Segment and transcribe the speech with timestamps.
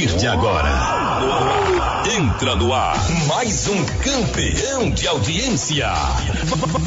[0.00, 0.70] partir de agora,
[2.16, 5.92] entra no ar mais um campeão de audiência.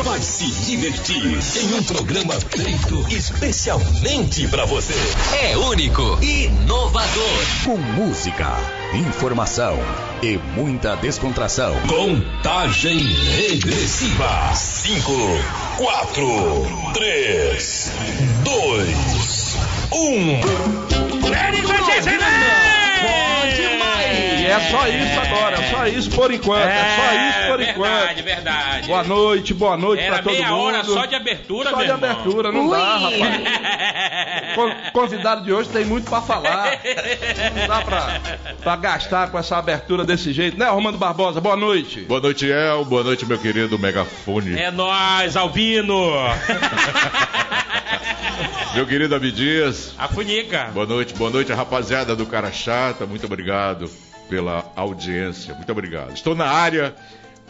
[0.04, 4.96] Vai se divertir em um programa feito especialmente para você.
[5.44, 7.40] É único, inovador.
[7.64, 8.58] Com música,
[8.96, 9.78] informação
[10.24, 11.76] e muita descontração.
[11.88, 15.12] Contagem regressiva: 5,
[15.78, 17.92] 4, 3,
[18.44, 19.58] 2,
[19.92, 20.84] 1.
[24.54, 28.24] É só isso agora, é só isso por enquanto, é, só isso por verdade, enquanto.
[28.24, 28.88] verdade.
[28.88, 30.62] Boa noite, boa noite Era pra todo meia mundo.
[30.64, 32.10] hora só de abertura, Só meu de irmão.
[32.12, 34.54] abertura, não dá, rapaz.
[34.56, 36.80] Con- convidado de hoje tem muito pra falar.
[37.60, 38.22] Não dá pra,
[38.62, 41.42] pra gastar com essa abertura desse jeito, né, Romano Barbosa?
[41.42, 42.02] Boa noite.
[42.02, 42.86] Boa noite, El.
[42.86, 44.58] Boa noite, meu querido megafone.
[44.60, 46.12] É nóis, Albino.
[48.74, 49.94] Meu querido Abidias.
[50.00, 50.70] A Funica.
[50.74, 53.06] Boa noite, boa noite, rapaziada do Cara Chata.
[53.06, 53.88] Muito obrigado
[54.34, 55.54] pela audiência.
[55.54, 56.12] Muito obrigado.
[56.12, 56.96] Estou na área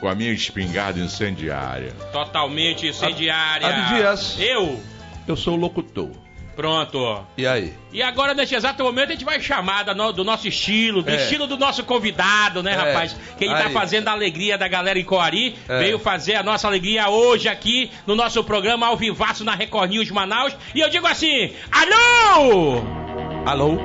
[0.01, 1.93] com a minha espingarda incendiária.
[2.11, 3.65] Totalmente incendiária.
[3.67, 4.35] Abdias.
[4.37, 4.81] Eu.
[5.25, 6.09] Eu sou o locutor.
[6.57, 7.25] Pronto.
[7.37, 7.73] E aí?
[7.93, 11.15] E agora, neste exato momento, a gente vai chamar do nosso estilo, do É.
[11.15, 12.75] estilo do nosso convidado, né, É.
[12.75, 13.15] rapaz?
[13.37, 13.73] Que ele tá Aí.
[13.73, 15.55] fazendo a alegria da galera em Coari.
[15.69, 15.79] É.
[15.79, 20.11] Veio fazer a nossa alegria hoje aqui no nosso programa ao vivaço na Record News
[20.11, 20.53] Manaus.
[20.75, 23.02] E eu digo assim: Alô!
[23.45, 23.77] Alô?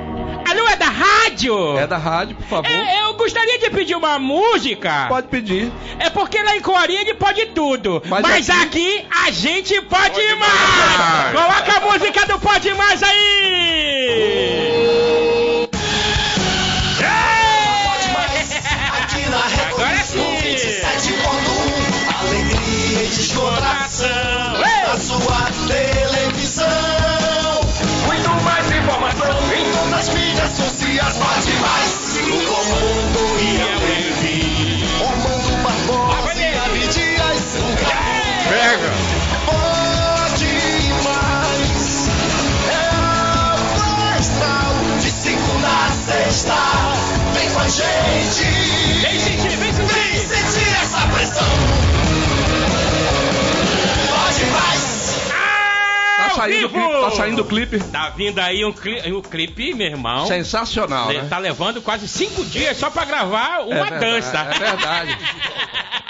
[0.49, 1.77] Alô, é da rádio?
[1.77, 2.71] É da rádio, por favor.
[2.71, 5.05] É, eu gostaria de pedir uma música.
[5.07, 5.71] Pode pedir.
[5.99, 8.01] É porque lá em Coari ele pode tudo.
[8.07, 8.61] Mas Mas, aqui-
[8.99, 9.05] aqui...
[9.27, 10.97] a gente pode, mais.
[10.97, 11.31] mais.
[11.33, 13.59] Coloca a música do Pode Mais aí!
[19.01, 20.37] Aqui na Record Agora sim.
[20.41, 24.07] 27.1, alegria e descontração
[24.87, 26.08] na sua televisão.
[29.99, 31.17] As mídias sociais.
[31.17, 31.91] Pode mais,
[32.23, 34.87] o comando e a Levi.
[34.97, 37.43] Comando Barbosa e Abdias.
[38.47, 38.91] Pega!
[39.45, 40.53] Pode
[41.03, 42.09] mais.
[42.69, 42.81] É
[43.75, 46.59] o astral de segunda a sexta.
[47.33, 48.43] Vem com a gente.
[49.01, 50.27] Vem sentir, vem sentir!
[50.27, 51.68] Vem sentir essa pressão.
[56.39, 57.79] Saindo clipe, tá saindo o clipe.
[57.91, 60.25] Tá vindo aí um, cli um clipe, meu irmão.
[60.27, 61.27] Sensacional, Ele né?
[61.29, 64.37] Tá levando quase cinco dias só pra gravar uma verdade, dança.
[64.37, 65.17] é verdade.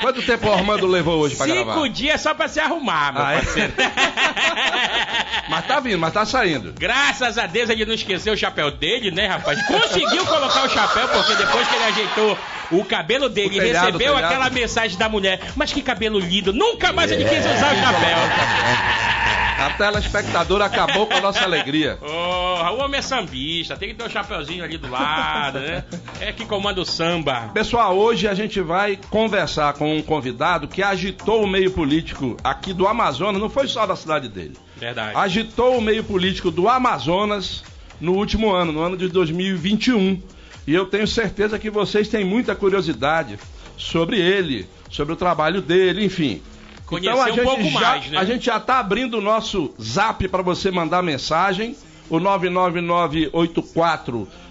[0.02, 1.90] Quanto tempo o Armando levou hoje pra Cinco gravar?
[1.90, 3.36] dias só pra se arrumar, meu Ah, é?
[3.42, 3.74] parceiro.
[5.50, 6.72] Mas tá vindo, mas tá saindo.
[6.78, 9.60] Graças a Deus ele não esqueceu o chapéu dele, né, rapaz?
[9.66, 12.38] Conseguiu colocar o chapéu, porque depois que ele ajeitou
[12.72, 14.26] o cabelo dele e recebeu telhado.
[14.26, 19.49] aquela mensagem da mulher, mas que cabelo lindo, nunca mais ele quis usar o chapéu.
[19.60, 21.98] A telespectadora acabou com a nossa alegria.
[22.00, 25.84] Porra, o homem é sambista, tem que ter o chapeuzinho ali do lado, né?
[26.22, 27.50] É que comanda o samba.
[27.54, 32.74] Pessoal, hoje a gente vai conversar com um convidado que agitou o meio político aqui
[32.74, 34.56] do Amazonas, não foi só da cidade dele.
[34.78, 35.18] Verdade.
[35.18, 37.62] Agitou o meio político do Amazonas
[38.00, 40.22] no último ano, no ano de 2021.
[40.66, 43.38] E eu tenho certeza que vocês têm muita curiosidade
[43.78, 46.42] sobre ele, sobre o trabalho dele, enfim.
[46.90, 48.18] Conhecer então a um gente pouco já, mais, né?
[48.18, 51.76] A gente já está abrindo o nosso zap para você mandar mensagem.
[52.10, 52.20] O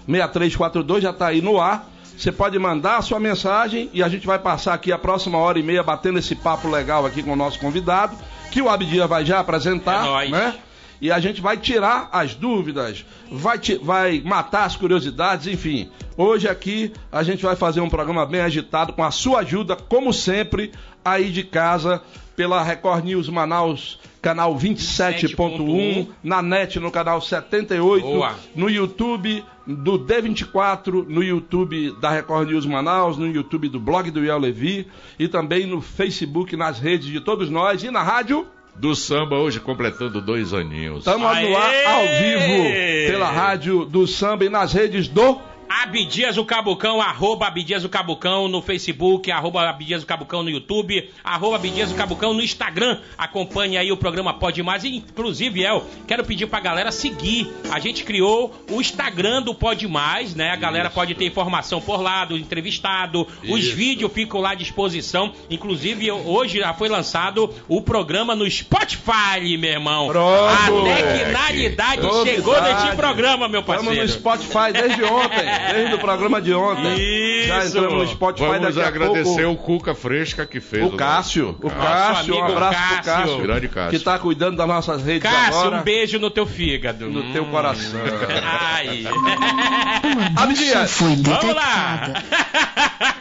[0.07, 1.87] 999846342 já está aí no ar.
[2.17, 5.57] Você pode mandar a sua mensagem e a gente vai passar aqui a próxima hora
[5.57, 8.15] e meia batendo esse papo legal aqui com o nosso convidado,
[8.51, 10.29] que o Abdia vai já apresentar, É nóis.
[10.31, 10.55] né?
[11.01, 15.89] E a gente vai tirar as dúvidas, vai, ti- vai matar as curiosidades, enfim.
[16.17, 20.11] Hoje aqui a gente vai fazer um programa bem agitado com a sua ajuda, como
[20.11, 20.73] sempre,
[21.05, 22.01] aí de casa,
[22.39, 28.33] pela Record News Manaus, canal 27.1, na net no canal 78, Boa.
[28.55, 34.23] no YouTube do D24, no YouTube da Record News Manaus, no YouTube do blog do
[34.23, 34.87] Iel Levi
[35.19, 38.47] e também no Facebook, nas redes de todos nós e na rádio.
[38.73, 40.99] Do samba hoje completando dois aninhos.
[40.99, 45.37] Estamos no ar ao vivo pela rádio do samba e nas redes do.
[45.69, 51.11] Abdias o Cabucão, arroba Abdias o Cabucão no Facebook, arroba Abdias o Cabucão no YouTube,
[51.23, 52.97] arroba Abdias o Cabucão no Instagram.
[53.15, 54.83] Acompanhe aí o programa Pode Mais.
[54.83, 57.47] Inclusive, El, quero pedir pra galera seguir.
[57.69, 60.49] A gente criou o Instagram do Pode Mais, né?
[60.49, 63.27] A galera pode ter informação por lá do entrevistado.
[63.47, 63.75] Os Isso.
[63.75, 65.31] vídeos ficam lá à disposição.
[65.51, 70.07] Inclusive, hoje já foi lançado o programa no Spotify, meu irmão.
[70.07, 70.49] Pronto.
[70.49, 73.93] A tecnalidade chegou neste programa, meu parceiro.
[73.93, 75.58] Estamos no Spotify desde ontem.
[75.73, 77.43] Desde o programa de ontem.
[77.47, 77.77] Já Isso.
[77.77, 79.61] entramos no Spotify Vamos daqui a agradecer pouco.
[79.61, 80.83] o Cuca Fresca que fez.
[80.85, 83.13] O Cássio, o Cássio, um abraço pro Cássio.
[83.13, 83.99] Cássio, Grande Cássio.
[83.99, 87.07] que tá cuidando das nossas redes Cássio, agora, um beijo no teu fígado.
[87.09, 87.99] no teu coração.
[88.43, 89.03] Ai.
[90.35, 92.09] Abdias, Vamos lá.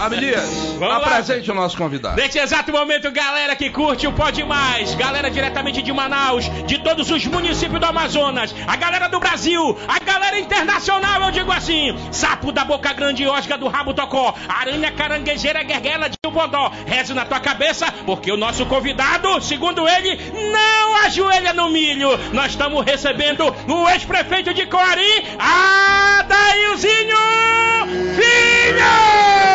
[0.00, 0.96] Abdias, Vamos lá.
[0.96, 2.16] apresente o nosso convidado.
[2.16, 7.10] Nesse exato momento, galera que curte o Pode Mais, galera diretamente de Manaus, de todos
[7.10, 12.52] os municípios do Amazonas, a galera do Brasil, a galera internacional, eu digo assim: sapo
[12.52, 17.40] da boca grande, osga do rabo tocó, aranha caranguejeira, guerguela de bodó, reze na tua
[17.40, 20.18] cabeça, porque o nosso convidado, segundo ele,
[20.50, 22.08] não ajoelha no milho.
[22.32, 27.16] Nós estamos recebendo o ex-prefeito de Coari, Adailzinho
[28.16, 29.53] Filho!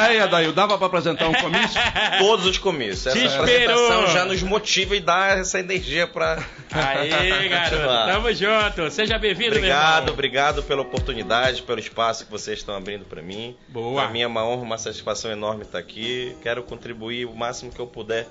[0.00, 1.80] Aí, Adail, dava pra apresentar um comício?
[2.18, 3.06] Todos os comícios.
[3.06, 3.44] Essa Te esperou.
[3.44, 6.42] apresentação já nos motiva e dá essa energia pra.
[6.70, 8.90] Aí, garoto, tamo junto.
[8.90, 13.56] Seja bem-vindo, meu Obrigado, obrigado pela oportunidade, pelo espaço que vocês estão abrindo pra mim.
[13.68, 14.02] Boa.
[14.02, 16.36] Pra mim é uma honra, uma satisfação enorme estar aqui.
[16.42, 18.26] Quero contribuir o máximo que eu puder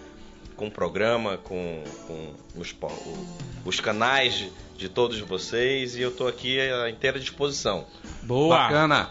[0.60, 2.76] com o programa, com, com os,
[3.64, 7.86] os canais de, de todos vocês e eu tô aqui à inteira disposição.
[8.24, 8.58] Boa.
[8.58, 9.10] Bacana.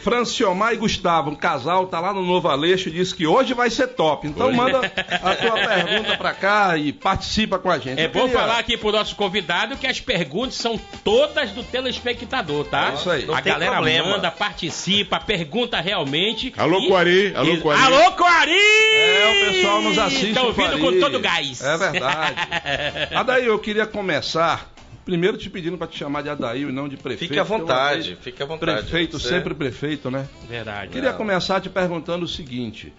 [0.00, 3.68] Franciomar e Gustavo, um casal, tá lá no Novo Aleixo e disse que hoje vai
[3.70, 4.26] ser top.
[4.26, 8.00] Então manda a tua pergunta pra cá e participa com a gente.
[8.00, 11.62] É Eu bom queria- falar aqui pro nosso convidado que as perguntas são todas do
[11.62, 12.90] telespectador, tá?
[12.90, 13.26] É isso aí.
[13.26, 14.08] Não A tem galera problema.
[14.10, 16.52] manda, participa, pergunta realmente.
[16.56, 17.82] Alô, E- Coari, alô, e- Coari.
[17.82, 18.52] Alô, Coari!
[18.52, 20.32] É, o pessoal nos assiste.
[20.34, 21.60] Tá ouvindo com todo o gás.
[21.60, 22.36] É verdade.
[23.14, 24.68] Adail, eu queria começar
[25.08, 27.20] primeiro te pedindo pra te chamar de Adail e não de prefeito.
[27.30, 28.82] Fique à vontade, fique à vontade.
[28.82, 30.28] Prefeito, Você- sempre prefeito, né?
[30.46, 30.92] Verdade.
[30.92, 31.16] Queria Não.
[31.16, 32.92] começar te perguntando o seguinte: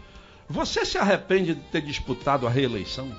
[0.50, 3.16] você se arrepende de ter disputado a reeleição?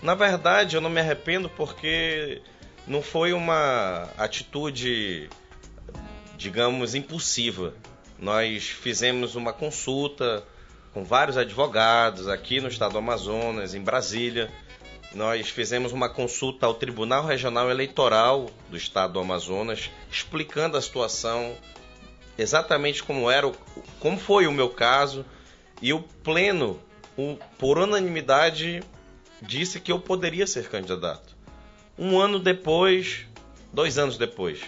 [0.00, 2.40] Na verdade, eu não me arrependo porque
[2.86, 5.28] não foi uma atitude,
[6.38, 7.74] digamos, impulsiva.
[8.18, 10.44] Nós fizemos uma consulta
[10.94, 14.48] com vários advogados aqui no estado do Amazonas, em Brasília.
[15.14, 21.56] Nós fizemos uma consulta ao Tribunal Regional Eleitoral do estado do Amazonas, explicando a situação,
[22.38, 23.50] exatamente como era,
[23.98, 25.24] como foi o meu caso,
[25.82, 26.78] e o pleno,
[27.58, 28.82] por unanimidade,
[29.42, 31.36] disse que eu poderia ser candidato.
[31.98, 33.26] Um ano depois,
[33.72, 34.60] dois anos depois,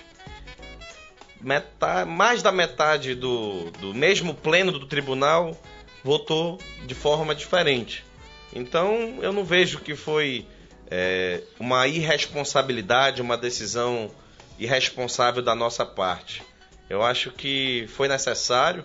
[1.41, 5.57] metade, mais da metade do, do mesmo pleno do tribunal
[6.03, 8.05] votou de forma diferente.
[8.53, 10.47] Então eu não vejo que foi
[10.91, 14.11] é, uma irresponsabilidade, uma decisão
[14.59, 16.43] irresponsável da nossa parte.
[16.89, 18.85] Eu acho que foi necessário.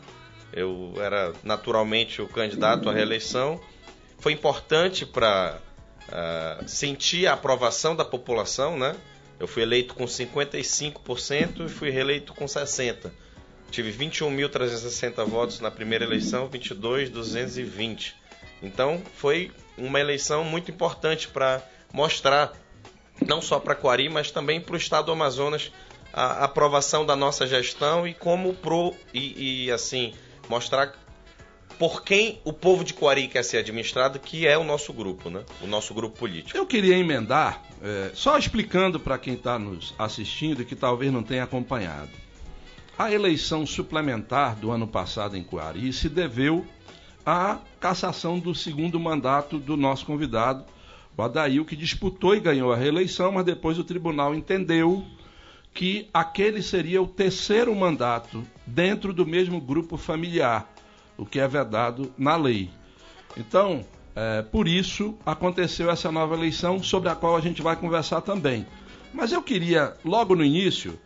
[0.54, 3.60] Eu era naturalmente o candidato à reeleição.
[4.18, 5.60] Foi importante para
[6.10, 8.96] ah, sentir a aprovação da população, né?
[9.40, 13.12] Eu fui eleito com 55% e fui reeleito com 60%.
[13.70, 18.14] Tive 21.360 votos na primeira eleição, 22.220.
[18.62, 21.62] Então foi uma eleição muito importante para
[21.94, 22.54] mostrar,
[23.26, 25.72] não só para Coari, mas também para o estado do Amazonas,
[26.12, 30.14] a aprovação da nossa gestão e como pro e, e, assim
[30.50, 30.94] mostrar
[31.78, 35.44] por quem o povo de Coari quer ser administrado, que é o nosso grupo, né?
[35.62, 36.58] O nosso grupo político.
[36.58, 41.22] Eu queria emendar, é, só explicando para quem está nos assistindo e que talvez não
[41.22, 42.10] tenha acompanhado.
[42.98, 46.66] A eleição suplementar do ano passado em Coari se deveu
[47.28, 50.64] à cassação do segundo mandato do nosso convidado,
[51.18, 55.04] o Adail, que disputou e ganhou a reeleição, mas depois o tribunal entendeu
[55.74, 60.74] que aquele seria o terceiro mandato dentro do mesmo grupo familiar,
[61.18, 62.70] o que é vedado na lei.
[63.36, 68.22] Então, é, por isso aconteceu essa nova eleição, sobre a qual a gente vai conversar
[68.22, 68.66] também.
[69.14, 70.98] Mas eu queria, logo no início,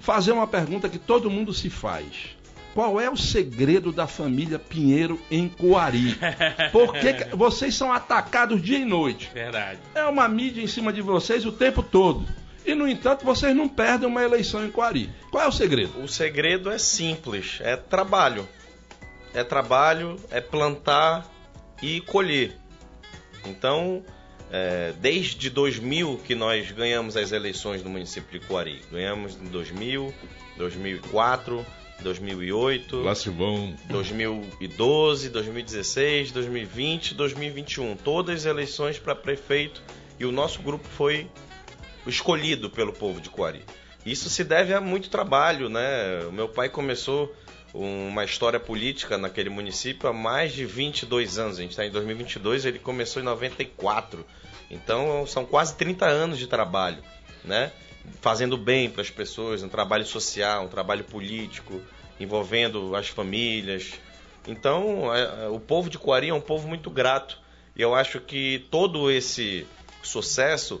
[0.00, 2.36] fazer uma pergunta que todo mundo se faz.
[2.78, 6.16] Qual é o segredo da família Pinheiro em Coari?
[6.70, 9.28] Por que que vocês são atacados dia e noite?
[9.34, 9.80] Verdade.
[9.96, 12.24] É uma mídia em cima de vocês o tempo todo.
[12.64, 15.10] E, no entanto, vocês não perdem uma eleição em Coari.
[15.28, 16.00] Qual é o segredo?
[16.00, 18.48] O segredo é simples, é trabalho.
[19.34, 21.26] É trabalho, é plantar
[21.82, 22.56] e colher.
[23.44, 24.04] Então,
[24.52, 28.80] é, desde 2000 que nós ganhamos as eleições no município de Coari.
[28.88, 30.14] Ganhamos em 2000,
[30.56, 31.66] 2004,
[32.02, 33.74] 2008, Lá se vão.
[33.88, 37.96] 2012, 2016, 2020, 2021.
[37.96, 39.82] Todas as eleições para prefeito
[40.18, 41.28] e o nosso grupo foi
[42.06, 43.62] escolhido pelo povo de Coari.
[44.04, 46.24] Isso se deve a muito trabalho, né?
[46.28, 47.34] O meu pai começou
[47.74, 51.58] uma história política naquele município há mais de 22 anos.
[51.58, 54.24] A gente está em 2022, ele começou em 94.
[54.70, 57.02] Então são quase 30 anos de trabalho,
[57.44, 57.72] né?
[58.20, 61.80] Fazendo bem para as pessoas, um trabalho social, um trabalho político,
[62.18, 63.92] envolvendo as famílias.
[64.46, 67.38] Então é, é, o povo de Coari é um povo muito grato.
[67.76, 69.66] E eu acho que todo esse
[70.02, 70.80] sucesso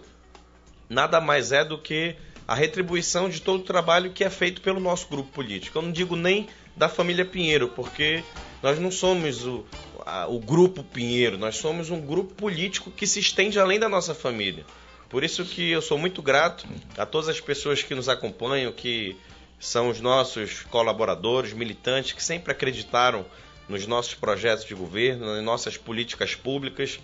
[0.88, 2.16] nada mais é do que
[2.46, 5.78] a retribuição de todo o trabalho que é feito pelo nosso grupo político.
[5.78, 8.24] Eu não digo nem da família Pinheiro, porque
[8.62, 9.66] nós não somos o,
[10.06, 14.14] a, o grupo Pinheiro, nós somos um grupo político que se estende além da nossa
[14.14, 14.64] família.
[15.08, 19.16] Por isso que eu sou muito grato a todas as pessoas que nos acompanham, que
[19.58, 23.24] são os nossos colaboradores, militantes, que sempre acreditaram
[23.68, 26.98] nos nossos projetos de governo, nas nossas políticas públicas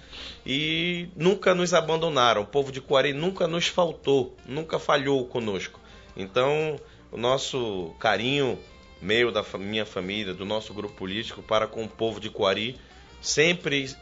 [0.47, 2.43] e nunca nos abandonaram.
[2.43, 5.81] O povo de Coari nunca nos faltou, nunca falhou conosco.
[6.17, 6.81] Então,
[7.11, 8.59] o nosso carinho,
[9.01, 12.79] meu, da minha família, do nosso grupo político para com o povo de Coari
[13.21, 13.95] sempre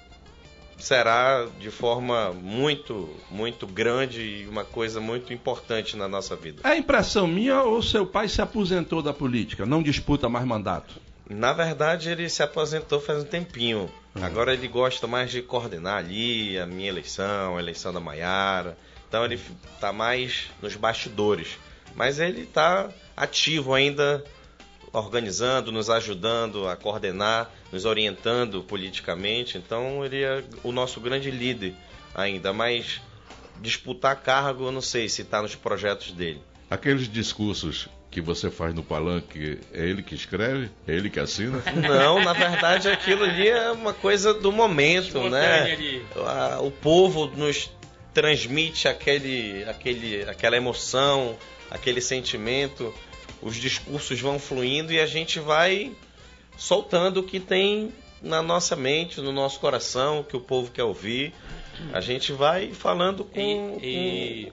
[0.78, 6.68] será de forma muito, muito grande e uma coisa muito importante na nossa vida.
[6.68, 10.94] É impressão minha ou seu pai se aposentou da política, não disputa mais mandato?
[11.28, 13.90] Na verdade, ele se aposentou faz um tempinho.
[14.14, 14.24] Uhum.
[14.24, 18.76] Agora ele gosta mais de coordenar ali a minha eleição, a eleição da Maiara.
[19.08, 19.40] Então ele
[19.74, 21.58] está mais nos bastidores.
[21.94, 24.24] Mas ele está ativo ainda,
[24.92, 29.56] organizando, nos ajudando a coordenar, nos orientando politicamente.
[29.56, 31.74] Então ele é o nosso grande líder
[32.14, 32.52] ainda.
[32.52, 33.00] Mas
[33.60, 36.42] disputar cargo, eu não sei se está nos projetos dele.
[36.70, 40.68] Aqueles discursos que você faz no palanque, é ele que escreve?
[40.86, 41.62] É ele que assina?
[41.74, 46.02] Não, na verdade aquilo ali é uma coisa do momento, né?
[46.60, 47.70] O povo nos
[48.12, 51.36] transmite aquele, aquele, aquela emoção,
[51.70, 52.94] aquele sentimento,
[53.42, 55.92] os discursos vão fluindo e a gente vai
[56.56, 61.34] soltando o que tem na nossa mente, no nosso coração, que o povo quer ouvir.
[61.92, 64.52] A gente vai falando com, e,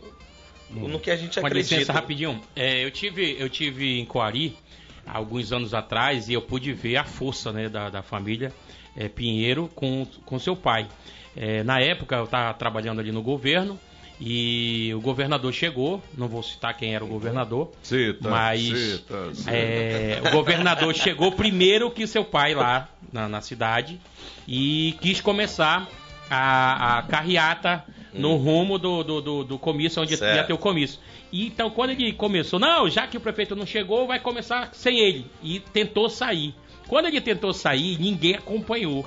[0.73, 1.69] com no que a gente acredita.
[1.69, 2.41] Com licença, rapidinho.
[2.55, 4.57] É, eu, tive, eu tive em Coari,
[5.05, 8.51] alguns anos atrás, e eu pude ver a força né, da, da família
[8.97, 10.87] é, Pinheiro com, com seu pai.
[11.35, 13.79] É, na época, eu estava trabalhando ali no governo,
[14.19, 19.51] e o governador chegou, não vou citar quem era o governador, cita, mas cita, cita.
[19.51, 23.99] É, o governador chegou primeiro que seu pai lá na, na cidade
[24.45, 25.87] e quis começar
[26.29, 30.35] a, a carreata no rumo do, do, do, do comício, onde certo.
[30.35, 30.99] ia ter o comício.
[31.31, 34.99] E, então, quando ele começou, não, já que o prefeito não chegou, vai começar sem
[34.99, 35.27] ele.
[35.43, 36.53] E tentou sair.
[36.87, 39.05] Quando ele tentou sair, ninguém acompanhou.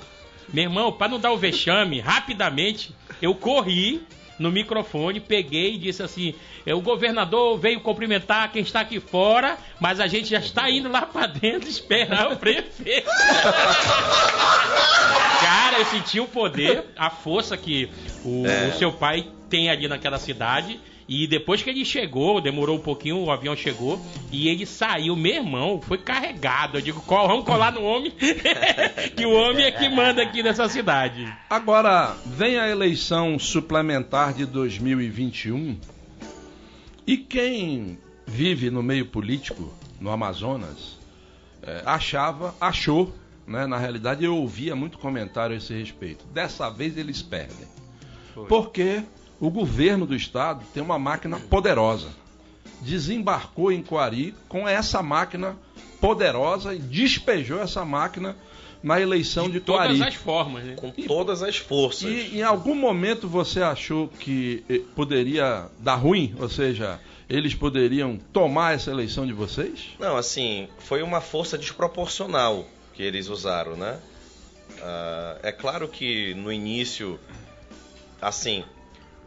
[0.53, 4.03] Meu irmão, para não dar o vexame, rapidamente, eu corri
[4.39, 6.35] no microfone, peguei e disse assim:
[6.67, 11.03] o governador veio cumprimentar quem está aqui fora, mas a gente já está indo lá
[11.03, 13.09] para dentro esperar o prefeito.
[15.41, 17.89] Cara, eu senti o poder, a força que
[18.25, 18.69] o, é.
[18.69, 20.81] o seu pai tem ali naquela cidade.
[21.15, 24.01] E depois que ele chegou, demorou um pouquinho, o avião chegou
[24.31, 25.15] e ele saiu.
[25.15, 26.79] Meu irmão, foi carregado.
[26.79, 28.11] Eu digo, vamos colar no homem,
[29.15, 31.31] que o homem é que manda aqui nessa cidade.
[31.51, 35.77] Agora, vem a eleição suplementar de 2021
[37.07, 40.99] e quem vive no meio político, no Amazonas,
[41.63, 43.15] é, achava, achou,
[43.47, 46.25] né, na realidade eu ouvia muito comentário a esse respeito.
[46.33, 47.69] Dessa vez eles perdem.
[48.33, 48.47] Foi.
[48.47, 49.03] Porque
[49.43, 52.11] o governo do estado tem uma máquina poderosa.
[52.81, 55.57] Desembarcou em Coari com essa máquina
[56.01, 58.37] poderosa e despejou essa máquina
[58.81, 59.95] na eleição de, de Coari.
[59.95, 60.75] De todas as formas, né?
[60.77, 62.09] Com e, todas as forças.
[62.09, 66.37] E em algum momento você achou que eh, poderia dar ruim?
[66.39, 69.89] Ou seja, eles poderiam tomar essa eleição de vocês?
[69.99, 73.99] Não, assim, foi uma força desproporcional que eles usaram, né?
[74.71, 77.19] Uh, é claro que no início,
[78.21, 78.63] assim,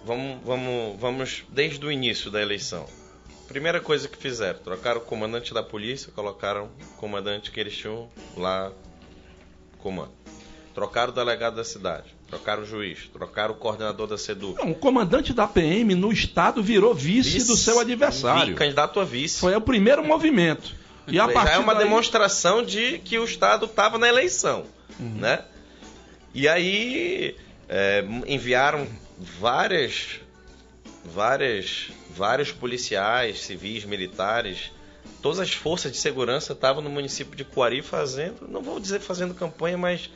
[0.06, 2.86] vamos, vamos, vamos desde o início da eleição.
[3.48, 8.10] Primeira coisa que fizeram, trocaram o comandante da polícia, colocaram o comandante que eles tinham
[8.38, 8.72] lá
[9.80, 10.12] comando.
[10.74, 14.56] Trocaram o delegado da cidade, trocaram o juiz, trocaram o coordenador da SEDU.
[14.58, 18.56] Não, o comandante da PM no estado virou vice, vice do seu adversário.
[18.56, 19.40] Candidato a vice.
[19.40, 20.74] Foi o primeiro movimento.
[21.08, 21.84] E a partir Já é uma daí...
[21.84, 24.66] demonstração de que o estado estava na eleição,
[25.00, 25.18] uhum.
[25.20, 25.46] né?
[26.34, 27.36] E aí
[27.70, 30.20] é, enviaram várias,
[31.04, 34.72] várias, vários policiais, civis, militares,
[35.22, 39.34] todas as forças de segurança estavam no município de Coari fazendo, não vou dizer fazendo
[39.34, 40.10] campanha, mas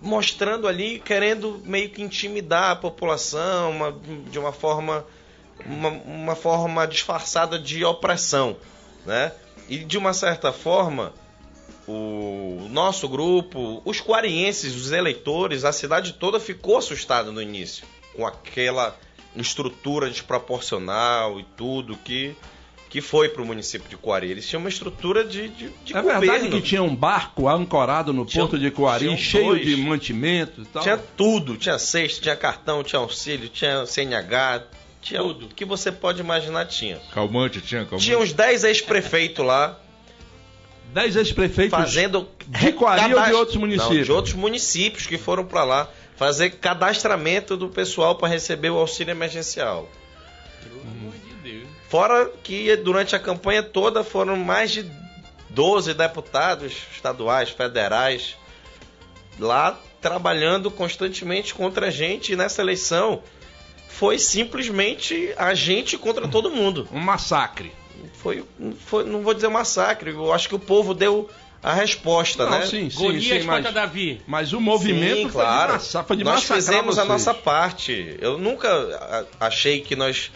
[0.00, 3.92] mostrando ali, querendo meio que intimidar a população uma,
[4.30, 5.04] de uma forma,
[5.66, 8.56] uma, uma forma disfarçada de opressão,
[9.04, 9.32] né?
[9.68, 11.12] E de uma certa forma,
[11.88, 17.84] o nosso grupo, os quarienses, os eleitores, a cidade toda ficou assustada no início
[18.14, 18.96] com aquela
[19.36, 22.34] estrutura desproporcional e tudo que
[22.88, 24.28] que foi para o município de Coari.
[24.32, 26.20] Eles tinham uma estrutura de, de, de É governo.
[26.22, 29.64] verdade que tinha um barco ancorado no Tinha- porto de Coari, cheio dois.
[29.64, 30.82] de mantimentos e tal.
[30.82, 34.64] Tinha tudo, tinha cesto, tinha cartão, tinha auxílio, tinha CNH,
[35.00, 35.46] tinha Tudo.
[35.46, 36.96] o que você pode imaginar tinha.
[37.14, 38.04] Calmante tinha, calmante.
[38.04, 39.78] Tinha uns 10 ex-prefeitos lá
[40.92, 43.96] Dez ex-prefeitos fazendo de Coari ou de cadastro- outros municípios?
[43.98, 48.76] Não, de outros municípios que foram para lá fazer cadastramento do pessoal para receber o
[48.76, 49.88] auxílio emergencial.
[50.62, 51.68] Pelo amor de Deus.
[51.88, 54.84] Fora que durante a campanha toda foram mais de
[55.48, 58.36] 12 deputados estaduais, federais,
[59.38, 62.32] lá trabalhando constantemente contra a gente.
[62.32, 63.22] E nessa eleição
[63.88, 66.88] foi simplesmente a gente contra todo mundo.
[66.92, 67.72] Um massacre.
[68.14, 68.44] Foi,
[68.86, 71.28] foi não vou dizer um massacre, eu acho que o povo deu
[71.62, 72.66] a resposta, Não, né?
[72.66, 74.22] sim, sim, Golias sim, contra mas, Davi.
[74.26, 75.72] mas o movimento Sim, foi, claro.
[75.72, 77.08] de massa, foi de nós massacrar fizemos a vocês.
[77.08, 78.16] nossa parte.
[78.18, 78.68] Eu nunca
[79.40, 80.30] a- achei que nós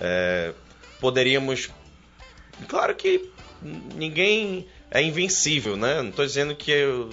[0.00, 0.52] é,
[1.00, 1.68] poderíamos.
[2.68, 3.28] Claro que
[3.94, 6.00] ninguém é invencível, né?
[6.02, 7.10] Não estou dizendo que eu,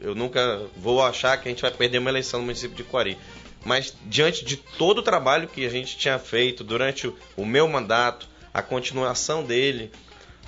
[0.00, 3.18] eu nunca vou achar que a gente vai perder uma eleição no município de Coari.
[3.64, 8.26] Mas diante de todo o trabalho que a gente tinha feito durante o meu mandato,
[8.52, 9.90] a continuação dele,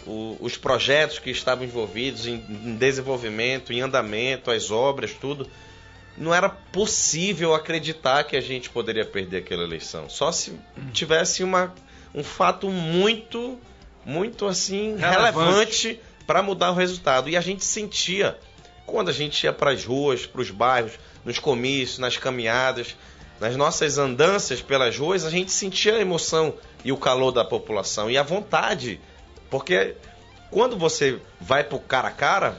[0.07, 5.49] o- os projetos que estavam envolvidos em, em desenvolvimento, em andamento, as obras, tudo,
[6.17, 10.09] não era possível acreditar que a gente poderia perder aquela eleição.
[10.09, 10.53] Só se
[10.93, 11.75] tivesse uma,
[12.15, 13.59] um fato muito,
[14.05, 15.43] muito assim Relevante.
[15.47, 17.29] relevante para mudar o resultado.
[17.29, 18.39] E a gente sentia
[18.87, 20.93] quando a gente ia para as ruas, para os bairros,
[21.25, 22.95] nos comícios, nas caminhadas,
[23.41, 28.11] nas nossas andanças pelas ruas, a gente sentia a emoção e o calor da população
[28.11, 29.01] e a vontade,
[29.51, 29.95] porque
[30.51, 32.59] quando você vai pro cara a cara,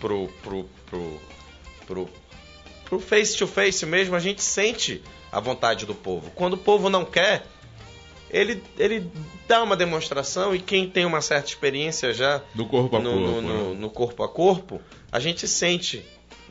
[0.00, 1.20] pro pro pro
[1.86, 2.08] pro,
[2.84, 6.30] pro face to face mesmo, a gente sente a vontade do povo.
[6.34, 7.44] Quando o povo não quer,
[8.30, 9.10] ele, ele
[9.46, 13.26] dá uma demonstração e quem tem uma certa experiência já Do corpo a no, corpo.
[13.26, 13.80] no- no- né?
[13.80, 14.80] no corpo a corpo,
[15.12, 16.04] a gente sente,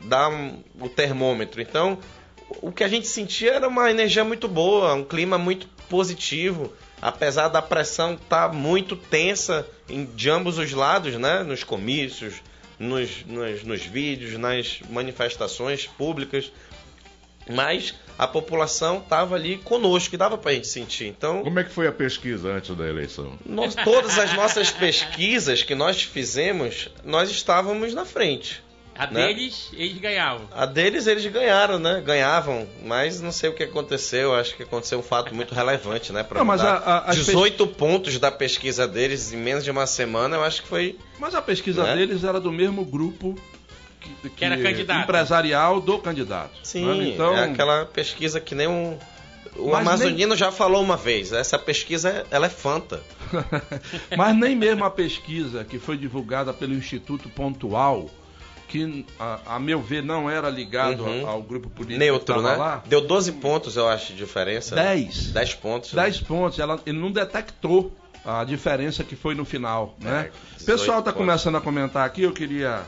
[0.04, 1.60] dá um- o termômetro.
[1.60, 1.98] Então,
[2.62, 7.48] o que a gente sentia era uma energia muito boa, um clima muito positivo, apesar
[7.48, 11.42] da pressão estar muito tensa em, de ambos os lados, né?
[11.42, 12.34] Nos comícios,
[12.78, 16.50] nos, nos, nos vídeos, nas manifestações públicas.
[17.48, 21.06] Mas a população estava ali conosco, e dava pra gente sentir.
[21.06, 23.38] Então, Como é que foi a pesquisa antes da eleição?
[23.46, 28.60] nós- todas as nossas pesquisas que nós fizemos, nós estávamos na frente.
[28.98, 29.26] A Né?
[29.26, 30.48] deles, eles ganhavam.
[30.52, 32.02] A deles eles ganharam, né?
[32.04, 34.34] Ganhavam, mas não sei o que aconteceu.
[34.34, 36.22] Acho que aconteceu um fato muito relevante, né?
[36.22, 39.86] Pra Não, mas a- a- as 18 pontos da pesquisa deles em menos de uma
[39.86, 40.98] semana, eu acho que foi.
[41.18, 41.94] Mas a pesquisa Né?
[41.96, 43.34] deles era do mesmo grupo
[44.00, 45.02] que, Que era candidato.
[45.02, 46.52] empresarial do candidato.
[46.62, 47.08] Sim, né?
[47.08, 48.96] Então, é aquela pesquisa que nem um.
[49.56, 51.32] O Mas Amazonino já falou uma vez.
[51.32, 53.00] Essa pesquisa ela é fanta.
[54.16, 58.10] Mas nem mesmo a pesquisa que foi divulgada pelo Instituto Pontual,
[58.68, 61.26] que a, a meu ver não era ligado Uhum.
[61.26, 62.56] ao, grupo político Neutro, né?
[62.56, 64.74] lá, Deu 12 pontos, eu acho, de diferença.
[64.74, 65.32] 10.
[65.32, 65.92] 10 pontos.
[65.92, 66.02] né?
[66.02, 67.92] 10 pontos, ela, ele não detectou
[68.24, 70.30] a diferença que foi no final, né?
[70.32, 71.12] É, O pessoal 18 está pontos.
[71.14, 72.82] começando a comentar aqui, eu queria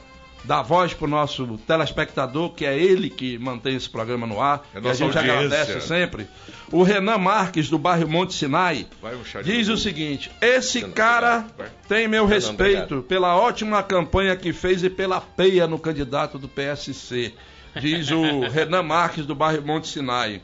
[0.48, 4.80] dar voz pro nosso telespectador, que é ele que mantém esse programa no ar, É
[4.80, 5.34] que a gente audiência.
[5.44, 6.26] agradece sempre.
[6.72, 11.72] O Renan Marques, do bairro Monte Sinai, um diz o seguinte: esse Renan, cara obrigado.
[11.86, 13.02] Tem meu Renan, respeito obrigado.
[13.02, 17.34] pela ótima campanha que fez e pela peia no candidato do PSC.
[17.78, 20.40] Diz o Renan Marques, do bairro Monte Sinai.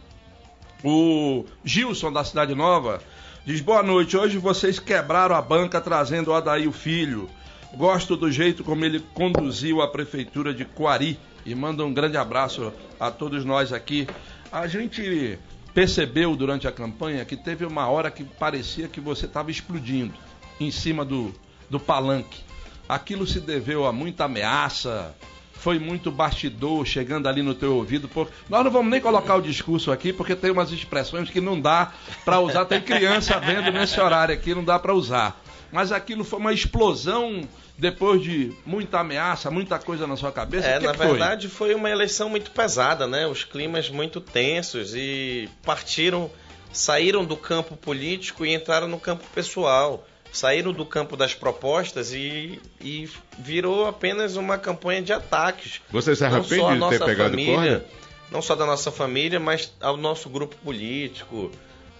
[0.84, 3.00] O Gilson da Cidade Nova
[3.46, 4.16] diz: Boa noite.
[4.18, 7.28] Hoje vocês quebraram a banca trazendo o Adair o Filho.
[7.76, 11.18] Gosto do jeito como ele conduziu a prefeitura de Coari.
[11.46, 14.06] E manda um grande abraço a todos nós aqui.
[14.50, 15.38] A gente
[15.74, 20.14] percebeu durante a campanha que teve uma hora que parecia que você estava explodindo
[20.58, 21.34] em cima do,
[21.68, 22.40] do palanque.
[22.88, 25.14] Aquilo se deveu a muita ameaça,
[25.52, 28.08] foi muito bastidor chegando ali no teu ouvido.
[28.08, 28.28] Por...
[28.48, 31.92] Nós não vamos nem colocar o discurso aqui, porque tem umas expressões que não dá
[32.24, 32.64] para usar.
[32.66, 35.42] Tem criança vendo nesse horário aqui, não dá para usar.
[35.74, 37.42] Mas aquilo foi uma explosão
[37.76, 40.68] depois de muita ameaça, muita coisa na sua cabeça.
[40.68, 41.08] É, que na que foi?
[41.08, 43.26] verdade foi uma eleição muito pesada, né?
[43.26, 46.30] Os climas muito tensos e partiram,
[46.72, 50.06] saíram do campo político e entraram no campo pessoal.
[50.32, 55.80] Saíram do campo das propostas e, e virou apenas uma campanha de ataques.
[55.90, 57.86] Você se arrepende de ter pegado família, corda?
[58.30, 61.50] não só da nossa família, mas ao nosso grupo político.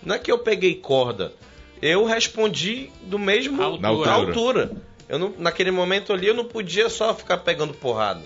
[0.00, 1.32] Não é que eu peguei corda,
[1.86, 4.06] eu respondi do mesmo Altura.
[4.06, 4.72] Na altura.
[5.06, 8.22] Eu não, naquele momento ali eu não podia só ficar pegando porrada.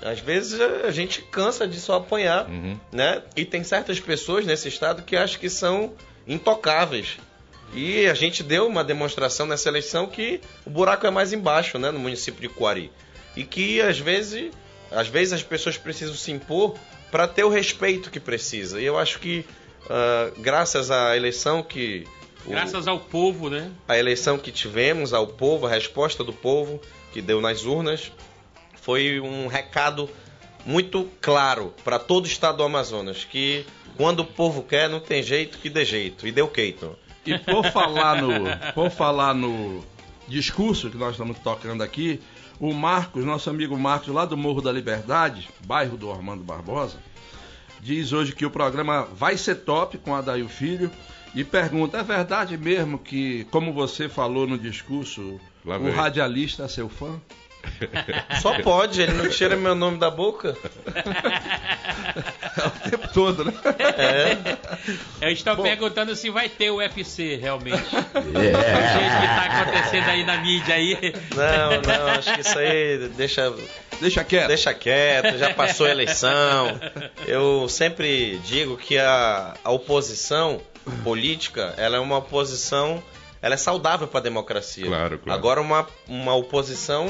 [0.00, 2.78] Às vezes a a gente cansa de só apanhar, Uhum.
[2.92, 3.20] né?
[3.36, 5.92] E tem certas pessoas nesse estado que acham que são
[6.26, 7.18] intocáveis.
[7.74, 11.90] E a gente deu uma demonstração nessa eleição que o buraco é mais embaixo, né,
[11.90, 12.90] no município de Coari.
[13.36, 14.50] E que às vezes,
[14.90, 16.76] às vezes as pessoas precisam se impor
[17.10, 18.80] para ter o respeito que precisa.
[18.80, 19.44] E eu acho que
[19.88, 22.06] ah, graças à eleição que
[22.46, 23.70] o- Graças ao povo, né?
[23.88, 26.80] a eleição que tivemos ao povo, a resposta do povo
[27.12, 28.10] que deu nas urnas,
[28.80, 30.08] foi um recado
[30.64, 33.64] muito claro para todo o estado do Amazonas, que
[33.96, 36.26] quando o povo quer, não tem jeito que dê jeito.
[36.26, 36.94] E deu Keiton.
[37.26, 39.84] E por falar no, por falar no
[40.28, 42.20] discurso que nós estamos tocando aqui,
[42.58, 46.96] o Marcos, nosso amigo Marcos, lá do Morro da Liberdade, bairro do Armando Barbosa,
[47.82, 50.90] diz hoje que o programa vai ser top com a Daí o Filho
[51.34, 56.88] e pergunta: é verdade mesmo que, como você falou no discurso, o radialista é seu
[56.88, 57.20] fã?
[58.40, 60.56] Só pode, ele não tira meu nome da boca.
[62.60, 63.52] É o tempo todo, né?
[63.96, 65.26] É.
[65.28, 67.78] Eu estou perguntando se vai ter o UFC realmente.
[67.80, 70.98] Do jeito que tá acontecendo aí na mídia aí.
[71.34, 73.54] Não, não, acho que isso aí deixa,
[74.00, 74.48] Deixa quieto.
[74.48, 76.80] deixa quieto, já passou a eleição.
[77.26, 80.60] Eu sempre digo que a, a oposição
[81.04, 83.02] política, ela é uma oposição,
[83.40, 84.86] ela é saudável para a democracia.
[84.86, 85.38] Claro, claro.
[85.38, 87.08] Agora uma, uma oposição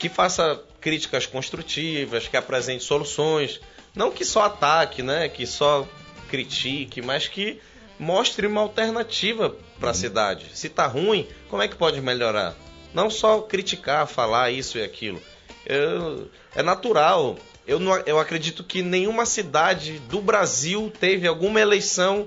[0.00, 3.60] que faça críticas construtivas, que apresente soluções,
[3.94, 5.86] não que só ataque, né, que só
[6.30, 7.60] critique, mas que
[7.98, 10.46] mostre uma alternativa para a cidade.
[10.54, 12.56] Se tá ruim, como é que pode melhorar?
[12.94, 15.20] Não só criticar, falar isso e aquilo.
[15.66, 17.36] Eu- é natural.
[17.66, 22.26] Eu, não, eu acredito que nenhuma cidade do Brasil teve alguma eleição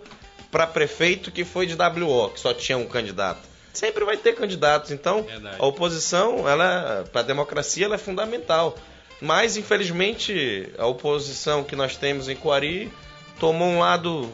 [0.51, 3.41] para prefeito que foi de WO, que só tinha um candidato.
[3.73, 4.91] Sempre vai ter candidatos.
[4.91, 5.57] Então, Verdade.
[5.59, 8.77] a oposição, ela para a democracia, ela é fundamental.
[9.19, 12.91] Mas, infelizmente, a oposição que nós temos em Coari
[13.39, 14.31] tomou um lado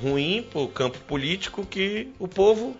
[0.00, 2.76] ruim para o campo político que o povo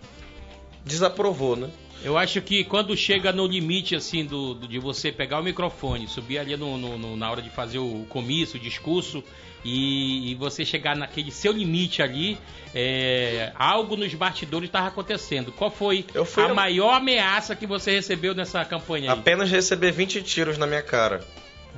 [0.85, 1.71] desaprovou, né?
[2.05, 6.09] Eu acho que quando chega no limite, assim, do, do- de você pegar o microfone,
[6.09, 9.23] subir ali no, no- no- na hora de fazer o comício, o discurso,
[9.65, 12.37] e, e você chegar naquele seu limite ali,
[12.75, 15.53] é, algo nos bastidores estava acontecendo.
[15.53, 19.19] Qual foi a a- maior ameaça que você recebeu nessa campanha aí?
[19.19, 21.25] Apenas receber 20 tiros na minha cara.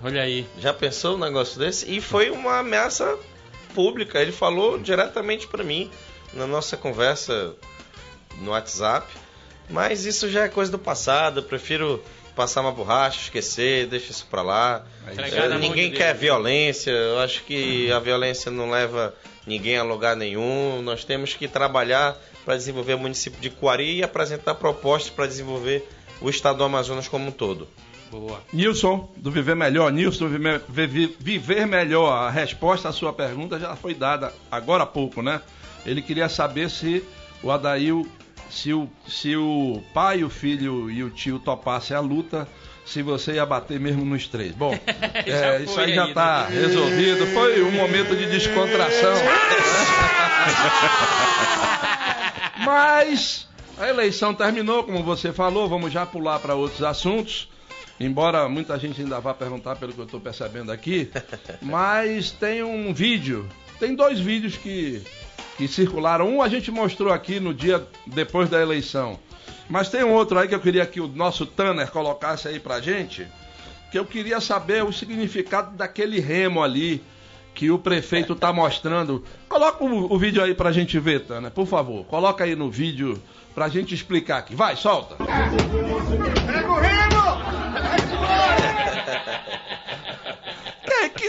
[0.02, 0.46] Olha aí.
[0.58, 1.90] Já pensou um negócio desse?
[1.94, 3.18] E foi uma ameaça
[3.74, 4.20] pública.
[4.22, 5.90] Ele falou diretamente para mim
[6.32, 7.54] na nossa conversa
[8.40, 9.06] no WhatsApp.
[9.70, 11.40] Mas isso já é coisa do passado.
[11.40, 12.02] Eu prefiro
[12.34, 14.84] passar uma borracha, esquecer, deixa isso pra lá.
[15.06, 16.20] É, ninguém de quer Deus.
[16.20, 16.90] violência.
[16.90, 19.14] Eu acho que a violência não leva
[19.46, 20.82] ninguém a lugar nenhum.
[20.82, 25.88] Nós temos que trabalhar para desenvolver o município de Coari e apresentar propostas para desenvolver
[26.20, 27.68] o estado do Amazonas como um todo.
[28.10, 28.40] Boa.
[28.52, 29.90] Nilson, do Viver Melhor.
[29.90, 30.28] Nilson,
[31.18, 32.12] Viver Melhor.
[32.12, 35.40] A resposta à sua pergunta já foi dada agora há pouco, né?
[35.84, 37.04] Ele queria saber se
[37.42, 38.06] o Adail,
[38.50, 42.48] se o, se o pai, o filho e o tio topassem a luta,
[42.84, 44.52] se você ia bater mesmo nos três.
[44.52, 46.60] Bom, é, isso foi aí já aí, está né?
[46.60, 47.26] resolvido.
[47.28, 49.14] Foi um momento de descontração.
[52.64, 57.48] Mas a eleição terminou, como você falou, vamos já pular para outros assuntos.
[57.98, 61.10] Embora muita gente ainda vá perguntar pelo que eu estou percebendo aqui,
[61.62, 65.00] mas tem um vídeo, tem dois vídeos que,
[65.56, 66.28] que circularam.
[66.28, 69.18] Um a gente mostrou aqui no dia depois da eleição,
[69.68, 72.80] mas tem um outro aí que eu queria que o nosso Tanner colocasse aí pra
[72.80, 73.26] gente,
[73.90, 77.02] que eu queria saber o significado daquele remo ali
[77.54, 79.24] que o prefeito tá mostrando.
[79.48, 82.04] Coloca o, o vídeo aí pra gente ver, Tanner, por favor.
[82.04, 83.22] Coloca aí no vídeo
[83.54, 84.54] pra gente explicar aqui.
[84.54, 85.16] Vai, solta.
[85.16, 85.24] Que,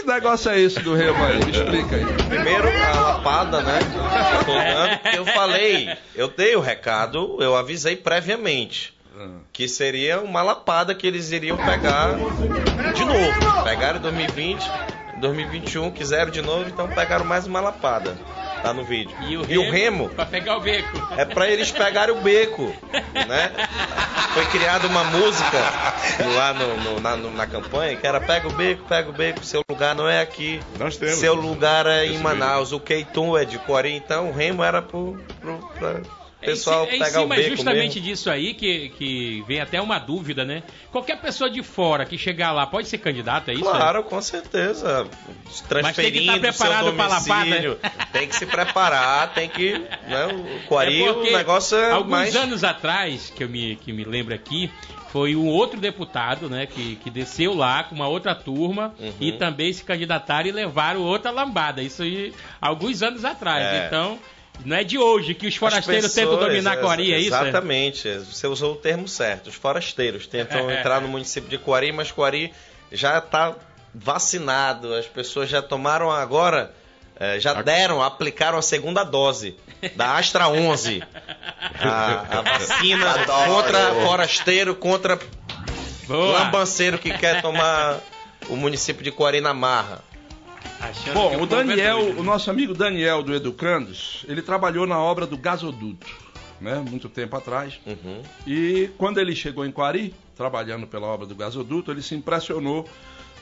[0.00, 1.44] que negócio é esse do remo aí?
[1.44, 2.04] Me explica aí.
[2.28, 3.78] Primeiro a lapada, né?
[5.14, 8.94] Eu falei, eu dei o recado, eu avisei previamente
[9.52, 12.12] que seria uma lapada que eles iriam pegar
[12.94, 13.64] de novo.
[13.64, 14.70] Pegaram em 2020,
[15.20, 18.14] 2021, quiseram de novo, então pegaram mais uma lapada.
[18.62, 19.14] Tá no vídeo.
[19.48, 21.08] E o, remo Pra pegar o beco.
[21.16, 22.74] é pra eles pegarem o beco,
[23.28, 23.52] né?
[24.36, 25.56] Foi criada uma música
[26.36, 29.42] lá no, no- na, no- na campanha que era pega o beco, pega o beco,
[29.42, 30.60] seu lugar não é aqui.
[30.78, 31.14] Nós temos.
[31.16, 35.16] Seu lugar é em Manaus, o Keitum é de Coari, então o remo era pro,
[35.40, 36.00] pro, pra-
[36.46, 38.00] pessoal é pegar o cima beco justamente mesmo.
[38.10, 40.62] disso aí que, que vem até uma dúvida, né?
[40.90, 43.62] Qualquer pessoa de fora que chegar lá pode ser candidato, é isso?
[43.64, 45.06] Claro, com certeza.
[45.68, 47.44] Transferindo Mas tem que estar preparado seu pra lapada.
[47.44, 47.78] domicílio.
[48.12, 49.72] Tem que se preparar, tem que...
[49.78, 50.26] Né,
[50.64, 52.36] o Coari, É o negócio é alguns mais...
[52.36, 54.70] anos atrás, que eu me, que me lembro aqui,
[55.12, 59.12] foi um outro deputado, né, que, que desceu lá com uma outra turma Uhum.
[59.20, 61.82] e também se candidataram e levaram outra lambada.
[61.82, 63.62] Isso aí, alguns anos atrás.
[63.64, 63.86] É.
[63.86, 64.18] Então,
[64.64, 67.28] não é de hoje que os As forasteiros tentam pessoas, dominar a Coari, é isso?
[67.34, 69.48] Exatamente, você usou o termo certo.
[69.48, 70.78] Os forasteiros tentam É.
[70.80, 72.52] entrar no município de Coari, mas Coari
[72.90, 73.54] já está
[73.94, 76.72] vacinado, as pessoas já tomaram agora,
[77.18, 79.56] eh, já deram, aplicaram a segunda dose
[79.94, 81.02] da Astra 11.
[81.80, 83.14] A, a vacina
[83.46, 85.18] contra forasteiro, contra
[86.06, 86.38] Boa.
[86.40, 87.98] lambanceiro que quer tomar
[88.48, 90.04] o município de Coari na marra.
[91.12, 92.20] Bom, o é Daniel, doido.
[92.20, 96.06] o nosso amigo Daniel do Educandos, ele trabalhou na obra do gasoduto,
[96.60, 96.84] né?
[96.88, 97.80] Muito tempo atrás.
[97.86, 98.22] Uhum.
[98.46, 102.88] E quando ele chegou em Quari, trabalhando pela obra do gasoduto, ele se impressionou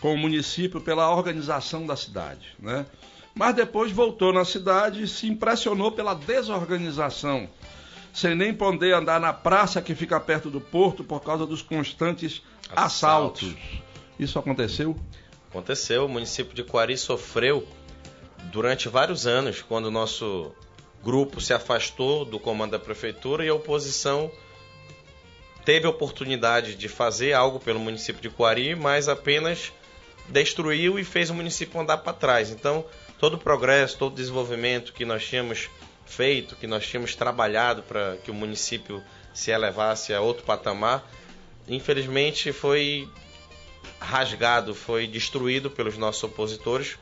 [0.00, 2.86] com o município pela organização da cidade, né?
[3.34, 7.48] Mas depois voltou na cidade e se impressionou pela desorganização,
[8.12, 12.42] sem nem poder andar na praça que fica perto do porto por causa dos constantes
[12.70, 13.48] Assaltos.
[13.48, 13.82] assaltos.
[14.18, 14.96] Isso aconteceu?
[15.54, 17.64] Aconteceu, o município de Coari sofreu
[18.50, 20.52] durante vários anos, quando o nosso
[21.00, 24.32] grupo se afastou do comando da prefeitura e a oposição
[25.64, 29.72] teve a oportunidade de fazer algo pelo município de Coari, mas apenas
[30.28, 32.50] destruiu e fez o município andar para trás.
[32.50, 32.84] Então,
[33.20, 35.70] todo o progresso, todo o desenvolvimento que nós tínhamos
[36.04, 39.00] feito, que nós tínhamos trabalhado para que o município
[39.32, 41.08] se elevasse a outro patamar,
[41.68, 43.08] infelizmente foi
[44.00, 46.96] rasgado, foi destruído pelos nossos opositores.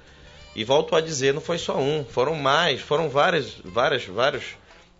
[0.54, 4.44] E volto a dizer, não foi só um, foram mais, foram várias, várias, várias,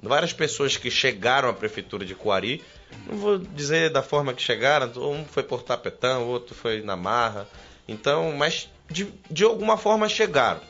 [0.03, 2.63] várias pessoas que chegaram à prefeitura de Coari.
[3.07, 7.47] Não vou dizer da forma que chegaram, um foi por tapetão, outro foi na marra.
[7.87, 10.61] Então, mas de, de alguma forma chegaram,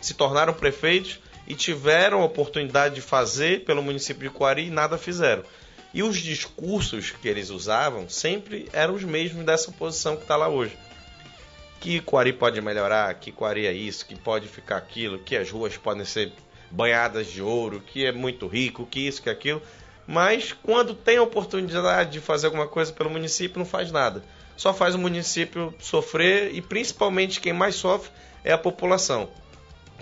[0.00, 4.98] se tornaram prefeitos e tiveram a oportunidade de fazer pelo município de Coari e nada
[4.98, 5.44] fizeram.
[5.96, 10.46] E os discursos que eles usavam sempre eram os mesmos dessa oposição que está lá
[10.46, 10.76] hoje.
[11.80, 15.74] Que Coari pode melhorar, que Coari é isso, que pode ficar aquilo, que as ruas
[15.78, 16.34] podem ser
[16.70, 19.62] banhadas de ouro, que é muito rico, que isso, que aquilo.
[20.06, 24.22] Mas quando tem a oportunidade de fazer alguma coisa pelo município, não faz nada.
[24.54, 28.10] Só faz o município sofrer e principalmente quem mais sofre
[28.44, 29.30] é a população.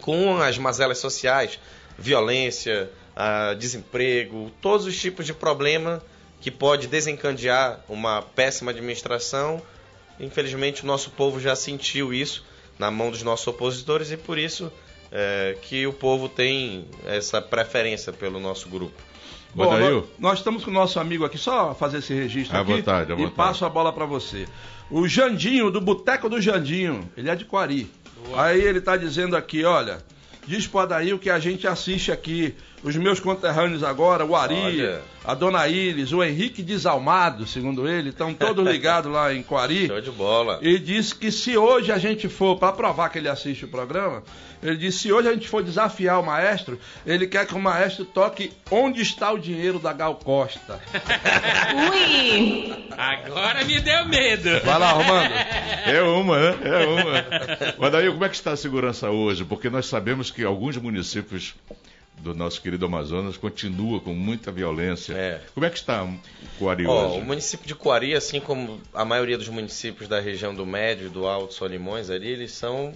[0.00, 1.60] Com as mazelas sociais,
[1.96, 6.02] violência, ah, desemprego, todos os tipos de problema
[6.40, 9.62] que pode desencadear uma péssima administração.
[10.20, 12.44] Infelizmente, o nosso povo já sentiu isso
[12.78, 14.70] na mão dos nossos opositores e por isso
[15.10, 19.00] é, que o povo tem essa preferência pelo nosso grupo.
[19.54, 22.72] Bom, nós, nós estamos com o nosso amigo aqui, só fazer esse registro À aqui
[22.72, 23.36] vontade, à e vontade.
[23.36, 24.46] passo a bola para você.
[24.90, 27.88] O Jandinho, do Boteco do Jandinho, ele é de Quari.
[28.36, 29.98] Aí ele tá dizendo aqui, olha,
[30.46, 35.02] diz pro Adail que a gente assiste aqui, os meus conterrâneos agora, o Ari, Olha.
[35.24, 39.86] a Dona Iris, o Henrique Desalmado, segundo ele, estão todos ligados lá em Quari.
[39.86, 40.58] Show de bola.
[40.60, 44.22] E disse que se hoje a gente for, para provar que ele assiste o programa,
[44.64, 48.04] ele disse se hoje a gente for desafiar o maestro, ele quer que o maestro
[48.04, 50.80] toque Onde está o dinheiro da Gal Costa.
[51.92, 52.86] Ui!
[52.96, 54.60] Agora me deu medo.
[54.64, 55.34] Vai lá, Romando.
[55.86, 56.58] É uma, né?
[56.64, 57.74] É uma.
[57.78, 59.44] Mas daí, como é que está a segurança hoje?
[59.44, 61.54] Porque nós sabemos que alguns municípios
[62.18, 65.12] do nosso querido Amazonas continuam com muita violência.
[65.12, 65.40] É.
[65.52, 66.18] Como é que está o
[66.58, 67.18] Coari hoje?
[67.18, 71.10] o município de Coari, assim como a maioria dos municípios da região do Médio e
[71.10, 72.94] do Alto Solimões ali, eles são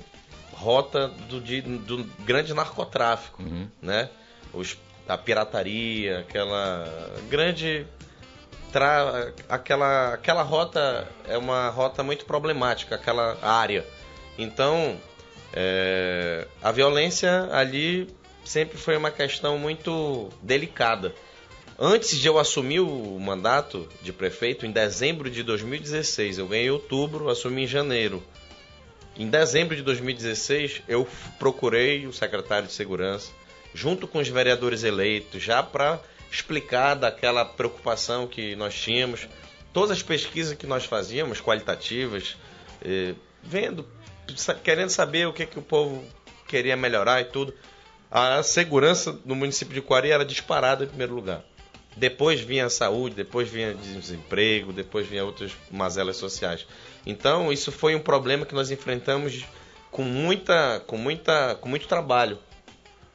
[0.59, 3.43] rota do, de- do grande narcotráfico,
[3.81, 4.09] né?
[4.53, 4.77] Os,
[5.09, 6.85] a pirataria, aquela
[7.31, 7.87] grande
[8.73, 13.85] tra- aquela aquela rota é uma rota muito problemática, aquela área.
[14.37, 14.97] Então,
[15.53, 18.09] é, a violência ali
[18.45, 21.15] sempre foi uma questão muito delicada.
[21.79, 26.71] Antes de eu assumir o mandato de prefeito, em dezembro de 2016, eu ganhei em
[26.71, 28.21] outubro, assumi em janeiro.
[29.19, 31.05] Em dezembro de 2016, eu
[31.41, 33.33] procurei o secretário de Segurança,
[33.75, 36.01] junto com os vereadores eleitos, já para
[36.31, 39.27] explicar daquela preocupação que nós tínhamos,
[39.73, 42.37] todas as pesquisas que nós fazíamos, qualitativas,
[42.81, 43.85] eh, vendo,
[44.63, 46.05] querendo saber o que, que o povo
[46.47, 47.53] queria melhorar e tudo.
[48.09, 51.43] A segurança no município de Coari era disparada em primeiro lugar.
[51.97, 56.65] Depois vinha a saúde, depois vinha desemprego, depois vinha outras mazelas sociais.
[57.09, 59.45] Então, isso foi um problema que nós enfrentamos
[59.91, 62.39] com muita, com muita, com muito trabalho.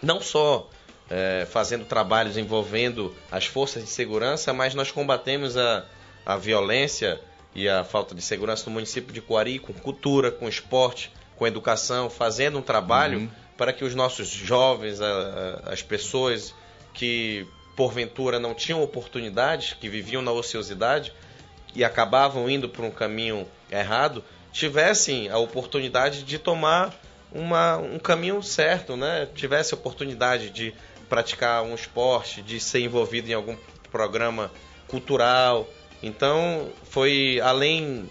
[0.01, 0.67] Não só
[1.09, 5.85] é, fazendo trabalhos envolvendo as forças de segurança, mas nós combatemos a,
[6.25, 7.21] a violência
[7.53, 12.09] e a falta de segurança no município de Coari com cultura, com esporte, com educação,
[12.09, 13.29] fazendo um trabalho Uhum.
[13.55, 16.55] para que os nossos jovens, a- a- as pessoas
[16.95, 21.13] que porventura não tinham oportunidades, que viviam na ociosidade
[21.75, 26.93] e acabavam indo por um caminho errado, tivessem a oportunidade de tomar
[27.31, 29.27] uma, um caminho certo, né?
[29.33, 30.73] Tivesse a oportunidade de
[31.09, 33.55] praticar um esporte, de ser envolvido em algum
[33.91, 34.51] programa
[34.87, 35.67] cultural.
[36.01, 38.07] Então, foi além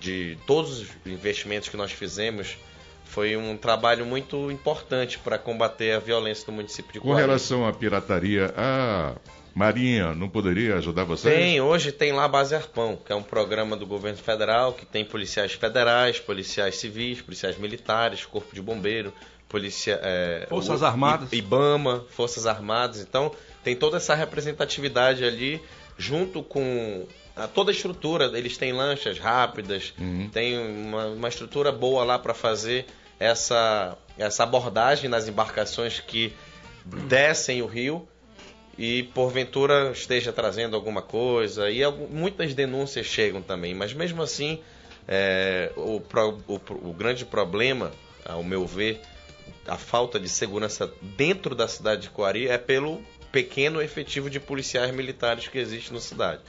[0.00, 2.56] de todos os investimentos que nós fizemos,
[3.04, 7.20] foi um trabalho muito importante para combater a violência no município de Com Coari.
[7.20, 9.12] relação à pirataria, a
[9.54, 11.34] Marinha não poderia ajudar vocês?
[11.34, 14.86] Tem, hoje tem lá a Base Arpão, que é um programa do governo federal que
[14.86, 19.12] tem policiais federais, policiais civis, policiais militares, corpo de bombeiro,
[19.48, 21.32] polícia, é, Forças o- Armadas.
[21.32, 23.00] IBAMA, Forças Armadas.
[23.00, 23.30] Então
[23.62, 25.60] tem toda essa representatividade ali,
[25.98, 28.30] junto com a- toda a estrutura.
[28.36, 30.30] Eles têm lanchas rápidas, Uhum.
[30.32, 32.86] tem uma, uma estrutura boa lá para fazer
[33.20, 36.32] essa, essa abordagem nas embarcações que
[37.06, 38.08] descem o rio
[38.84, 44.58] e porventura esteja trazendo alguma coisa e muitas denúncias chegam também, mas mesmo assim
[45.06, 47.92] é, o, pro- o o grande problema,
[48.24, 49.00] ao meu ver,
[49.68, 54.92] a falta de segurança dentro da cidade de Coari é pelo pequeno efetivo de policiais
[54.92, 56.42] militares que existe na cidade.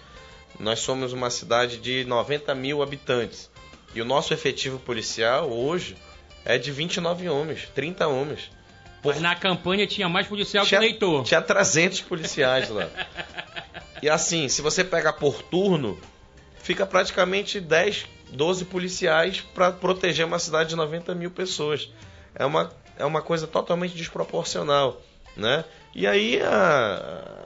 [0.60, 3.48] Nós somos uma cidade de 90 mil habitantes
[3.94, 5.96] e o nosso efetivo policial hoje
[6.44, 8.50] é de 29 homens, 30 homens.
[9.04, 11.24] Mas na campanha tinha mais policial que Tinha, eleitor.
[11.24, 12.90] tinha 300 policiais lá.
[14.02, 16.00] E assim, se você pega por turno,
[16.62, 21.90] fica praticamente 10, 12 policiais para proteger uma cidade de 90 mil pessoas.
[22.36, 25.02] É uma, é uma coisa totalmente desproporcional,
[25.36, 25.66] né?
[25.94, 27.46] E aí a,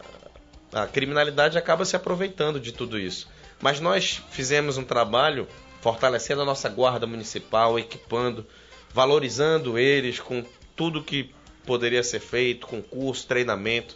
[0.74, 3.28] a criminalidade acaba se aproveitando de tudo isso.
[3.62, 5.48] Mas nós fizemos um trabalho
[5.82, 8.46] fortalecendo a nossa guarda municipal, equipando,
[8.94, 11.34] valorizando eles com tudo que
[11.68, 13.96] poderia ser feito, com curso, treinamento,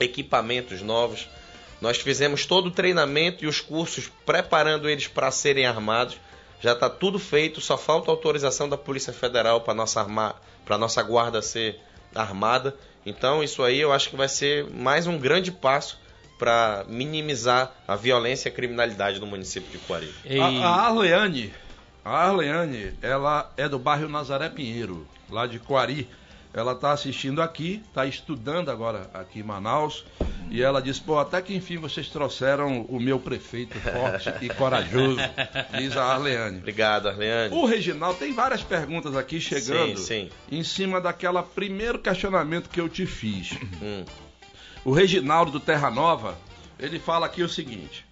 [0.00, 1.28] equipamentos novos.
[1.80, 6.16] Nós fizemos todo o treinamento e os cursos preparando eles para serem armados.
[6.60, 10.34] Já está tudo feito, só falta autorização da Polícia Federal para nossa arma...
[10.64, 11.78] para nossa guarda ser
[12.14, 12.74] armada.
[13.04, 15.98] Então isso aí eu acho que vai ser mais um grande passo
[16.38, 20.12] para minimizar a violência e a criminalidade no município de Coari.
[20.24, 21.52] E- A, a Arleane,
[22.04, 26.08] a Arleane, ela é do bairro Nazaré Pinheiro, lá de Coari.
[26.56, 30.06] Ela está assistindo aqui, está estudando agora aqui em Manaus.
[30.50, 35.20] E ela disse, pô, até que enfim vocês trouxeram o meu prefeito forte e corajoso,
[35.76, 36.56] diz a Arleane.
[36.56, 37.54] Obrigado, Arleane.
[37.54, 40.30] O Reginaldo tem várias perguntas aqui chegando Sim, sim.
[40.50, 43.50] em cima daquela primeiro questionamento que eu te fiz.
[43.82, 44.06] Hum.
[44.82, 46.38] O Reginaldo do Terra Nova,
[46.78, 48.06] ele fala aqui o seguinte: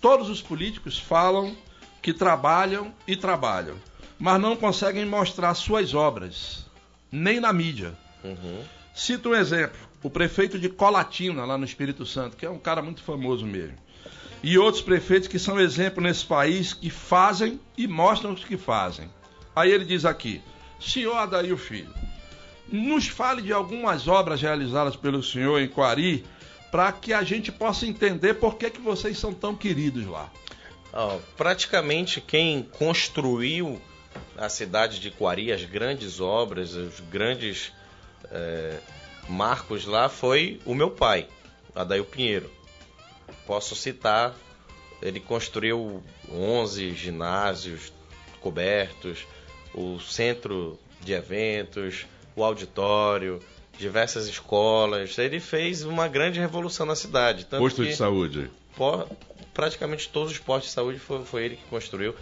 [0.00, 1.56] todos os políticos falam
[2.00, 3.74] que trabalham e trabalham,
[4.20, 6.67] mas não conseguem mostrar suas obras,
[7.10, 7.94] nem na mídia.
[8.22, 8.62] Uhum.
[8.94, 12.82] Cito um exemplo: o prefeito de Colatina, lá no Espírito Santo, que é um cara
[12.82, 13.76] muito famoso mesmo.
[14.42, 19.10] E outros prefeitos que são exemplo nesse país, que fazem e mostram os que fazem.
[19.54, 20.40] Aí ele diz aqui:
[20.80, 21.92] senhor Adair Filho,
[22.70, 26.24] nos fale de algumas obras realizadas pelo senhor em Coari,
[26.70, 30.30] para que a gente possa entender por que, que vocês são tão queridos lá.
[30.92, 33.80] Ó, praticamente quem construiu
[34.36, 37.72] a cidade de Coari, as grandes obras, os grandes
[38.30, 38.78] é,
[39.28, 41.26] marcos lá foi o meu pai,
[41.74, 42.50] Adail Pinheiro.
[43.46, 44.34] Posso citar,
[45.02, 47.92] ele construiu 11 ginásios
[48.40, 49.26] cobertos,
[49.74, 53.40] o centro de eventos, o auditório,
[53.78, 55.16] diversas escolas.
[55.18, 57.44] Ele fez uma grande revolução na cidade.
[57.46, 58.50] Posto de saúde.
[59.52, 62.14] praticamente todos os postos de saúde foi, foi ele que construiu.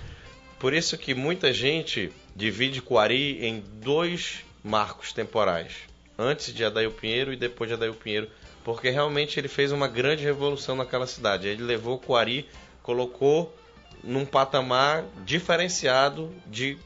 [0.67, 5.73] Por isso que muita gente divide Coari em dois marcos temporais.
[6.19, 8.29] Antes de Adail Pinheiro e depois de Adail Pinheiro.
[8.65, 11.47] Porque realmente ele fez uma grande revolução naquela cidade.
[11.47, 12.49] Ele levou Coari,
[12.83, 13.57] colocou
[14.03, 16.77] num patamar diferenciado de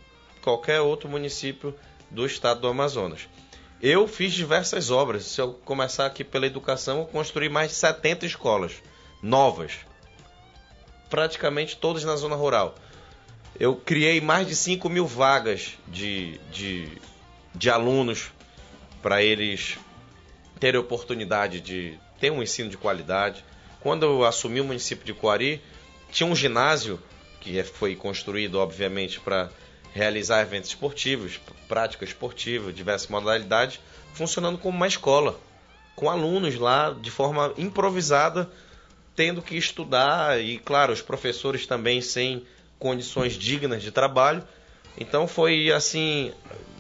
[0.43, 1.75] qualquer outro município
[2.11, 3.31] do estado do Amazonas.
[3.81, 5.25] Eu fiz diversas obras.
[5.25, 8.75] Se eu começar aqui pela educação, eu construí mais de 70 escolas
[9.23, 9.73] novas.
[11.09, 12.75] Praticamente todas na zona rural.
[13.61, 16.89] Eu criei mais de 5 mil vagas de, de,
[17.55, 18.33] de alunos
[19.03, 19.77] para eles
[20.59, 23.45] terem oportunidade de ter um ensino de qualidade.
[23.81, 25.61] Quando eu assumi o município de Coari,
[26.11, 26.99] tinha um ginásio
[27.39, 29.51] que é- foi construído, obviamente, para
[29.93, 33.79] realizar eventos esportivos, prática esportiva, diversas modalidades,
[34.15, 35.39] funcionando como uma escola
[35.95, 38.51] com alunos lá de forma improvisada,
[39.15, 42.47] tendo que estudar e, claro, os professores também sem
[42.81, 44.43] condições dignas de trabalho.
[44.99, 46.33] Então foi assim,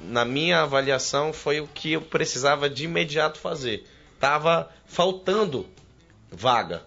[0.02, 3.86] na minha avaliação, foi o que eu precisava de imediato fazer.
[4.18, 5.66] Tava faltando
[6.30, 6.82] vaga.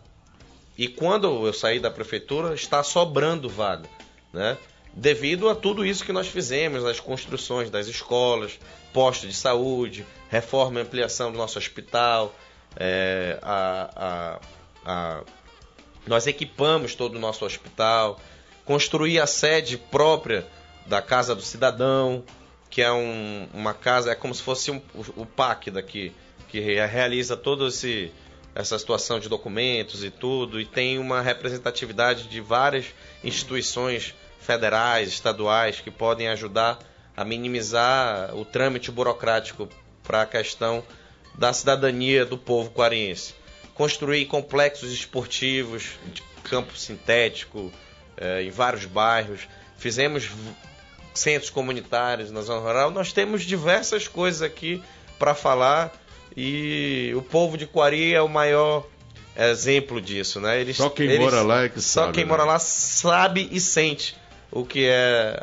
[0.77, 3.87] E quando eu saí da prefeitura, está sobrando vaga,
[4.33, 4.57] né?
[4.95, 8.59] Devido a tudo isso que nós fizemos, as construções das escolas,
[8.91, 12.33] postos de saúde, reforma e ampliação do nosso hospital,
[12.75, 14.39] é, a, a,
[14.85, 15.23] a,
[16.05, 18.19] nós equipamos todo o nosso hospital,
[18.65, 20.45] construí a sede própria
[20.85, 22.23] da Casa do Cidadão,
[22.69, 26.11] que é um, uma casa, é como se fosse um, o, o PAC daqui,
[26.49, 28.11] que realiza esse
[28.55, 32.85] essa situação de documentos e tudo, e tem uma representatividade de várias
[33.23, 36.77] instituições federais, estaduais, que podem ajudar
[37.15, 39.67] a minimizar o trâmite burocrático
[40.03, 40.83] para a questão
[41.35, 43.33] da cidadania do povo quariense.
[43.73, 47.71] Construir complexos esportivos, de campo sintético,
[48.41, 49.47] em vários bairros.
[49.77, 50.29] Fizemos
[51.13, 52.91] centros comunitários na zona rural.
[52.91, 54.81] Nós temos diversas coisas aqui
[55.19, 55.93] para falar
[56.35, 58.85] e o povo de Quari é o maior
[59.37, 60.59] exemplo disso, né?
[60.59, 62.07] Eles, só quem eles, mora lá é que só sabe.
[62.07, 62.29] Só quem né?
[62.29, 64.15] mora lá sabe e sente
[64.51, 65.35] o que é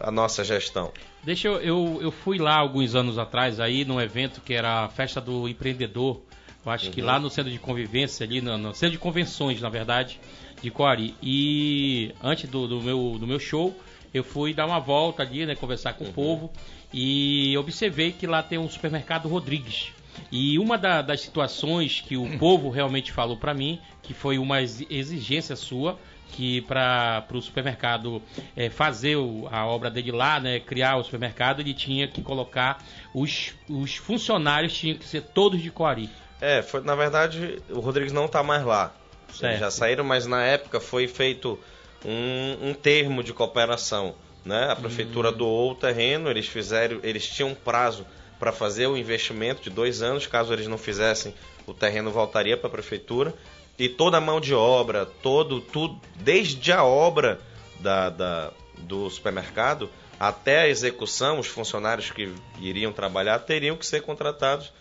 [0.00, 0.92] a nossa gestão.
[1.22, 4.88] Deixa eu, eu, eu fui lá alguns anos atrás aí num evento que era a
[4.88, 6.20] festa do empreendedor.
[6.64, 6.92] Eu acho uhum.
[6.92, 10.20] que lá no centro de convivência ali, no, no, centro de convenções, na verdade,
[10.62, 11.14] de Coari.
[11.22, 13.78] E antes do, do, meu, do meu show,
[14.12, 16.10] eu fui dar uma volta ali, né, conversar com uhum.
[16.10, 16.52] o povo
[16.92, 19.92] e observei que lá tem um supermercado Rodrigues.
[20.32, 24.60] E uma da, das situações que o povo realmente falou para mim, que foi uma
[24.60, 25.98] exigência sua,
[26.32, 28.22] que para o supermercado
[28.56, 32.82] é, fazer o, a obra dele lá, né, criar o supermercado, ele tinha que colocar
[33.14, 36.10] os, os funcionários tinham que ser todos de Coari.
[36.40, 38.92] É, foi, na verdade o Rodrigues não está mais lá.
[39.32, 39.60] Certo.
[39.60, 41.58] Já saíram, mas na época foi feito
[42.04, 44.14] um, um termo de cooperação.
[44.44, 44.70] Né?
[44.70, 45.36] A prefeitura hum.
[45.36, 48.06] doou o terreno, eles fizeram, eles tinham um prazo
[48.38, 50.26] para fazer o investimento de dois anos.
[50.26, 51.34] Caso eles não fizessem,
[51.66, 53.34] o terreno voltaria para a prefeitura.
[53.78, 57.38] E toda a mão de obra, todo, tudo, desde a obra
[57.78, 64.02] da, da, do supermercado até a execução, os funcionários que iriam trabalhar teriam que ser
[64.02, 64.72] contratados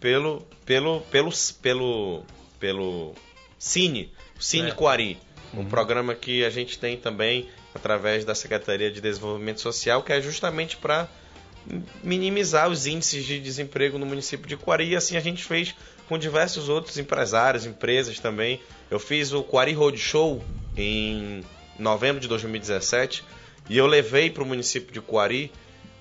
[0.00, 1.30] pelo, pelo, pelo,
[1.60, 2.22] pelo,
[2.58, 3.14] pelo
[3.58, 4.74] Cine, Cine é.
[4.74, 5.18] Quari,
[5.54, 5.66] um uhum.
[5.66, 10.76] programa que a gente tem também através da Secretaria de Desenvolvimento Social, que é justamente
[10.76, 11.08] para
[12.02, 14.88] minimizar os índices de desemprego no município de Quari.
[14.88, 15.74] E assim a gente fez
[16.08, 18.60] com diversos outros empresários, empresas também.
[18.90, 20.44] Eu fiz o Quari Road Show
[20.76, 21.44] em
[21.78, 23.24] novembro de 2017
[23.68, 25.52] e eu levei para o município de Quari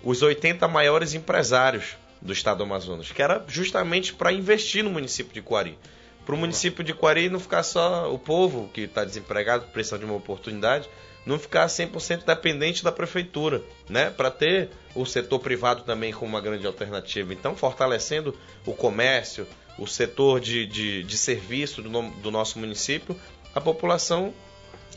[0.04, 5.34] os 80 maiores empresários do estado do Amazonas, que era justamente para investir no município
[5.34, 5.78] de Quari.
[6.26, 10.06] Para o município de Quari não ficar só o povo que está desempregado, precisa de
[10.06, 10.90] uma oportunidade,
[11.26, 14.10] não ficar 100% dependente da prefeitura, né?
[14.10, 17.34] Para ter o setor privado também como uma grande alternativa.
[17.34, 19.48] Então, fortalecendo o comércio,
[19.78, 23.20] o setor de, de, de serviço do, do nosso município,
[23.54, 24.34] a população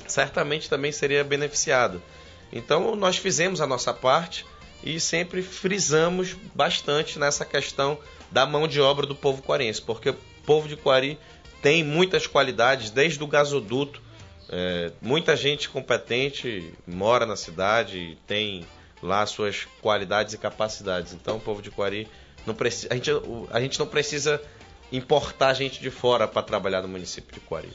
[0.06, 2.00] certamente também seria beneficiada.
[2.52, 4.46] Então, nós fizemos a nossa parte
[4.82, 7.98] e sempre frisamos bastante nessa questão
[8.30, 10.14] da mão de obra do povo quarense, porque
[10.48, 11.18] povo de Quari
[11.60, 14.00] tem muitas qualidades, desde o gasoduto
[14.48, 18.66] é, muita gente competente mora na cidade, tem
[19.02, 21.12] lá suas qualidades e capacidades.
[21.12, 22.08] Então, o povo de Quari
[22.46, 23.10] não precisa, a gente,
[23.50, 24.40] a gente não precisa
[24.90, 27.68] importar gente de fora para trabalhar no município de Quari.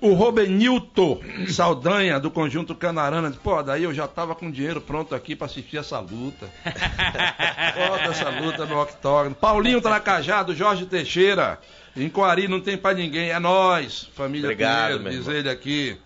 [0.00, 5.14] o Robenilton Saldanha, do Conjunto Canarana, disse, pô, daí eu já tava com dinheiro pronto
[5.14, 6.48] aqui para assistir essa luta.
[6.64, 9.34] Foda essa luta no octógono.
[9.34, 11.58] Paulinho Tracajá, do Jorge Teixeira.
[11.96, 15.96] Em Coari não tem para ninguém, é nós, família Obrigado, Pinheiro, diz ele aqui.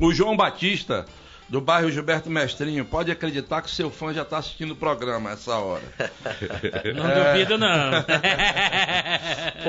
[0.00, 1.04] O João Batista,
[1.52, 5.54] do bairro Gilberto Mestrinho, pode acreditar que seu fã já está assistindo o programa essa
[5.56, 5.82] hora.
[6.96, 7.32] Não é...
[7.34, 7.90] duvido, não.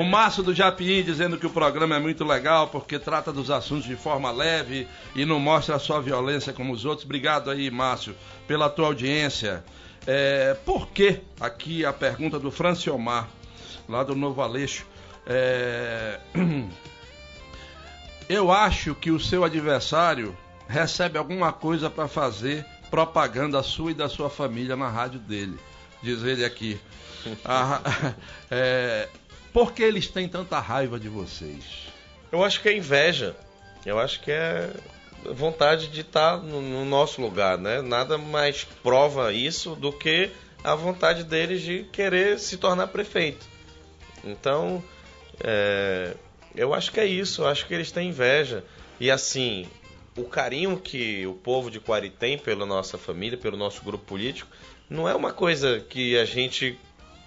[0.00, 3.84] o Márcio do Japim dizendo que o programa é muito legal porque trata dos assuntos
[3.84, 7.04] de forma leve e não mostra a sua violência como os outros.
[7.04, 8.16] Obrigado aí, Márcio,
[8.48, 9.62] pela tua audiência.
[10.06, 13.28] É, por que, aqui a pergunta do Franciomar,
[13.86, 14.86] lá do Novo Aleixo,
[15.26, 16.18] é...
[18.26, 20.34] Eu acho que o seu adversário
[20.68, 25.58] recebe alguma coisa para fazer propaganda sua e da sua família na rádio dele.
[26.02, 26.78] Diz ele aqui.
[27.42, 27.80] Ah,
[28.50, 29.08] é...
[29.50, 31.88] Por que eles têm tanta raiva de vocês?
[32.30, 33.34] Eu acho que é inveja.
[33.86, 34.70] Eu acho que é
[35.32, 37.80] vontade de estar no, no nosso lugar, né?
[37.80, 40.30] Nada mais prova isso do que
[40.62, 43.46] a vontade deles de querer se tornar prefeito.
[44.22, 44.82] Então,
[45.42, 46.14] É,
[46.54, 48.64] eu acho que é isso, eu acho que eles têm inveja.
[49.00, 49.66] E assim,
[50.16, 54.48] o carinho que o povo de Quari tem pela nossa família, pelo nosso grupo político,
[54.88, 56.78] não é uma coisa que a gente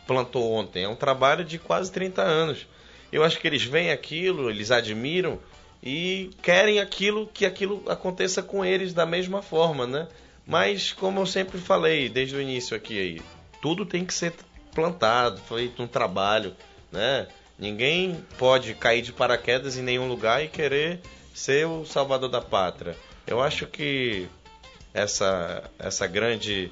[0.06, 2.66] plantou ontem, é um trabalho de quase 30 anos.
[3.12, 5.40] Eu acho que eles veem aquilo, eles admiram
[5.84, 10.08] e querem aquilo que aquilo aconteça com eles da mesma forma, né?
[10.46, 13.22] Mas como eu sempre falei desde o início aqui aí,
[13.62, 14.34] tudo tem que ser
[14.74, 16.56] plantado, feito um trabalho,
[16.92, 17.28] né?
[17.60, 21.02] Ninguém pode cair de paraquedas em nenhum lugar e querer
[21.38, 22.98] ser o salvador da pátria.
[23.28, 24.28] Eu acho que
[24.94, 26.72] essa essa grande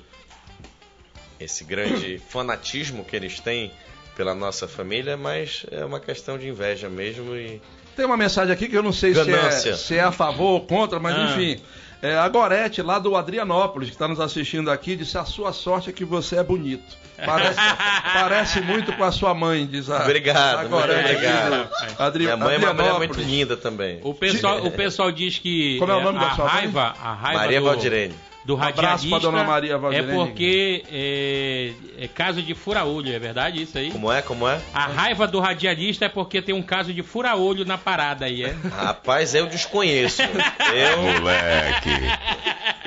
[1.40, 3.72] esse grande fanatismo que eles têm
[4.16, 7.62] pela nossa família, mas é uma questão de inveja mesmo e
[7.96, 10.62] Tem uma mensagem aqui que eu não sei se é, se é a favor ou
[10.66, 11.26] contra, mas Ah.
[11.38, 11.62] enfim.
[12.06, 15.90] É, a Gorete, lá do Adrianópolis, que está nos assistindo aqui, disse: A sua sorte
[15.90, 16.96] é que você é bonito.
[17.26, 17.58] Parece,
[18.14, 20.04] parece muito com a sua mãe, diz a.
[20.04, 21.70] Obrigado, a Gorete obrigado.
[21.98, 24.00] do Adri, minha mãe é uma mulher muito linda também.
[24.04, 26.54] O pessoal, o pessoal diz que Como é o nome a da sua mãe?
[26.54, 28.16] raiva, a raiva Maria do, Valdirene.
[28.46, 30.14] Do Abraço radialista pra dona Maria é Valdirene.
[30.14, 33.90] porque é, é caso de fura-olho, é verdade isso aí?
[33.90, 34.22] Como é?
[34.22, 34.62] Como é?
[34.72, 38.56] A raiva do radialista é porque tem um caso de fura-olho na parada aí, é?
[38.70, 40.22] Rapaz, eu desconheço.
[40.76, 41.90] Eu, Moleque.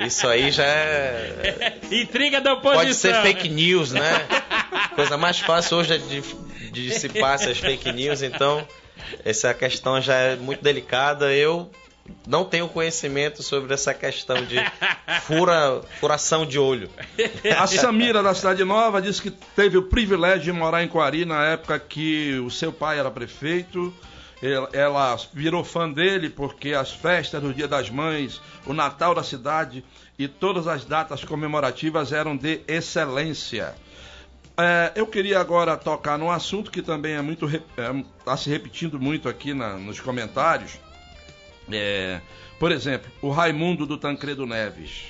[0.05, 1.77] isso aí já é.
[1.91, 2.81] Intriga da oposição.
[2.81, 4.27] Pode ser fake news, né?
[4.95, 6.21] Coisa mais fácil hoje é de,
[6.71, 8.65] de dissipar essas fake news, então
[9.25, 11.33] essa questão já é muito delicada.
[11.33, 11.69] Eu
[12.27, 14.57] não tenho conhecimento sobre essa questão de
[15.21, 16.89] fura, furação de olho.
[17.57, 21.43] A Samira da Cidade Nova disse que teve o privilégio de morar em Coari na
[21.45, 23.93] época que o seu pai era prefeito.
[24.71, 29.83] Ela- virou fã dele porque as festas do Dia das Mães, o Natal da cidade
[30.17, 33.75] e todas as datas comemorativas eram de excelência.
[34.57, 37.47] É, eu queria agora tocar num assunto que também é muito
[38.19, 40.73] está se repetindo muito aqui na- nos comentários.
[41.71, 42.21] É,
[42.59, 45.03] por exemplo, o Raimundo do Tancredo Neves.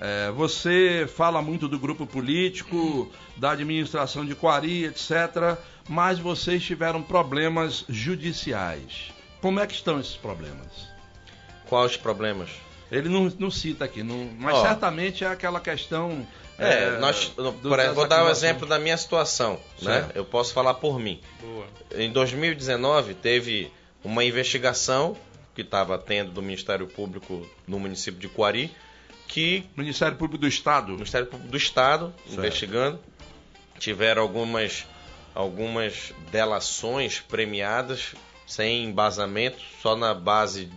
[0.00, 5.56] É, você fala muito do grupo político, da administração de Quari, etc.
[5.88, 9.12] Mas vocês tiveram problemas judiciais.
[9.40, 10.88] Como é que estão esses problemas?
[11.68, 12.50] Quais os problemas?
[12.90, 14.62] Ele não, não cita aqui, não- mas Ó.
[14.62, 16.26] certamente é aquela questão.
[16.58, 20.08] É, nós, do- por exemplo, vou dar um exemplo da minha situação, né?
[20.14, 21.20] Eu posso falar por mim.
[21.40, 21.66] Boa.
[21.96, 23.70] Em 2019 teve
[24.04, 25.16] uma investigação
[25.54, 28.74] que estava tendo do Ministério Público no município de Coari,
[29.28, 30.92] que Ministério Público do Estado.
[30.92, 32.38] Ministério Público do Estado Certo.
[32.38, 33.00] investigando
[33.78, 34.86] tiveram algumas
[35.34, 38.14] algumas delações premiadas
[38.46, 40.70] sem embasamento, só na base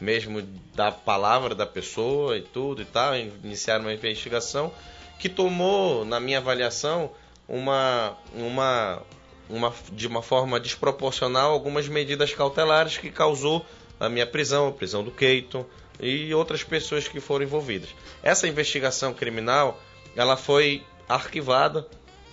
[0.00, 0.40] mesmo
[0.74, 4.72] da palavra da pessoa e tudo e tal, iniciaram uma investigação
[5.18, 7.10] que tomou, na minha avaliação,
[7.46, 9.02] uma uma
[9.50, 13.66] uma de uma forma desproporcional algumas medidas cautelares que causou
[14.00, 15.64] a minha prisão, a prisão do Keiton
[16.00, 17.90] e outras pessoas que foram envolvidas.
[18.22, 19.78] Essa investigação criminal,
[20.16, 21.86] ela foi arquivada,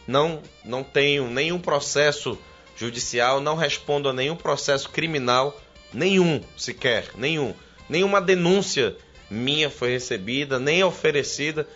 [0.08, 2.40] não não tenho nenhum processo
[2.78, 5.60] judicial, não respondo a nenhum processo criminal,
[5.94, 7.54] nenhum sequer, nenhum.
[7.90, 8.96] Nenhuma denúncia
[9.30, 11.68] minha foi recebida, nem oferecida.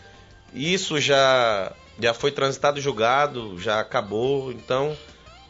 [0.54, 4.98] Isso já já foi transitado julgado, já acabou, então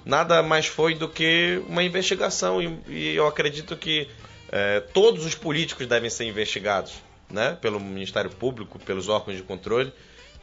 [0.03, 4.07] nada mais foi do que uma investigação e, e eu acredito que
[4.51, 6.93] eh, todos os políticos devem ser investigados,
[7.29, 9.91] né, pelo Ministério Público, pelos órgãos de controle.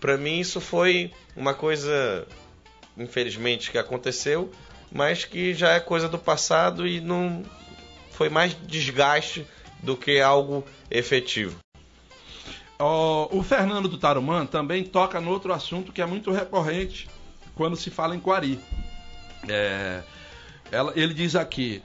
[0.01, 2.27] Para mim isso foi uma coisa,
[2.97, 4.51] infelizmente, que aconteceu,
[4.91, 7.43] mas que já é coisa do passado e não
[8.13, 9.47] foi mais desgaste
[9.83, 11.59] do que algo efetivo.
[12.81, 17.09] O Fernando do Tarumã também toca no outro assunto que é muito recorrente
[17.57, 18.59] quando se fala em Quari.
[19.49, 20.03] É,
[20.71, 21.83] ela- ele diz aqui: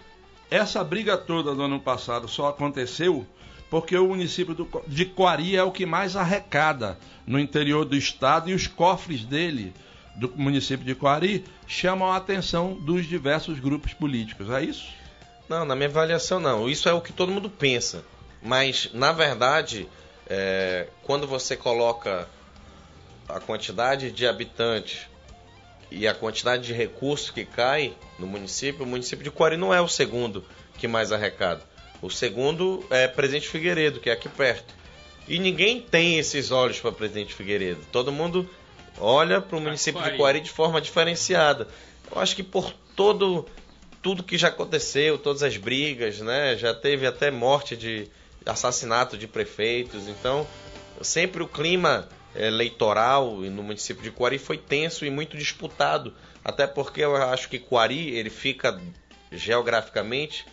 [0.56, 3.26] essa briga toda do ano passado só aconteceu
[3.70, 8.50] porque o município do- de Quari é o que mais arrecada no interior do estado
[8.50, 9.74] e os cofres dele,
[10.16, 14.48] do município de Quari, chamam a atenção dos diversos grupos políticos.
[14.52, 14.86] É isso?
[15.50, 16.70] Não, na minha avaliação não.
[16.70, 18.04] Isso é o que todo mundo pensa.
[18.44, 19.88] Mas, na verdade,
[20.28, 22.30] é, quando você coloca
[23.28, 25.08] a quantidade de habitantes
[25.94, 29.80] e a quantidade de recursos que cai no município, o município de Coari não é
[29.80, 30.44] o segundo
[30.78, 31.62] que mais arrecada.
[32.02, 34.74] O segundo é Presidente Figueiredo, que é aqui perto.
[35.28, 37.80] E ninguém tem esses olhos para Presidente Figueiredo.
[37.92, 38.50] Todo mundo
[39.00, 40.18] olha para o município de Coari.
[40.18, 41.68] Coari de forma diferenciada.
[42.12, 43.46] Eu acho que por todo
[44.02, 46.58] tudo que já aconteceu, todas as brigas, né?
[46.58, 48.10] Já teve até morte de
[48.46, 50.10] assassinato de prefeitos.
[50.10, 50.46] Então,
[51.02, 56.14] sempre o clima eleitoral no município de Coari foi tenso e muito disputado.
[56.44, 58.80] Até porque eu acho que Coari, ele fica
[59.32, 60.46] geograficamente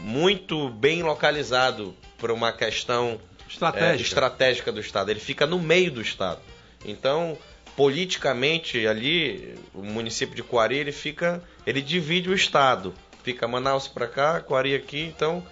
[0.00, 3.92] muito bem localizado para uma questão Estratégica.
[3.92, 5.10] é, estratégica do Estado.
[5.10, 6.40] Ele fica no meio do Estado.
[6.84, 7.36] Então,
[7.76, 11.42] politicamente, ali, o município de Coari, ele fica.
[11.66, 12.94] ele divide o Estado.
[13.22, 15.44] Fica Manaus para cá, Coari aqui, então.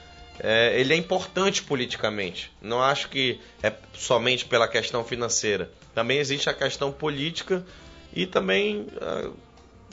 [0.42, 2.50] É, ele é importante politicamente.
[2.60, 5.70] Não acho que é somente pela questão financeira.
[5.94, 7.64] Também existe a questão política
[8.14, 9.30] e também ah,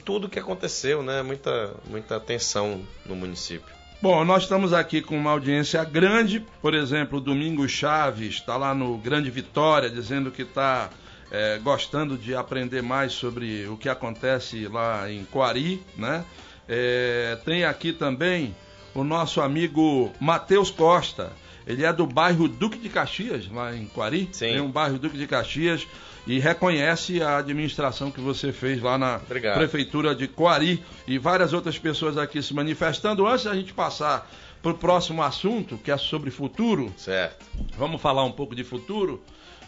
[0.06, 1.22] tudo que aconteceu, né?
[1.22, 3.76] Muita, muita tensão no município.
[4.02, 6.46] Bom, nós estamos aqui com uma audiência grande.
[6.62, 10.90] Por exemplo, o Domingos Chaves está lá no Grande Vitória dizendo que está
[11.32, 16.24] é, gostando de aprender mais sobre o que acontece lá em Coari, né?
[16.70, 18.56] É, tem aqui também
[19.02, 21.32] o nosso amigo Matheus Costa.
[21.66, 24.30] Ele é do bairro Duque de Caxias, lá em Coari.
[24.32, 24.46] Sim.
[24.54, 25.86] Tem um bairro Duque de Caxias
[26.26, 29.58] e reconhece a administração que você fez lá na Obrigado.
[29.58, 33.28] Prefeitura de Coari e várias outras pessoas aqui se manifestando.
[33.28, 34.30] Antes da gente passar
[34.62, 37.46] para o próximo assunto, que é sobre futuro, Certo.
[37.78, 39.22] vamos falar um pouco de futuro,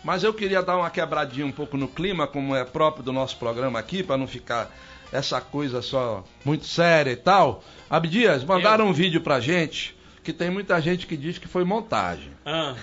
[0.03, 3.37] mas eu queria dar uma quebradinha um pouco no clima, como é próprio do nosso
[3.37, 4.73] programa aqui, para não ficar
[5.11, 7.63] essa coisa só muito séria e tal.
[7.89, 12.31] Abdias, mandaram um vídeo pra gente que tem muita gente que diz que foi montagem.
[12.45, 12.75] Ah,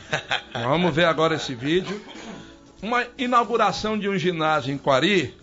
[0.64, 2.00] Vamos ver agora esse vídeo.
[2.82, 5.34] Uma inauguração de um ginásio em Quari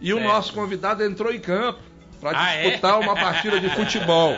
[0.00, 0.22] e o É.
[0.24, 1.78] nosso convidado entrou em campo
[2.20, 2.62] para Ah, é?
[2.64, 4.36] disputar uma partida de futebol.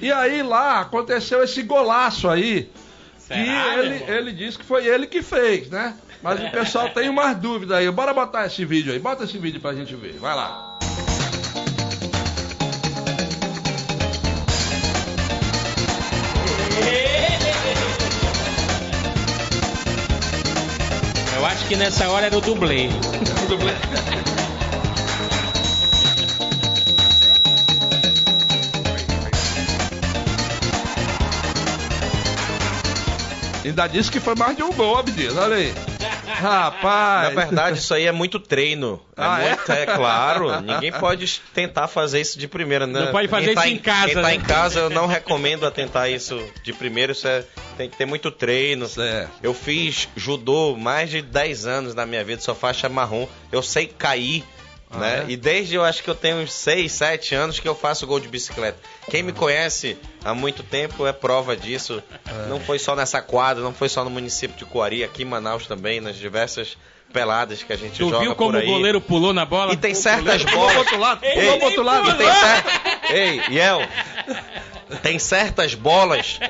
[0.00, 2.70] E aí lá aconteceu esse golaço aí.
[3.18, 5.94] Será, e ele, ele disse que foi ele que fez, né?
[6.22, 7.90] Mas o pessoal tem umas dúvidas aí.
[7.90, 8.98] Bora botar esse vídeo aí.
[8.98, 10.14] Bota esse vídeo pra gente ver.
[10.18, 10.78] Vai lá.
[21.54, 22.90] Acho que nessa hora era o dublê.
[33.64, 35.36] Ainda disse que foi mais de um gol, Abdias.
[35.36, 35.93] Olha aí.
[36.44, 37.34] Rapaz.
[37.34, 39.00] Na verdade, isso aí é muito treino.
[39.16, 39.48] É, Ah, é?
[39.56, 39.86] muito, é?
[39.86, 40.60] claro.
[40.60, 43.00] Ninguém pode tentar fazer isso de primeira, né?
[43.06, 44.34] Não pode fazer Quem tá isso em casa, Quem tá né?
[44.34, 47.12] em casa, eu não recomendo a tentar isso de primeira.
[47.12, 47.44] Isso é,
[47.76, 48.86] tem que ter muito treino.
[48.86, 49.30] Certo.
[49.42, 53.26] Eu fiz judô mais de 10 anos na minha vida, sou faixa marrom.
[53.50, 54.44] Eu sei cair.
[54.90, 55.24] Ah, né?
[55.26, 55.32] é?
[55.32, 58.20] E desde eu acho que eu tenho uns 6, 7 anos que eu faço gol
[58.20, 58.78] de bicicleta.
[59.10, 62.02] Quem me conhece há muito tempo é prova disso.
[62.26, 62.48] É.
[62.48, 65.66] Não foi só nessa quadra, não foi só no município de Coari, aqui em Manaus
[65.66, 66.76] também, nas diversas
[67.12, 69.72] peladas que a gente Tu joga viu como por o goleiro pulou na bola?
[69.72, 70.76] E tem certas goleiro- Pulou pro bolas.
[70.78, 71.24] outro lado.
[71.24, 72.10] Ei, Pulou pro outro lado.
[72.10, 72.64] E tem cer...
[73.16, 73.80] Ei, Yel,
[75.02, 76.40] tem certas bolas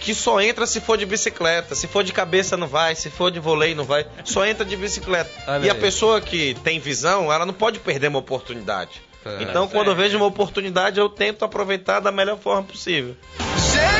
[0.00, 1.74] que só entra se for de bicicleta.
[1.74, 4.06] Se for de cabeça não vai, se for de vôlei não vai.
[4.24, 5.30] Só entra de bicicleta.
[5.46, 9.02] Olha e a pessoa que tem visão, ela não pode perder uma oportunidade.
[9.26, 9.42] É.
[9.42, 13.14] então, quando eu vejo uma oportunidade, eu tento aproveitar da melhor forma possível.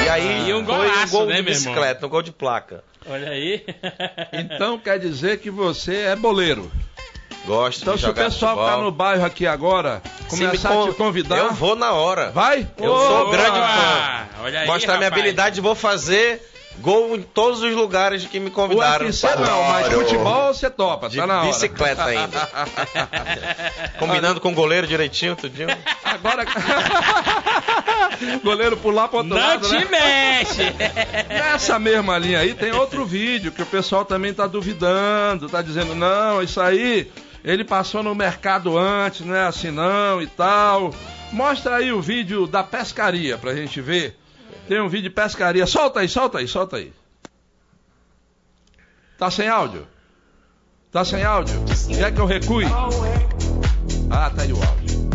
[0.04, 2.82] E aí, E um foi um golaço, gol né, de bicicleta, um gol de placa.
[3.08, 3.64] Olha aí.
[4.32, 6.70] Então quer dizer que você é boleiro.
[7.46, 8.84] Gosto Então de se o pessoal tá futebol.
[8.84, 12.30] no bairro aqui agora começar con- a te convidar, Eu vou na hora.
[12.30, 12.66] vai?
[12.76, 14.28] Eu sou Ô, grande fã.
[14.42, 16.42] Olha aí, Mostrar minha habilidade, vou fazer
[16.80, 19.06] gol em todos os lugares que me convidaram.
[19.06, 21.48] UFC não, mas futebol você topa, De tá na hora.
[21.48, 22.48] bicicleta ainda.
[23.98, 25.68] Combinando com o goleiro direitinho, tudinho.
[26.04, 26.44] Agora.
[28.42, 29.86] Goleiro pular pro outro Não lado, te né?
[29.90, 30.62] mexe.
[31.28, 35.94] Nessa mesma linha aí tem outro vídeo que o pessoal também tá duvidando, tá dizendo,
[35.94, 37.10] não, isso aí,
[37.44, 40.92] ele passou no mercado antes, não é assim não e tal.
[41.32, 44.16] Mostra aí o vídeo da pescaria pra gente ver.
[44.68, 45.66] Tem um vídeo de pescaria.
[45.66, 46.92] Solta aí, solta aí, solta aí.
[49.16, 49.88] Tá sem áudio?
[50.92, 51.64] Tá sem áudio?
[51.88, 52.66] Quer que eu recue?
[54.10, 55.08] Ah, tá aí o áudio.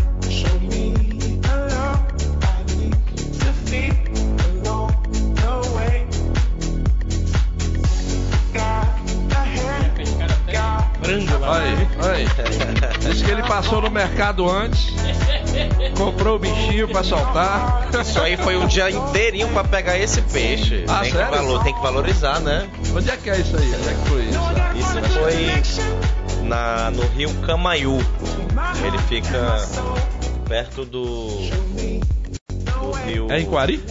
[11.45, 12.25] Olha aí, olha aí.
[12.99, 14.87] Disse que ele passou no mercado antes,
[15.97, 17.89] comprou o bichinho pra soltar.
[18.01, 20.85] Isso aí foi um dia inteirinho pra pegar esse peixe.
[20.87, 22.69] Ah, tem, que valor, tem que valorizar, né?
[22.95, 23.73] Onde é que é isso aí?
[23.73, 24.43] Onde é que foi isso?
[24.79, 27.99] Isso foi na, no rio Camaiú.
[28.85, 29.57] Ele fica
[30.47, 33.31] perto do, do rio.
[33.31, 33.83] É em Quari?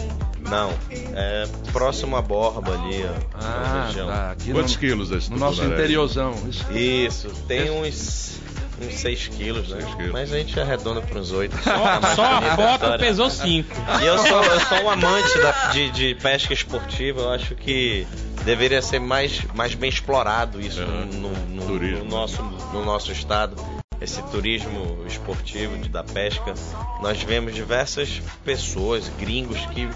[0.52, 0.70] Não,
[1.14, 3.38] é próximo à Borba ali, ó.
[3.40, 4.06] Ah, região.
[4.06, 4.36] tá.
[4.52, 6.34] Quantos no, quilos esse no nosso interiorzão.
[6.46, 6.72] Isso.
[6.72, 8.38] Isso, tem uns,
[8.86, 9.80] uns 6 quilos, né?
[9.80, 10.12] Seis quilos.
[10.12, 11.56] Mas a gente arredonda para uns 8.
[11.62, 13.68] Só, só a foto pesou 5.
[14.02, 18.06] E eu sou, eu sou um amante da- de, de pesca esportiva, eu acho que
[18.44, 21.04] deveria ser mais, mais bem explorado isso Uhum.
[21.06, 22.04] no, no- Turismo.
[22.04, 23.56] no nosso, no nosso estado.
[24.00, 26.54] esse turismo esportivo de, da pesca,
[27.00, 29.88] nós vemos diversas pessoas, gringos, que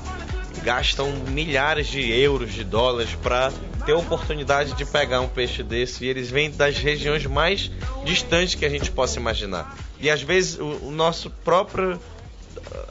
[0.62, 3.52] gastam milhares de euros, de dólares para
[3.84, 7.70] ter a oportunidade de pegar um peixe desse e eles vêm das regiões mais
[8.04, 9.76] distantes que a gente possa imaginar.
[10.00, 11.98] E às vezes o, o nosso próprio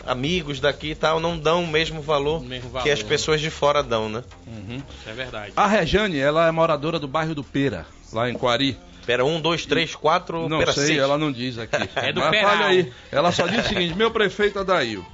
[0.06, 3.42] amigos daqui e tal não dão o mesmo valor, O mesmo valor, que as pessoas
[3.42, 4.24] de fora dão, né?
[4.70, 5.54] Isso é verdade.
[5.56, 8.78] A Rejane, ela é moradora do bairro do Pera, lá em Quari.
[9.06, 11.00] Pera, um, dois, três, quatro, Não pera, sei, seis.
[11.00, 11.78] ela não diz aqui.
[11.96, 12.50] É do Mas Peral.
[12.52, 12.92] fala aí.
[13.12, 15.06] Ela só diz o seguinte: meu prefeito Adail.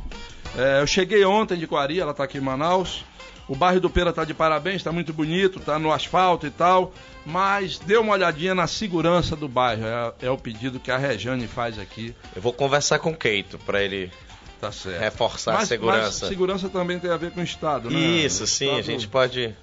[0.58, 3.04] É, eu cheguei ontem de Quari, ela tá aqui em Manaus.
[3.47, 6.93] O bairro do Pera tá de parabéns, tá muito bonito, tá no asfalto e tal.
[7.26, 9.84] Mas dê uma olhadinha na segurança do bairro.
[9.86, 12.16] É, é o pedido que a Rejane faz aqui.
[12.36, 14.12] Eu vou conversar com o Keito para ele
[14.60, 14.99] Tá certo.
[14.99, 16.02] reforçar mas, a segurança.
[16.22, 17.99] Mas segurança também tem a ver com o Estado, né?
[17.99, 19.56] Isso, sim, a Estado- gente pode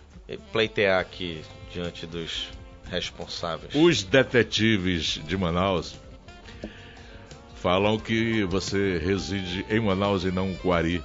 [0.52, 1.40] pleitear aqui
[1.72, 2.48] diante dos
[2.90, 3.72] responsáveis.
[3.74, 5.94] Os detetives de Manaus
[7.62, 11.02] falam que você reside em Manaus e não em Quari.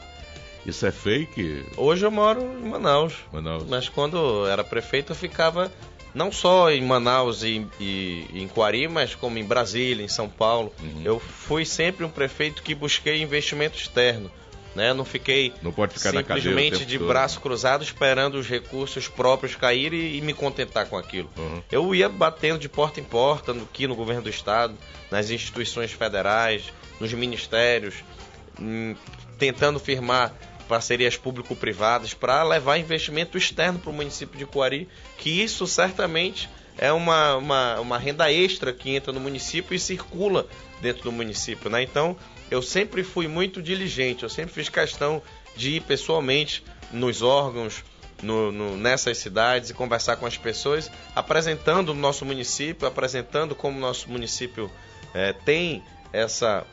[0.66, 3.66] Isso é fake, Hoje eu moro em Manaus, Manaus?
[3.68, 5.70] mas quando eu era prefeito eu ficava
[6.16, 10.30] não só em Manaus e, e- e em Quari, mas como em Brasília, em São
[10.30, 10.72] Paulo.
[10.82, 11.02] Uhum.
[11.04, 14.32] Eu fui sempre um prefeito que busquei investimento externo.
[14.76, 14.94] Né?
[14.94, 17.08] Não fiquei Não pode ficar simplesmente de todo.
[17.08, 21.30] braço cruzado esperando os recursos próprios caírem e, e me contentar com aquilo.
[21.38, 21.62] Uhum.
[21.72, 24.76] Eu ia batendo de porta em porta no, aqui no governo do estado,
[25.12, 27.96] nas instituições federais, nos ministérios,
[28.60, 28.96] hum,
[29.38, 30.34] tentando firmar
[30.68, 36.92] parcerias público-privadas para levar investimento externo para o município de Coari, que isso certamente é
[36.92, 40.48] uma, uma, uma renda extra que entra no município e circula
[40.82, 41.70] dentro do município.
[41.70, 41.84] Né?
[41.84, 42.18] Então,
[42.54, 45.22] eu sempre fui muito diligente, eu sempre fiz questão
[45.56, 47.84] de ir pessoalmente nos órgãos,
[48.22, 53.78] no- no- nessas cidades e conversar com as pessoas, apresentando o nosso município, apresentando como
[53.78, 54.70] o nosso município
[55.16, 56.66] eh, tem essa,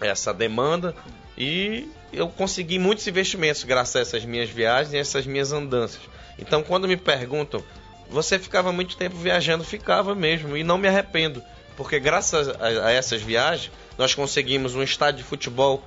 [0.00, 0.94] essa demanda
[1.36, 6.00] e eu consegui muitos investimentos graças a essas minhas viagens e essas minhas andanças.
[6.38, 7.62] Então, quando me perguntam,
[8.08, 9.62] você ficava muito tempo viajando?
[9.64, 11.42] Ficava mesmo e não me arrependo,
[11.78, 15.80] porque graças a, a essas viagens nós conseguimos um estádio de futebol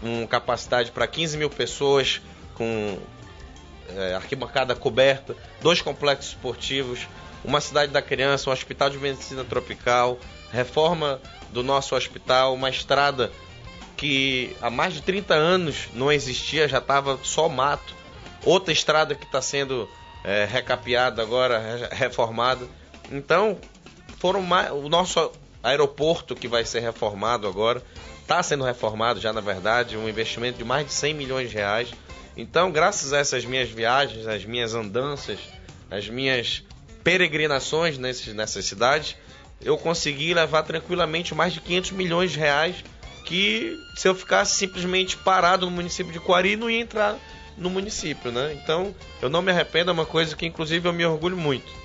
[0.00, 2.20] com capacidade para 15 mil pessoas,
[2.54, 2.98] com
[3.94, 7.06] é, arquibancada coberta, dois complexos esportivos,
[7.44, 10.18] uma cidade da criança, um hospital de medicina tropical,
[10.50, 11.20] reforma
[11.52, 13.30] do nosso hospital, uma estrada
[13.96, 17.94] que há mais de 30 anos não existia, já estava só mato,
[18.44, 19.86] outra estrada que está sendo
[20.24, 22.66] é, recapeada agora, re- reformada.
[23.10, 23.58] Então,
[24.22, 25.32] foram mais, o nosso
[25.64, 27.82] aeroporto que vai ser reformado agora,
[28.20, 31.92] está sendo reformado já na verdade, um investimento de mais de 100 milhões de reais.
[32.36, 35.40] Então, graças a essas minhas viagens, as minhas andanças,
[35.90, 36.62] as minhas
[37.02, 39.16] peregrinações nesses, nessas cidades,
[39.60, 42.76] eu consegui levar tranquilamente mais de 500 milhões de reais
[43.24, 47.18] que se eu ficasse simplesmente parado no município de Coari não ia entrar
[47.58, 48.56] no município, né?
[48.62, 51.81] Então, eu não me arrependo, é uma coisa que inclusive eu me orgulho muito.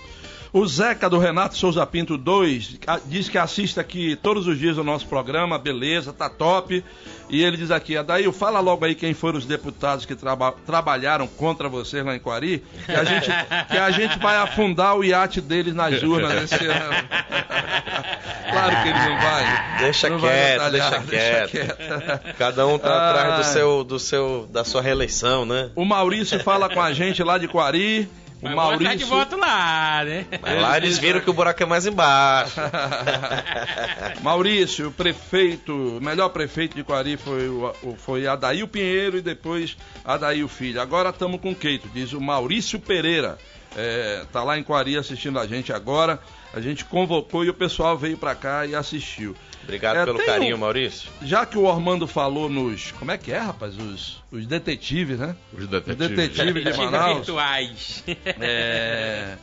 [0.53, 4.77] O Zeca do Renato Souza Pinto 2 a- diz que assiste aqui todos os dias
[4.77, 6.83] o nosso programa, beleza, tá top.
[7.29, 11.27] E ele diz aqui, Adail, fala logo aí quem foram os deputados que traba- trabalharam
[11.27, 13.27] contra vocês lá em Quari, que a, gente,
[13.69, 16.93] que a gente vai afundar o iate deles nas urnas esse ano.
[18.49, 19.77] claro que eles não vai.
[19.79, 22.35] Deixa não vai quieto, batalhar, deixa quieto.
[22.37, 23.09] Cada um tá Ai.
[23.09, 25.69] atrás do seu, do seu, da sua reeleição, né?
[25.75, 28.07] O Maurício fala com a gente lá de Quari.
[28.39, 29.07] O Mas vou atrás de Maurício.
[29.07, 30.25] volta lá, né?
[30.41, 32.53] Mas lá eles viram que o buraco é mais embaixo.
[34.21, 39.21] Maurício, o prefeito, o melhor prefeito de Quari foi, o, o- foi Adail Pinheiro e
[39.21, 39.75] depois
[40.05, 40.81] Adail Filho.
[40.81, 43.37] Agora estamos com o Keito, diz o Maurício Pereira.
[43.75, 46.19] É, tá lá em Quari assistindo a gente agora.
[46.57, 49.35] A gente convocou e o pessoal veio pra cá e assistiu.
[49.63, 51.09] Obrigado É, pelo carinho, um- Maurício.
[51.21, 52.91] Já que o Armando falou nos.
[52.93, 53.77] Como é que é, rapaz?
[53.77, 55.35] Os, os detetives, né?
[55.53, 55.97] Os Os detetives.
[56.09, 57.17] detetives de Detetives Manaus.
[57.17, 58.03] virtuais.
[58.39, 59.35] É,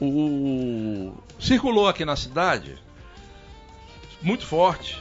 [0.00, 2.76] o, circulou aqui na cidade,
[4.22, 5.00] muito forte,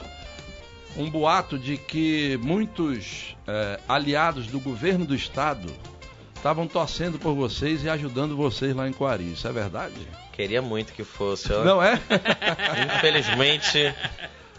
[0.95, 5.71] um boato de que muitos é, aliados do governo do estado
[6.38, 9.33] estavam torcendo por vocês e ajudando vocês lá em Coari.
[9.33, 9.95] Isso é verdade?
[10.31, 11.63] Queria muito que fosse, ó.
[11.63, 11.99] Não é?
[12.95, 13.93] Infelizmente,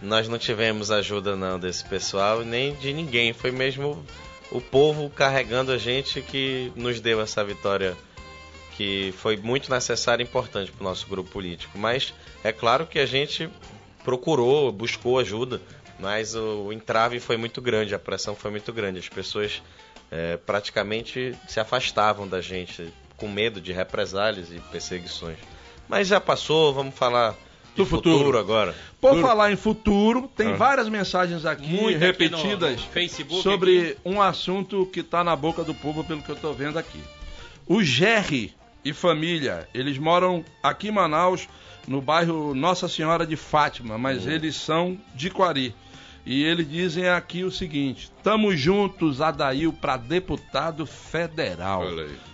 [0.02, 3.32] nós não tivemos ajuda não desse pessoal, nem de ninguém.
[3.32, 4.04] Foi mesmo
[4.50, 7.96] o povo carregando a gente que nos deu essa vitória
[8.76, 11.78] que foi muito necessária e importante para o nosso grupo político.
[11.78, 12.12] Mas
[12.44, 13.48] é claro que a gente
[14.04, 15.60] procurou, buscou ajuda,
[15.98, 18.98] mas o, o entrave foi muito grande, a pressão foi muito grande.
[18.98, 19.62] As pessoas
[20.10, 25.38] eh, praticamente se afastavam da gente com medo de represálias e perseguições.
[25.88, 27.34] Mas já passou, vamos falar
[27.74, 28.38] Do de futuro.
[28.38, 28.74] agora.
[29.00, 30.56] Por falar em futuro, tem Ah.
[30.56, 35.34] várias mensagens aqui Muito aqui no- repetidas no Facebook sobre um assunto que está na
[35.36, 37.00] boca do povo, pelo que eu estou vendo aqui.
[37.66, 38.54] O Gerry
[38.84, 41.48] e família, eles moram aqui em Manaus,
[41.86, 44.30] no bairro Nossa Senhora de Fátima, mas Hum.
[44.30, 45.74] eles são de Quari.
[46.28, 51.84] E eles dizem aqui o seguinte: Tamo juntos, Adail, para deputado federal.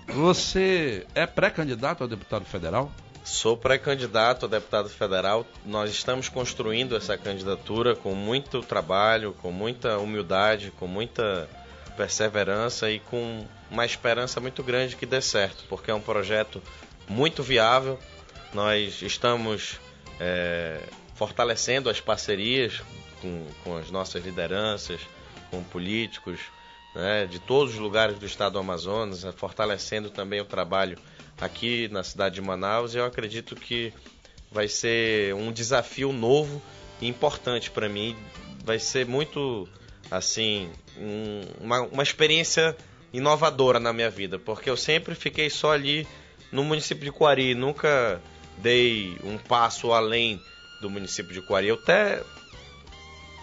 [0.09, 2.91] Você é pré-candidato a deputado federal?
[3.23, 5.47] Sou pré-candidato a deputado federal.
[5.65, 11.49] Nós estamos construindo essa candidatura com muito trabalho, com muita humildade, com muita
[11.97, 16.61] perseverança e com uma esperança muito grande que dê certo, porque é um projeto
[17.09, 17.97] muito viável.
[18.53, 19.79] Nós estamos
[20.19, 20.81] é,
[21.15, 22.83] fortalecendo as parcerias
[23.25, 25.01] com, com as nossas lideranças,
[25.51, 26.39] com políticos
[26.95, 30.99] né, de todos os lugares do estado do Amazonas, eh, fortalecendo também o trabalho
[31.41, 32.95] aqui na cidade de Manaus.
[32.95, 33.93] E eu acredito que
[34.53, 36.61] vai ser um desafio novo
[37.01, 38.15] e importante para mim.
[38.65, 39.67] Vai ser muito,
[40.11, 42.77] assim, um- uma, uma experiência
[43.13, 46.07] inovadora na minha vida, porque eu sempre fiquei só ali
[46.53, 48.21] no município de Coari, nunca
[48.59, 50.41] dei um passo além
[50.81, 51.69] do município de Coari.
[51.69, 52.23] Eu até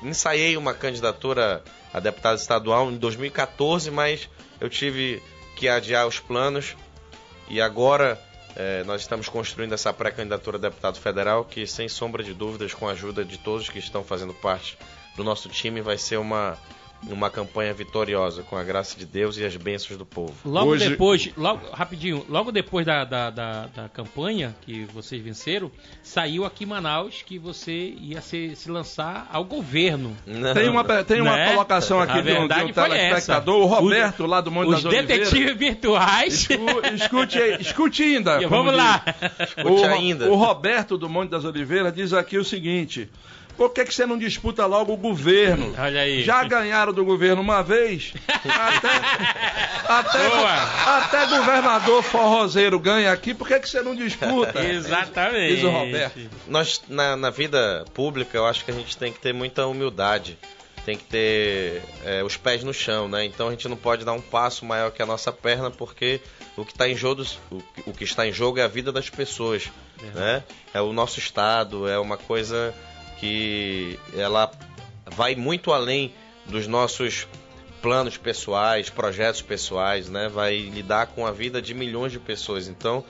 [0.03, 4.29] ensaiei uma candidatura a deputado estadual em 2014, mas
[4.59, 5.21] eu tive
[5.55, 6.75] que adiar os planos.
[7.47, 8.19] E agora
[8.55, 12.87] eh, nós estamos construindo essa pré-candidatura a deputado federal que, sem sombra de dúvidas, com
[12.87, 14.77] a ajuda de todos que estão fazendo parte
[15.15, 16.57] do nosso time, vai ser uma,
[17.07, 20.33] uma campanha vitoriosa, com a graça de Deus e as bênçãos do povo.
[20.45, 25.71] Logo Hoje- depois, logo, rapidinho, logo depois da, da, da, da campanha que vocês venceram,
[26.03, 30.15] saiu aqui em Manaus que você ia se, se lançar ao governo.
[30.25, 31.49] Não, Tem uma, tem uma Né?
[31.51, 33.65] colocação aqui A de um, de verdade um telespectador, essa.
[33.65, 35.29] o Roberto, lá do Monte Os das Oliveiras.
[35.31, 36.47] detetives virtuais.
[36.49, 38.39] Escu- Escute, aí- escute ainda.
[38.47, 39.03] Vamos lá.
[39.39, 40.29] Escute o, ainda.
[40.31, 43.09] o Roberto do Monte das Oliveiras diz aqui o seguinte:
[43.57, 45.73] por que, que você não disputa logo o governo?
[45.77, 46.23] Olha aí.
[46.23, 48.89] Já ganharam do governo uma vez, até,
[49.87, 50.27] até,
[51.21, 54.63] até governador forrozeiro ganha aqui, por que, que você não disputa?
[54.65, 55.55] Exatamente.
[55.55, 56.19] Diz o Roberto.
[56.47, 60.37] nós na, na vida pública eu acho que a gente tem que ter muita humildade
[60.85, 64.13] tem que ter é, os pés no chão né então a gente não pode dar
[64.13, 66.19] um passo maior que a nossa perna porque
[66.57, 68.91] o que está em jogo o, que- o que está em jogo é a vida
[68.91, 69.69] das pessoas
[70.15, 70.43] né
[70.73, 72.73] é o nosso estado é uma coisa
[73.21, 74.51] que ela
[75.05, 76.13] vai muito além
[76.45, 77.25] dos nossos
[77.81, 83.05] planos pessoais projetos pessoais né vai lidar com a vida de milhões de pessoas então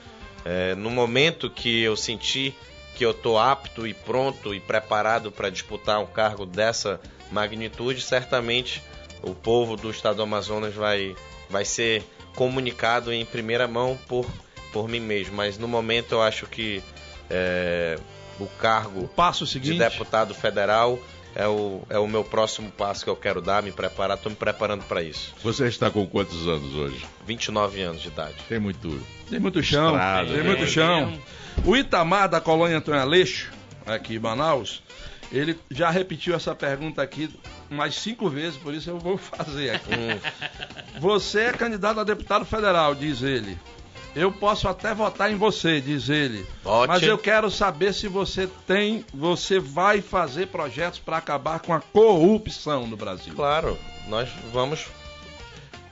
[0.46, 2.54] é, no momento que eu senti
[2.96, 7.00] que eu estou apto e pronto e preparado para disputar um cargo dessa
[7.32, 8.84] magnitude, certamente
[9.24, 11.16] o povo do estado do Amazonas vai,
[11.50, 12.04] vai ser
[12.36, 14.26] comunicado em primeira mão por,
[14.72, 15.36] por mim mesmo.
[15.36, 16.84] Mas no momento eu acho que
[17.30, 17.98] é,
[18.44, 19.78] o cargo Passo de seguinte.
[19.78, 21.00] deputado federal
[21.36, 24.18] é o, é o meu próximo passo que eu quero dar, me preparar.
[24.18, 25.34] Estou me preparando para isso.
[25.44, 27.06] Você está com quantos anos hoje?
[27.26, 28.36] 29 anos de idade.
[28.50, 29.02] Tem muito.
[29.30, 30.44] Tem muito chão, Estrada, tem né?
[30.44, 31.18] muito chão.
[31.66, 33.50] O Itamar da colônia Antônio Aleixo,
[33.86, 34.84] aqui em Manaus,
[35.32, 37.30] ele já repetiu essa pergunta aqui
[37.70, 39.92] umas cinco vezes, por isso eu vou fazer aqui.
[41.00, 43.58] Você é candidato a deputado federal, diz ele.
[44.16, 46.46] Eu posso até votar em você, diz ele.
[46.64, 46.88] Vote.
[46.88, 51.80] Mas eu quero saber se você tem, você vai fazer projetos para acabar com a
[51.80, 53.34] corrupção no Brasil.
[53.34, 54.88] Claro, nós vamos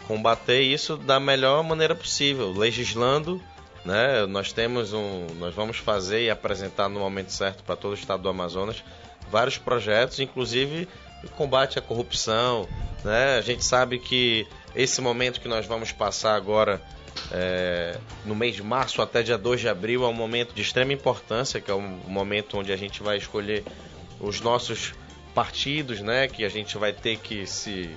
[0.05, 3.41] combater isso da melhor maneira possível, legislando,
[3.86, 4.26] né?
[4.26, 8.24] Nós temos um, nós vamos fazer e apresentar no momento certo para todo o estado
[8.24, 8.84] do Amazonas
[9.32, 10.88] vários projetos, inclusive
[11.24, 12.67] o combate à corrupção,
[13.03, 13.38] né?
[13.38, 16.82] A gente sabe que esse momento que nós vamos passar agora
[17.32, 20.93] é, no mês de março até dia 2 de abril é um momento de extrema
[20.93, 23.63] importância, que é um momento onde a gente vai escolher
[24.20, 24.93] os nossos
[25.34, 26.28] partidos, né?
[26.28, 27.89] Que a gente vai ter que se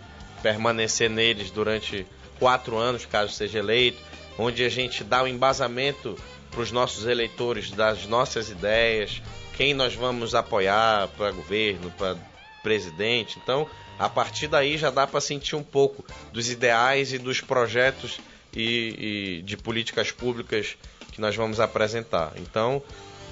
[0.42, 2.06] permanecer neles durante
[2.38, 3.98] quatro anos, caso seja eleito,
[4.38, 6.18] onde a gente dá o embasamento
[6.50, 9.22] para os nossos eleitores das nossas ideias,
[9.56, 12.16] quem nós vamos apoiar para governo, para
[12.62, 13.38] presidente.
[13.42, 13.68] Então,
[13.98, 18.18] a partir daí já dá para sentir um pouco dos ideais e dos projetos
[18.54, 20.76] e, e de políticas públicas
[21.12, 22.32] que nós vamos apresentar.
[22.36, 22.82] Então,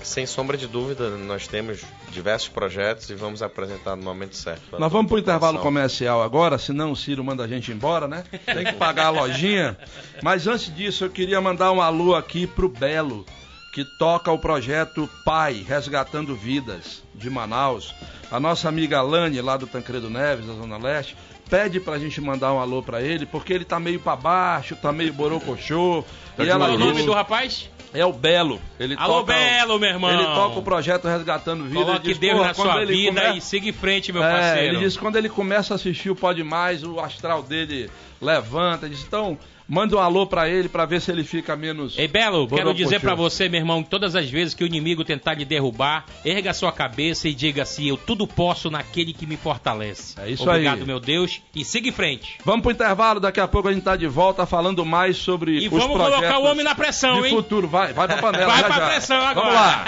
[0.02, 4.78] sem sombra de dúvida, nós temos diversos projetos e vamos apresentar no momento certo.
[4.78, 8.24] Nós vamos para o intervalo comercial agora, senão o Ciro manda a gente embora, né?
[8.46, 9.76] Tem que pagar a lojinha.
[10.22, 13.26] Mas antes disso, eu queria mandar um alô aqui pro Belo,
[13.74, 17.94] que toca o projeto Pai, Resgatando Vidas, de Manaus,
[18.30, 21.16] a nossa amiga Lani, lá do Tancredo Neves, da Zona Leste,
[21.50, 24.92] pede pra gente mandar um alô pra ele, porque ele tá meio pra baixo, tá
[24.92, 26.04] meio borocochô.
[26.36, 27.68] Tá e ela o nome do rapaz?
[27.92, 28.60] é o Belo.
[28.78, 30.10] Ele Alô, toca, Belo, meu irmão.
[30.12, 31.74] Ele toca o projeto Resgatando Vida.
[31.84, 34.22] Coloque ele diz, Deus "Porra, na sua ele vida come- e siga em frente, meu
[34.22, 34.74] É, parceiro.
[34.76, 37.90] ele disse que quando ele começa a assistir o Pode Mais, o astral dele
[38.22, 38.86] levanta.
[38.86, 39.36] Ele diz, então,
[39.70, 41.96] manda um alô pra ele pra ver se ele fica menos.
[41.96, 45.04] Ei, Belo, quero dizer pra você, meu irmão, que todas as vezes que o inimigo
[45.04, 49.36] tentar lhe derrubar, erga sua cabeça e diga assim: Eu tudo posso naquele que me
[49.36, 50.16] fortalece.
[50.20, 50.86] É isso Obrigado, aí.
[50.86, 52.38] meu Deus, e siga em frente.
[52.44, 55.68] Vamos pro intervalo, daqui a pouco a gente tá de volta falando mais sobre E
[55.68, 57.34] os vamos projetos colocar o homem na pressão, de hein?
[57.34, 57.68] futuro.
[57.68, 58.46] Vai, vai pra panela.
[58.46, 58.86] Vai já, pra já.
[58.88, 59.46] pressão agora.
[59.46, 59.84] Vamos lá.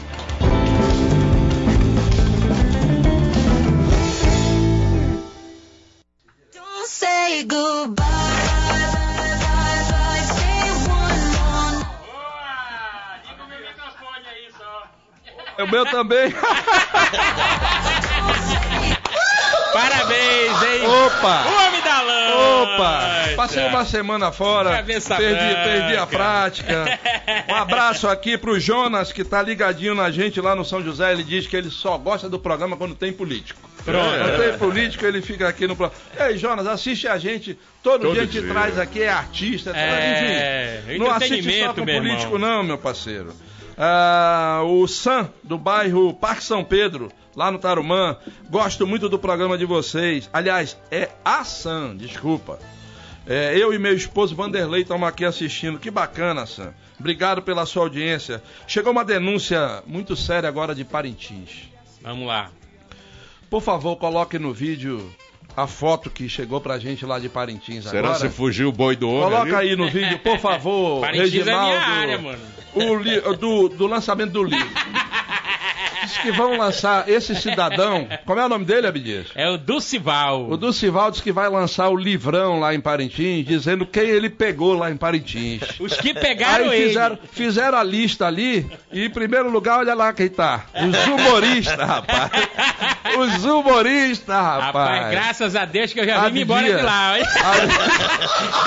[6.90, 8.04] say goodbye.
[10.26, 11.22] Say one
[15.58, 15.64] more.
[15.64, 16.34] O meu também.
[19.72, 20.86] Parabéns, hein?
[20.86, 21.44] Opa!
[21.46, 22.62] O homem da lã!
[22.62, 23.00] Opa!
[23.36, 25.62] Passei uma semana fora, Cabeça perdi, branca.
[25.62, 26.98] perdi a prática.
[27.48, 31.12] Um abraço aqui pro Jonas, que tá ligadinho na gente lá no São José.
[31.12, 33.69] Ele diz que ele só gosta do programa quando tem político.
[33.84, 34.08] Pronto.
[34.18, 36.00] Quando tem político, ele fica aqui no programa.
[36.18, 37.58] Ei, Jonas, assiste a gente.
[37.82, 38.50] Todo, Todo dia a gente dia.
[38.52, 40.98] traz aqui, é artista, É, enfim.
[40.98, 42.38] Não assiste só com político, irmão.
[42.38, 43.32] não, meu parceiro.
[43.78, 48.16] Ah, o Sam, do bairro Parque São Pedro, lá no Tarumã.
[48.50, 50.28] Gosto muito do programa de vocês.
[50.32, 52.58] Aliás, é a Sam, desculpa.
[53.26, 55.78] É, eu e meu esposo Vanderlei estamos aqui assistindo.
[55.78, 56.74] Que bacana, Sam.
[56.98, 58.42] Obrigado pela sua audiência.
[58.66, 61.70] Chegou uma denúncia muito séria agora de Parintins.
[62.02, 62.50] Vamos lá.
[63.50, 65.12] Por favor, coloque no vídeo
[65.56, 68.28] a foto que chegou pra gente lá de Parintins Será agora.
[68.28, 69.70] que fugiu o boi do homem Coloca ali?
[69.70, 71.66] aí no vídeo, por favor, Parintins é Reginaldo.
[71.70, 72.38] minha área, mano.
[72.72, 74.68] O li- do, do lançamento do livro.
[76.10, 78.08] Diz que vão lançar esse cidadão.
[78.26, 79.28] Como é o nome dele, Abdias?
[79.34, 80.48] É o Dulcival.
[80.50, 84.74] O Dulcival diz que vai lançar o livrão lá em Parintins, dizendo quem ele pegou
[84.74, 85.62] lá em Parintins.
[85.78, 86.88] Os que pegaram Aí ele.
[86.88, 90.64] fizeram, fizeram a lista ali, e em primeiro lugar, olha lá quem tá.
[90.74, 92.30] Os humoristas, rapaz.
[93.18, 94.66] Os humoristas, rapaz.
[94.66, 97.18] Rapaz, graças a Deus que eu já vim embora de lá.
[97.18, 97.24] hein?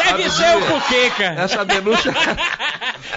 [0.05, 1.35] Deve ser o Puqueca.
[1.37, 2.13] Essa denúncia.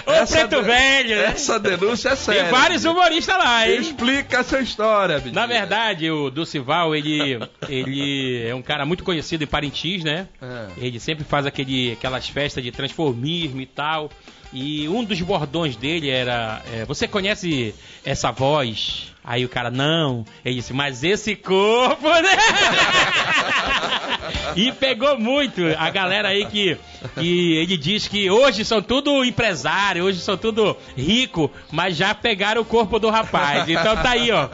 [0.05, 1.25] Ou o Preto de- Velho, né?
[1.27, 2.43] Essa denúncia é séria.
[2.43, 3.79] Tem vários humoristas lá, hein?
[3.79, 5.33] Explica essa história, Abdias.
[5.33, 10.27] Na verdade, o Dulcival, ele, ele é um cara muito conhecido em Parintins, né?
[10.41, 10.67] É.
[10.77, 14.09] Ele sempre faz aquele, aquelas festas de transformismo e tal.
[14.53, 19.13] E um dos bordões dele era: é, Você conhece essa voz?
[19.27, 20.25] Aí o cara, não.
[20.45, 22.37] Ele disse, mas esse corpo, né?
[24.55, 26.77] e pegou muito a galera aí que,
[27.15, 32.61] que ele diz que hoje são tudo empresário, hoje são tudo rico, mas já pegaram
[32.61, 33.67] o corpo do rapaz.
[33.67, 34.47] Então tá aí, ó.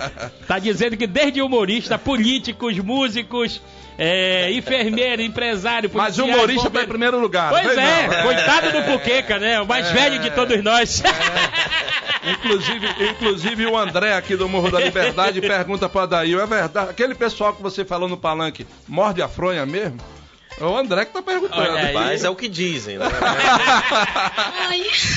[0.48, 3.62] Tá dizendo que desde humorista, políticos, músicos,
[3.98, 7.50] é, enfermeiro, empresário, Mas o humorista tá em primeiro lugar.
[7.50, 8.24] Pois é, não.
[8.24, 9.62] coitado do Puqueca, né?
[9.62, 11.04] O mais velho de todos nós.
[12.26, 16.90] Inclusive, inclusive o André aqui do Morro da Liberdade pergunta pra Daí, é verdade?
[16.90, 19.98] Aquele pessoal que você falou no palanque morde a fronha mesmo?
[20.60, 21.72] É o André que tá perguntando.
[21.94, 23.06] Mas é o que dizem, né?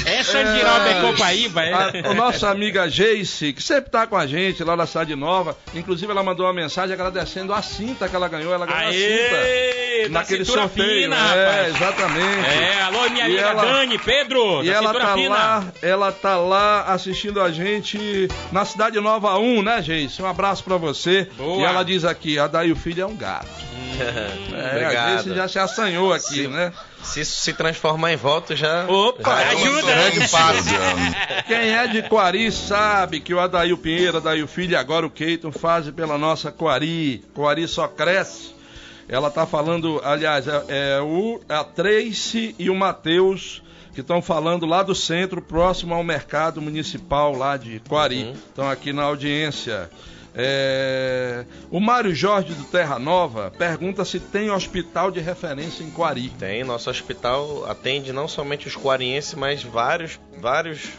[0.07, 1.73] É Giralda é Copaíba, é?
[1.73, 5.57] A, a nossa amiga Jace, que sempre tá com a gente lá na Cidade Nova,
[5.75, 8.53] inclusive ela mandou uma mensagem agradecendo a cinta que ela ganhou.
[8.53, 9.37] Ela ganhou a cinta.
[9.37, 9.77] Aê!
[10.09, 11.03] Da naquele sorteio.
[11.03, 11.77] fina, é, rapaz.
[11.77, 12.47] exatamente.
[12.49, 15.35] É, alô, minha E amiga ela- Dani, Pedro, E da ela tá fina.
[15.35, 20.21] lá, ela tá lá assistindo a gente na Cidade Nova 1, né, Jace?
[20.23, 21.29] Um abraço pra você.
[21.37, 21.61] Boa.
[21.63, 23.49] E ela diz aqui, a Daí o filho é um gato.
[23.97, 25.26] É, a Obrigado.
[25.35, 26.49] Jace já se assanhou aqui, Sim.
[26.49, 26.73] né?
[27.03, 28.87] Se isso se transformar em voto, já.
[28.87, 29.83] Opa, já é ajuda.
[29.83, 30.65] grande passo.
[31.47, 35.53] Quem é de Quari sabe que o Adail Pinheiro, Adail Filho e agora o Keiton
[35.53, 37.25] fazem pela nossa Quari.
[37.35, 38.55] Quari só cresce.
[39.09, 43.63] Ela tá falando, aliás, é, é o, a Tracy e o Matheus
[43.97, 48.31] que estão falando lá do centro, próximo ao mercado municipal lá de Quari.
[48.33, 49.89] Estão aqui na audiência.
[50.39, 56.29] É, o Mário Jorge do Terra Nova pergunta se tem hospital de referência em Quari.
[56.29, 60.91] Tem, nosso hospital atende não somente os quarienses, mas vários, vários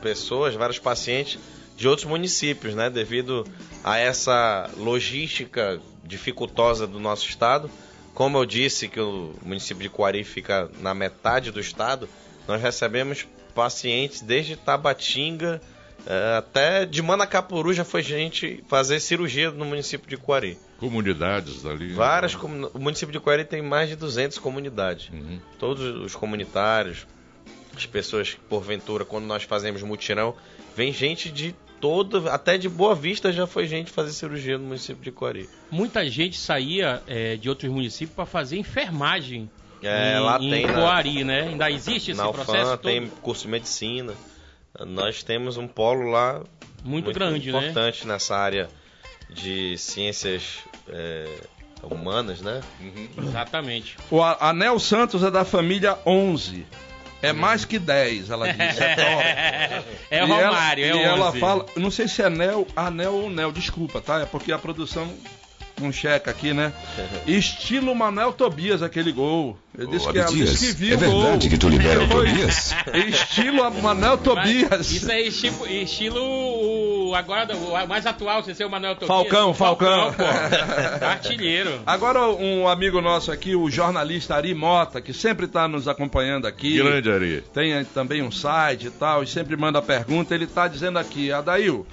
[0.00, 1.38] pessoas, vários pacientes
[1.76, 2.88] de outros municípios, né?
[2.88, 3.46] Devido
[3.84, 7.70] a essa logística dificultosa do nosso estado.
[8.14, 12.08] Como eu disse que o município de Quari fica na metade do estado,
[12.48, 15.60] nós recebemos pacientes desde Tabatinga
[16.38, 20.58] até de Manacapuru já foi gente fazer cirurgia no município de Quari.
[20.78, 21.92] Comunidades ali.
[21.92, 25.10] Várias comuni- o município de Coelho tem mais de 200 comunidades.
[25.12, 25.38] Uhum.
[25.58, 27.06] Todos os comunitários,
[27.76, 30.34] as pessoas que porventura quando nós fazemos mutirão,
[30.74, 35.02] vem gente de toda, até de Boa Vista já foi gente fazer cirurgia no município
[35.02, 35.48] de Coari.
[35.70, 39.50] Muita gente saía é, de outros municípios para fazer enfermagem.
[39.82, 40.72] É, em, lá em tem, né?
[40.74, 41.40] Coari, né?
[41.48, 42.82] Ainda existe esse Na processo UFAM todo?
[42.82, 44.12] tem curso de medicina.
[44.86, 46.42] Nós temos um polo lá
[46.84, 47.58] Muito grande, né?
[47.58, 48.68] importante nessa área
[49.28, 50.58] de ciências
[50.88, 51.26] é,
[51.82, 52.60] humanas, né?
[53.18, 53.96] Exatamente.
[54.10, 56.66] O A- Anel Santos é da família 11.
[57.22, 58.80] É mais que 10, ela diz.
[58.80, 59.90] É, top.
[60.10, 61.38] É o E ela- Romário, é E ela 11.
[61.40, 64.20] fala, eu não sei se é anel, anel ou Nel, desculpa, tá?
[64.20, 65.12] É porque a produção
[65.82, 66.72] não checa aqui, né?
[67.26, 69.58] Estilo Manuel Tobias, aquele gol.
[69.78, 71.22] Ele disse que, Abdias, disse que viu é o gol.
[71.22, 72.74] verdade que tu libera o Tobias?
[73.08, 74.68] Estilo Manuel Tobias.
[74.70, 79.08] Mas Isso é estilo, estilo o- agora o mais atual, sem ser o Manuel Tobias.
[79.08, 80.12] Falcão, o Falcão.
[80.12, 81.04] pô.
[81.06, 81.80] Artilheiro.
[81.86, 86.76] Agora um amigo nosso aqui, o jornalista Ari Mota, que sempre está nos acompanhando aqui.
[86.78, 87.44] Grande Ari.
[87.54, 90.34] Tem também um site e tal, e sempre manda pergunta.
[90.34, 91.86] Ele está dizendo aqui, Adail,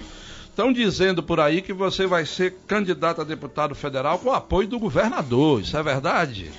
[0.58, 4.76] estão dizendo por aí que você vai ser candidato a deputado federal com apoio do
[4.76, 5.60] governador.
[5.60, 6.50] Isso é verdade?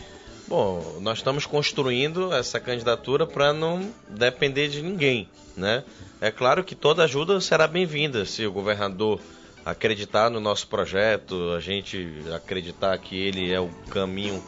[0.48, 5.28] Bom, nós estamos construindo essa candidatura para não depender de ninguém,
[5.58, 5.84] né?
[6.22, 9.20] É claro que toda ajuda será bem-vinda se o governador
[9.66, 14.42] acreditar no nosso projeto, a gente acreditar que ele é o caminho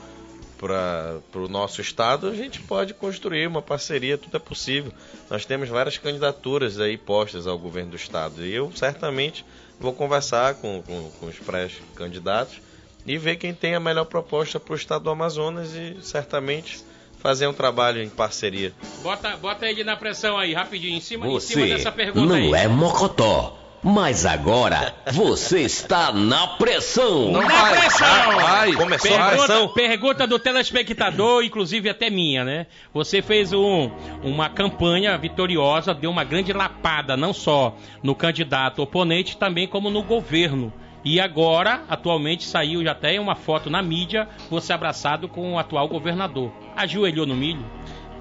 [0.62, 4.94] para o nosso estado, a gente pode construir uma parceria, tudo é possível.
[5.30, 9.44] Nós temos várias candidaturas aí postas ao governo do estado e eu certamente
[9.80, 12.62] vou conversar com, com, com os pré-candidatos
[13.08, 16.84] e ver quem tem a melhor proposta para o estado do Amazonas e certamente
[17.18, 18.72] fazer um trabalho em parceria.
[19.02, 22.48] Bota, bota ele na pressão aí, rapidinho, em cima, em cima Você dessa pergunta aí.
[22.50, 27.32] não é mocotó, mas agora você está na pressão.
[27.32, 27.80] Não Na vai.
[27.80, 28.36] pressão!
[28.40, 28.74] Vai.
[28.74, 29.68] Começou a Pergunta, pressão?
[29.70, 32.68] pergunta do telespectador, inclusive até minha, né?
[32.94, 33.90] Você fez um-
[34.24, 40.04] uma campanha vitoriosa, deu uma grande lapada, não só no candidato oponente, também como no
[40.04, 40.72] governo.
[41.04, 45.88] E agora, atualmente, saiu já até uma foto na mídia, você abraçado com o atual
[45.88, 46.52] governador.
[46.76, 47.66] Ajoelhou no milho?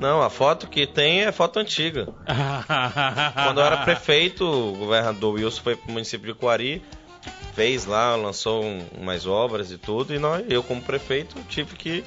[0.01, 2.09] Não, a foto que tem é foto antiga.
[3.44, 6.82] Quando eu era prefeito, o governador Wilson foi para o município de Coari,
[7.55, 12.03] fez lá, lançou um- umas obras e tudo, e nós, eu como prefeito tive que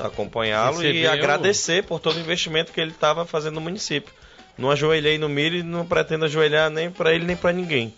[0.00, 4.12] acompanhá-lo e agradecer por todo o investimento que ele estava fazendo no município.
[4.58, 7.94] Não ajoelhei no milho e não pretendo ajoelhar nem para ele nem para ninguém.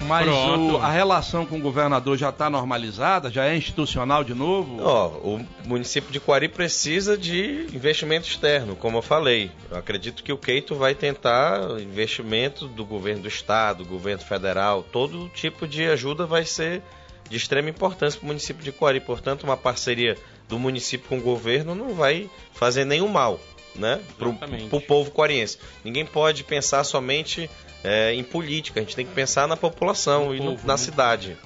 [0.00, 3.30] Mas o- a relação com o governador já está normalizada?
[3.30, 4.76] Já é institucional de novo?
[4.82, 9.50] Ó, o município de Coari precisa de investimento externo, como eu falei.
[9.70, 14.82] Eu acredito que o Keito vai tentar investimento do governo do estado, do governo federal,
[14.82, 16.82] todo tipo de ajuda vai ser
[17.28, 19.00] de extrema importância para o município de Coari.
[19.00, 20.16] Portanto, uma parceria
[20.48, 23.40] do município com o governo não vai fazer nenhum mal,
[23.78, 25.58] né, para o povo coariense.
[25.84, 27.48] Ninguém pode pensar somente
[27.84, 28.80] é, em política.
[28.80, 30.78] A gente tem que pensar na população No e no- povo, na né?
[30.78, 31.36] cidade.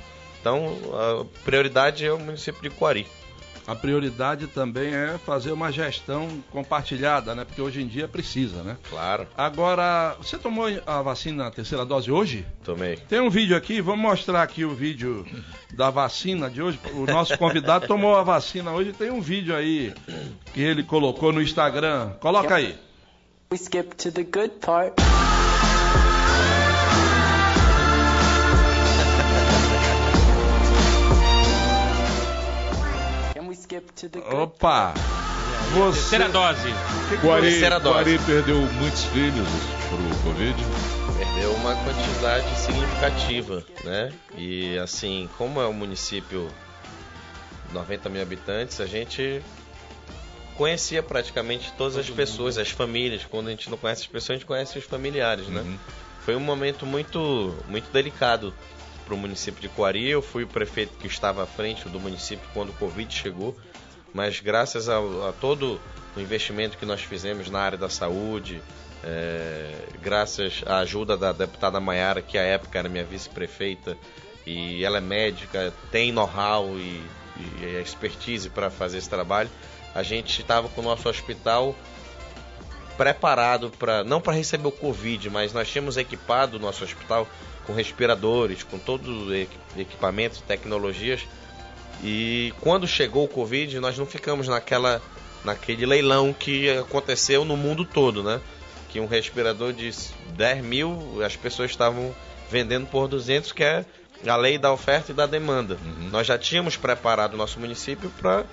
[0.41, 3.07] Então, a prioridade é o município de Coari.
[3.67, 7.45] A prioridade também é fazer uma gestão compartilhada, né?
[7.45, 8.77] Porque hoje em dia precisa, né?
[8.89, 12.47] Claro, Agora, você tomou a vacina, a terceira dose hoje?
[12.65, 12.97] tomei.
[12.97, 15.27] Tem um vídeo aqui, vamos mostrar aqui o vídeo
[15.73, 16.79] da vacina de hoje.
[16.95, 19.93] O nosso convidado tomou a vacina hoje, tem um vídeo aí
[20.53, 22.11] que ele colocou no Instagram.
[22.21, 22.77] Coloca aí.
[23.53, 24.95] We skip to the good part.
[34.33, 34.95] Opa!
[35.75, 36.01] Você...
[36.01, 36.69] Terceira dose.
[37.23, 37.95] Guari, terceira dose.
[37.95, 39.49] Guari perdeu muitos filhos
[39.89, 40.57] pro Covid.
[41.19, 44.13] Perdeu uma quantidade significativa, né?
[44.37, 46.49] E assim, como é um município
[47.73, 49.43] 90 mil habitantes, a gente
[50.57, 53.25] conhecia praticamente todas as pessoas, as famílias.
[53.25, 55.65] Quando a gente não conhece as pessoas, a gente conhece os familiares, né?
[56.25, 58.53] Foi um momento muito, muito delicado
[59.05, 60.09] para o município de Coari.
[60.09, 63.57] Eu fui o prefeito que estava à frente do município quando o Covid chegou,
[64.15, 65.81] mas graças a, a todo
[66.17, 68.61] o investimento que nós fizemos na área da saúde,
[69.05, 69.71] é,
[70.03, 73.97] graças à ajuda da deputada Maiara, que à época era minha vice-prefeita,
[74.47, 77.03] e ela é médica, tem know-how e,
[77.63, 79.49] e expertise para fazer esse trabalho,
[79.95, 81.75] a gente estava com o nosso hospital
[82.97, 87.27] preparado para não para receber o Covid, mas nós tínhamos equipado o nosso hospital
[87.67, 91.23] com respiradores, com todos os equi- equipamentos, tecnologias.
[92.03, 95.03] E quando chegou o Covid, nós não ficamos naquela
[95.43, 98.41] naquele leilão que aconteceu no mundo todo, né?
[98.91, 99.91] Que um respirador de
[100.35, 102.15] 10 mil, as pessoas estavam
[102.51, 103.87] vendendo por 200, que é
[104.27, 105.79] a lei da oferta e da demanda.
[106.11, 108.45] Nós já tínhamos preparado o nosso município para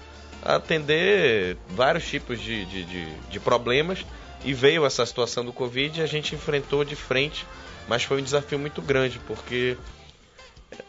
[0.41, 4.05] atender vários tipos de, de, de, de problemas
[4.45, 7.45] e veio essa situação do Covid e a gente enfrentou de frente
[7.87, 9.77] mas foi um desafio muito grande, porque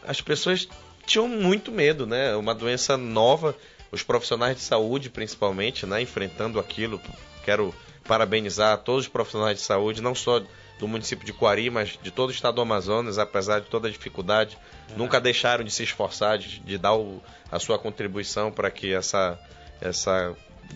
[0.05, 0.67] as pessoas
[1.09, 2.35] tinham muito medo, né?
[2.35, 3.55] Uma doença nova,
[3.91, 6.01] os profissionais de saúde, principalmente, né?
[6.01, 7.01] Enfrentando aquilo.
[7.43, 7.73] Quero
[8.07, 10.41] parabenizar todos os profissionais de saúde, não só
[10.79, 13.91] do município de Coari, mas de todo o estado do Amazonas, apesar de toda a
[13.91, 14.57] dificuldade,
[14.95, 17.21] nunca deixaram de se esforçar, de, de dar o-
[17.51, 19.37] a sua contribuição para que essa,
[19.81, 20.33] essa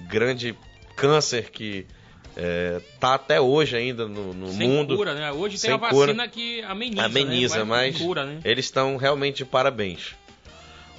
[0.10, 0.56] grande
[0.96, 1.86] câncer que
[2.92, 5.32] está até hoje ainda no, no Sem mundo cura, né?
[5.32, 6.28] Hoje tem a vacina cura.
[6.28, 7.64] que ameniza, ameniza, né?
[7.66, 8.40] Vai- mas cura, né?
[8.44, 10.16] eles estão realmente de parabéns.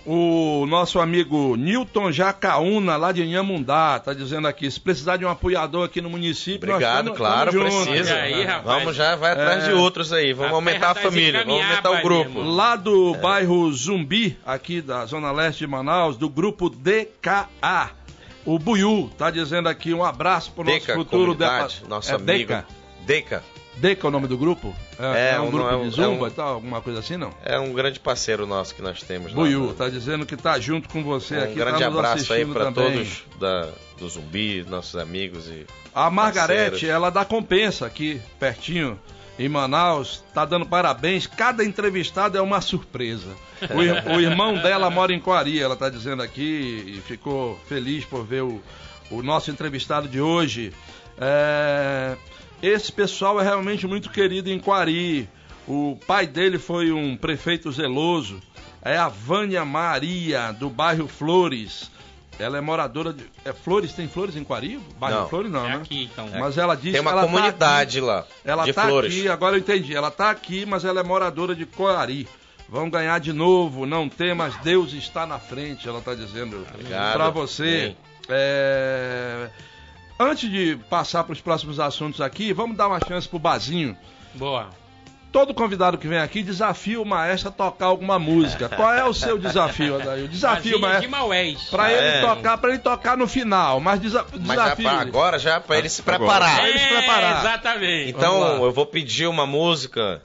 [0.06, 5.31] O nosso amigo Newton Jacaúna, lá de Inhamundá, tá dizendo aqui, se precisar de um
[5.31, 7.86] apoiador aqui no município, Obrigado, tamo- claro, tamo junto.
[7.90, 8.14] precisa.
[8.16, 8.64] Aí, rapaz?
[8.82, 9.68] Vamos já, vai atrás É.
[9.68, 10.35] de outros aí.
[10.35, 12.43] Vamos Rapaz, aumentar a tá família, vamos aumentar o grupo.
[12.43, 17.90] Lá do bairro Zumbi, aqui da Zona Leste de Manaus, do grupo DKA.
[18.44, 22.26] O Buiu tá dizendo aqui um abraço pro nosso Deca, futuro depa- nosso é amigo.
[22.26, 22.66] Deca.
[23.06, 23.43] Deca
[23.76, 24.74] Deca é o nome do grupo?
[24.98, 26.80] É, É, é um um- grupo é um- de zumba é um- e tal, alguma
[26.80, 27.30] coisa assim, não?
[27.44, 29.32] é um grande parceiro nosso que nós temos.
[29.32, 32.70] Buiu, tá dizendo que tá junto com você Um aqui, grande tá abraço aí para
[32.72, 33.68] todos da,
[33.98, 38.98] do Zumbi, nossos amigos e A Margarete, ela dá compensa aqui, pertinho,
[39.38, 41.26] em Manaus, tá dando parabéns.
[41.26, 43.30] Cada entrevistado é uma surpresa.
[43.62, 48.24] O, o irmão dela mora em Coari, ela tá dizendo aqui, e ficou feliz por
[48.24, 48.62] ver o,
[49.10, 50.72] o nosso entrevistado de hoje.
[51.18, 52.16] É,
[52.66, 55.28] esse pessoal é realmente muito querido em Coari.
[55.66, 58.41] O pai dele foi um prefeito zeloso.
[58.82, 61.91] É a Vânia Maria, do bairro Flores.
[62.39, 63.24] Ela é moradora de.
[63.45, 63.93] É Flores?
[63.93, 64.78] Tem Flores em Coari?
[64.99, 65.28] Bairro Não.
[65.28, 65.74] Flores não, É né?
[65.77, 66.28] aqui, então.
[66.39, 69.15] Mas ela disse tem uma que ela comunidade lá tá aqui, ela de tá flores.
[69.16, 69.95] aqui, agora eu entendi.
[69.95, 72.28] Ela tá aqui, mas ela é moradora de Coari.
[72.69, 77.12] Vão ganhar de novo, não tem, mas Deus está na frente, ela tá dizendo Obrigado.
[77.12, 77.95] pra você.
[78.28, 79.49] É,
[80.19, 83.97] Antes de passar para os próximos assuntos aqui, vamos dar uma chance pro Bazinho.
[84.35, 84.69] Boa.
[85.32, 88.69] Todo convidado que vem aqui desafia o maestro a tocar alguma música.
[88.69, 90.27] Qual é o seu desafio, Adair?
[90.27, 91.81] O desafio, Vazinha de maestro.
[91.81, 92.20] Ah, ele é.
[92.20, 94.85] tocar, para ele tocar no final, mas desa Mas já desafio.
[94.85, 95.11] pra ele.
[95.11, 96.59] agora, já para ele se preparar.
[96.59, 97.36] Pra ele se preparar.
[97.36, 98.11] É, exatamente.
[98.11, 100.23] Então, eu vou pedir uma música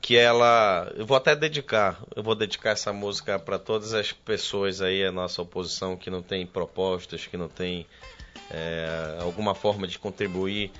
[0.00, 0.88] que ela.
[0.94, 1.98] Eu vou até dedicar.
[2.14, 6.22] Eu vou dedicar essa música para todas as pessoas aí, a nossa oposição, que não
[6.22, 7.84] tem propostas, que não tem
[8.50, 10.70] é, alguma forma de contribuir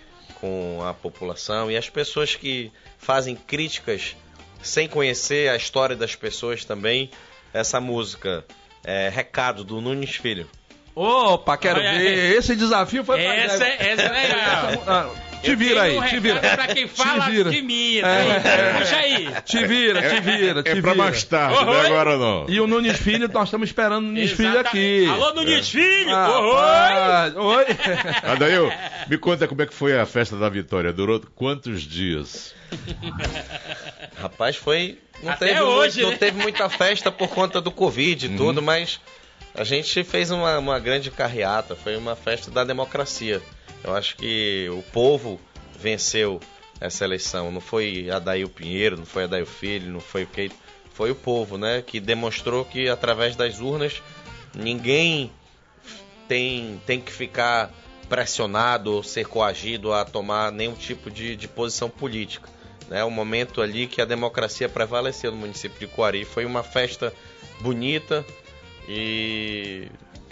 [0.41, 4.17] com a população e as pessoas que fazem críticas
[4.63, 7.11] sem conhecer a história das pessoas também.
[7.53, 8.45] Essa música
[8.85, 10.49] é Recado do Nunes Filho.
[10.95, 12.37] Opa, quero Olha ver.
[12.37, 14.85] Esse desafio foi pra Essa, é- essa é legal.
[14.87, 16.39] Ah, te vira aí, um te vira.
[16.41, 17.51] Pra quem fala Te vira.
[17.51, 17.99] de mim.
[17.99, 18.49] É, tá?
[18.49, 18.79] é.
[18.81, 19.29] Puxa aí.
[19.45, 20.83] Te vira, te vira, te É vira.
[20.83, 21.87] pra mais tarde, não é Oi?
[21.87, 22.47] agora não.
[22.49, 25.07] E o Nunes Filho, nós estamos esperando o Nunes Filho aqui.
[25.09, 26.15] Alô, Nunes Filho!
[26.15, 26.55] Ah, Oi!
[26.57, 27.67] ah, oi.
[28.33, 28.71] Adail,
[29.09, 30.93] me conta como é que foi a festa da vitória.
[30.93, 32.55] Durou quantos dias?
[34.21, 34.99] Rapaz, foi.
[35.23, 36.17] Não, Até teve, hoje, não né?
[36.17, 38.99] teve muita festa por conta do Covid e tudo, mas
[39.55, 41.75] a gente fez uma, uma grande carreata.
[41.75, 43.43] Foi uma festa da democracia.
[43.83, 45.41] Eu acho que o povo
[45.79, 46.41] venceu
[46.81, 47.51] essa eleição.
[47.51, 50.51] Não foi Adail Pinheiro, não foi Adail Filho, não foi o que.
[50.93, 51.83] Foi o povo, né?
[51.83, 54.03] Que demonstrou que através das urnas
[54.55, 55.33] ninguém
[56.29, 57.73] tem, tem que ficar
[58.09, 62.49] pressionado ou ser coagido a tomar nenhum tipo de, de posição política.
[62.91, 66.25] É um momento ali que a democracia prevaleceu no município de Coari.
[66.25, 67.15] Foi uma festa
[67.61, 68.27] bonita
[68.93, 69.89] e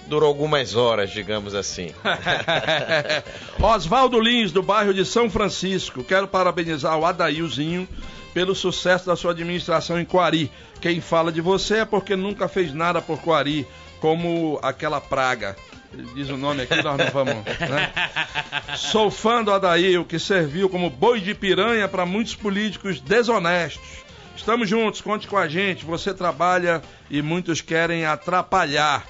[0.09, 1.93] durou algumas horas, digamos assim.
[3.63, 6.03] Oswaldo Lins, do bairro de São Francisco.
[6.03, 7.89] Quero parabenizar o Adailzinho
[8.35, 10.51] pelo sucesso da sua administração em Coari.
[10.81, 13.65] Quem fala de você é porque nunca fez nada por Coari,
[14.01, 15.55] como aquela praga.
[15.93, 17.37] Ele diz o nome aqui, nós não vamos.
[17.37, 17.93] Né?
[18.77, 24.08] Sou fã do Adail, que serviu como boi de piranha para muitos políticos desonestos.
[24.39, 25.85] Estamos juntos, conte com a gente.
[25.85, 29.05] Você trabalha e muitos querem atrapalhar.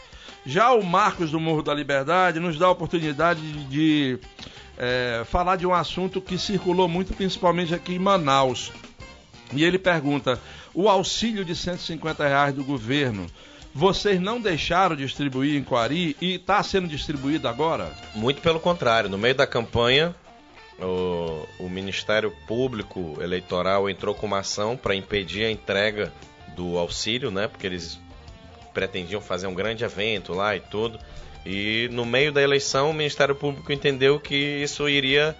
[0.45, 4.19] Já o Marcos do Morro da Liberdade nos dá a oportunidade de,
[4.79, 8.73] eh, falar de um assunto que circulou muito, principalmente aqui em Manaus.
[9.53, 10.41] E ele pergunta:
[10.73, 13.27] o auxílio de 150 reais do governo,
[13.75, 17.93] vocês não deixaram distribuir em Coari e está sendo distribuído agora?
[18.15, 20.17] Muito pelo contrário, no meio da campanha,
[20.81, 26.13] o, o Ministério Público Eleitoral entrou com uma ação para impedir a entrega
[26.55, 27.49] do auxílio, né?
[27.49, 27.99] Porque eles
[28.73, 30.99] pretendiam fazer um grande evento lá e tudo.
[31.45, 35.37] E no meio da eleição, o Ministério Público entendeu que isso iria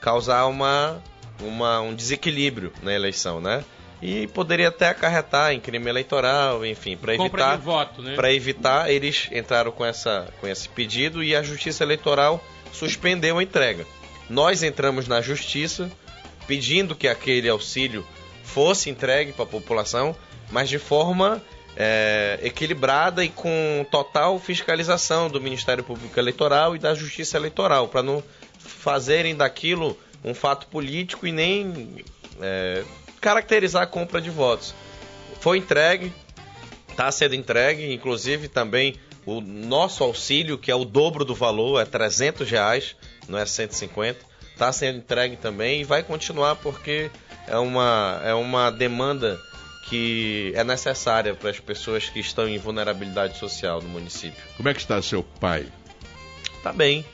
[0.00, 1.02] causar uma,
[1.40, 3.64] uma, um desequilíbrio na eleição, né?
[4.02, 8.14] E poderia até acarretar em crime eleitoral, enfim, para evitar voto, né?
[8.14, 13.42] para evitar, eles entraram com, essa, com esse pedido e a Justiça Eleitoral suspendeu a
[13.42, 13.86] entrega.
[14.30, 15.90] Nós entramos na Justiça
[16.46, 18.06] pedindo que aquele auxílio
[18.44, 20.14] fosse entregue para a população,
[20.50, 21.42] mas de forma
[21.76, 28.04] é, equilibrada e com total fiscalização do Ministério Público Eleitoral e da Justiça Eleitoral, para
[28.04, 28.22] não
[28.58, 32.04] fazerem daquilo um fato político e nem
[32.40, 32.84] é,
[33.20, 34.74] caracterizar a compra de votos.
[35.40, 36.12] Foi entregue,
[36.88, 38.94] está sendo entregue, inclusive também
[39.26, 42.96] o nosso auxílio, que é o dobro do valor, é 300 reais,
[43.30, 44.18] não é 150,
[44.52, 47.10] está sendo entregue também e vai continuar porque
[47.46, 49.38] é uma, é uma demanda
[49.88, 54.42] que é necessária para as pessoas que estão em vulnerabilidade social no município.
[54.56, 55.66] Como é que está seu pai?
[56.62, 57.04] Tá bem,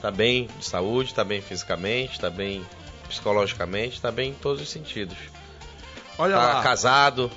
[0.00, 2.64] tá bem de saúde, tá bem fisicamente, tá bem
[3.08, 5.16] psicologicamente, tá bem em todos os sentidos.
[6.18, 6.62] Olha tá lá.
[6.62, 7.30] casado,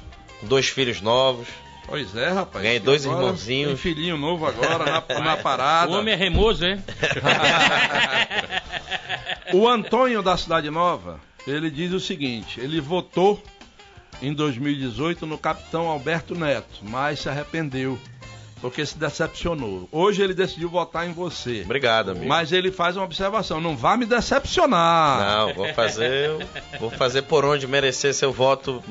[0.44, 1.48] dois filhos novos,
[1.88, 2.64] Pois é, rapaz.
[2.64, 3.68] Ganhei dois agora irmãozinhos.
[3.70, 5.92] Tem filhinho novo agora na, na parada.
[5.92, 6.78] O homem é remoso, é?
[9.54, 13.42] O Antônio da Cidade Nova, ele diz o seguinte: ele votou
[14.22, 17.98] em 2018 no capitão Alberto Neto, mas se arrependeu.
[18.60, 19.88] Porque se decepcionou.
[19.92, 21.62] Hoje ele decidiu votar em você.
[21.64, 22.26] Obrigado, amigo.
[22.26, 25.38] Mas ele faz uma observação: não vá me decepcionar.
[25.38, 26.32] Não, vou fazer,
[26.80, 28.84] vou fazer por onde merecer seu voto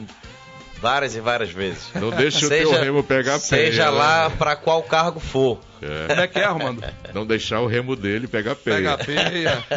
[0.81, 1.91] várias e várias vezes.
[1.95, 4.35] Não deixe o teu remo pegar Seja peia, lá né?
[4.39, 5.59] para qual cargo for.
[5.83, 6.07] É.
[6.09, 6.83] Como é que é, Armando?
[7.13, 8.77] Não deixar o remo dele pegar peia.
[8.77, 9.65] Pega a peia.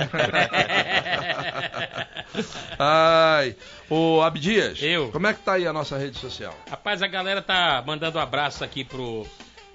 [2.77, 3.55] Ai.
[3.89, 5.09] Ô, Abdias, Eu.
[5.09, 6.55] como é que tá aí a nossa rede social?
[6.69, 9.25] Rapaz, a galera tá mandando um abraço aqui pro,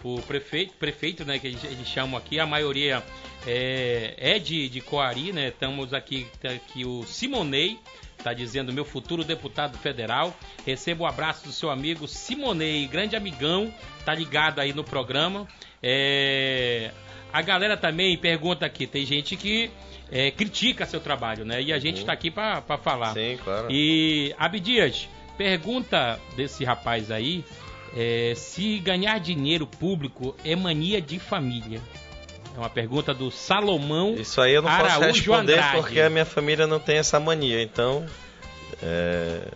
[0.01, 3.03] pro prefeito, prefeito, né, que eles, eles chamam aqui, a maioria
[3.47, 7.79] é, é de, de Coari, né, estamos aqui, tá aqui o Simonei,
[8.25, 10.35] tá dizendo, meu futuro deputado federal,
[10.65, 13.73] recebo o abraço do seu amigo Simonei, grande amigão,
[14.05, 15.47] tá ligado aí no programa,
[15.83, 16.91] é,
[17.31, 19.71] a galera também pergunta aqui, tem gente que
[20.11, 23.13] é, critica seu trabalho, né, e a gente tá aqui pra pra falar.
[23.13, 23.69] Sim, claro.
[23.71, 25.07] E Abdias,
[25.37, 27.45] pergunta desse rapaz aí
[27.97, 31.81] é, se ganhar dinheiro público é mania de família.
[32.55, 35.77] É uma pergunta do Salomão Isso aí eu não posso Araújo responder Andrade.
[35.77, 37.61] porque a minha família não tem essa mania.
[37.61, 38.07] Então,
[38.81, 39.49] é,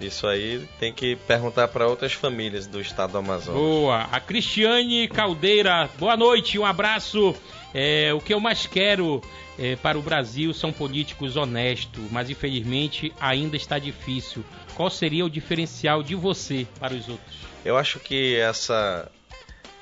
[0.00, 3.60] isso aí tem que perguntar para outras famílias do estado do Amazonas.
[3.60, 4.08] Boa.
[4.10, 7.34] A Cristiane Caldeira, boa noite, um abraço.
[7.74, 9.20] É, o que eu mais quero
[9.58, 14.42] é, para o Brasil são políticos honestos, mas infelizmente ainda está difícil.
[14.74, 17.36] Qual seria o diferencial de você para os outros?
[17.62, 19.10] Eu acho que essa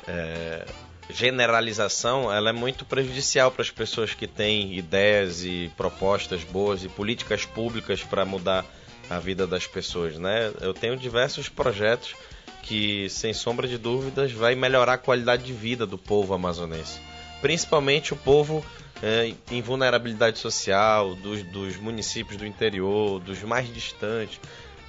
[0.09, 0.67] é,
[1.11, 6.89] generalização ela é muito prejudicial para as pessoas que têm ideias e propostas boas e
[6.89, 8.65] políticas públicas para mudar
[9.09, 10.53] a vida das pessoas, né?
[10.61, 12.15] Eu tenho diversos projetos
[12.63, 17.01] que, sem sombra de dúvidas, vai melhorar a qualidade de vida do povo amazonense,
[17.41, 18.63] principalmente o povo
[19.03, 24.39] é, em vulnerabilidade social, dos, dos municípios do interior, dos mais distantes,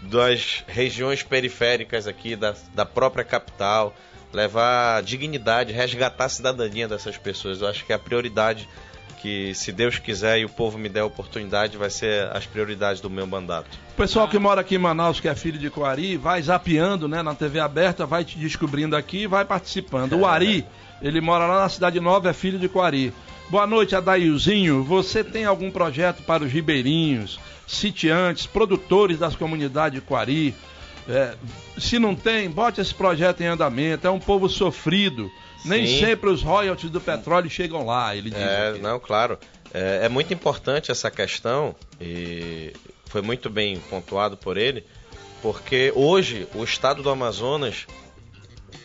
[0.02, 3.96] das regiões periféricas aqui da, da própria capital,
[4.34, 7.62] levar dignidade, resgatar a cidadania dessas pessoas.
[7.62, 8.68] Eu acho que é a prioridade
[9.22, 13.02] que, se Deus quiser e o povo me der a oportunidade, vai ser as prioridades
[13.02, 13.78] do meu mandato.
[13.94, 17.22] O pessoal que mora aqui em Manaus, que é filho de Coari, vai zapeando, né,
[17.22, 20.14] na TV aberta, vai te descobrindo aqui e vai participando.
[20.14, 20.66] O Ari,
[21.02, 23.14] ele mora lá na Cidade Nova, é filho de Coari.
[23.50, 24.84] Boa noite, Adailzinho.
[24.84, 30.56] Você tem algum projeto para os ribeirinhos, sitiantes, produtores das comunidades de Coari?
[31.10, 31.36] É,
[31.80, 34.06] se não tem, bote esse projeto em andamento.
[34.06, 35.30] É um povo sofrido.
[35.66, 36.00] Nem Sim.
[36.00, 38.40] sempre os royalties do petróleo chegam lá, ele diz.
[38.40, 38.80] É, aqui.
[38.80, 39.38] não, claro.
[39.74, 42.72] É, é muito importante essa questão e
[43.06, 44.86] foi muito bem pontuado por ele,
[45.42, 47.86] porque hoje o estado do Amazonas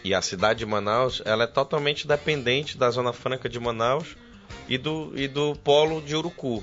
[0.03, 4.17] e a cidade de Manaus, ela é totalmente dependente da Zona Franca de Manaus
[4.69, 6.63] e do, e do polo de Urucu,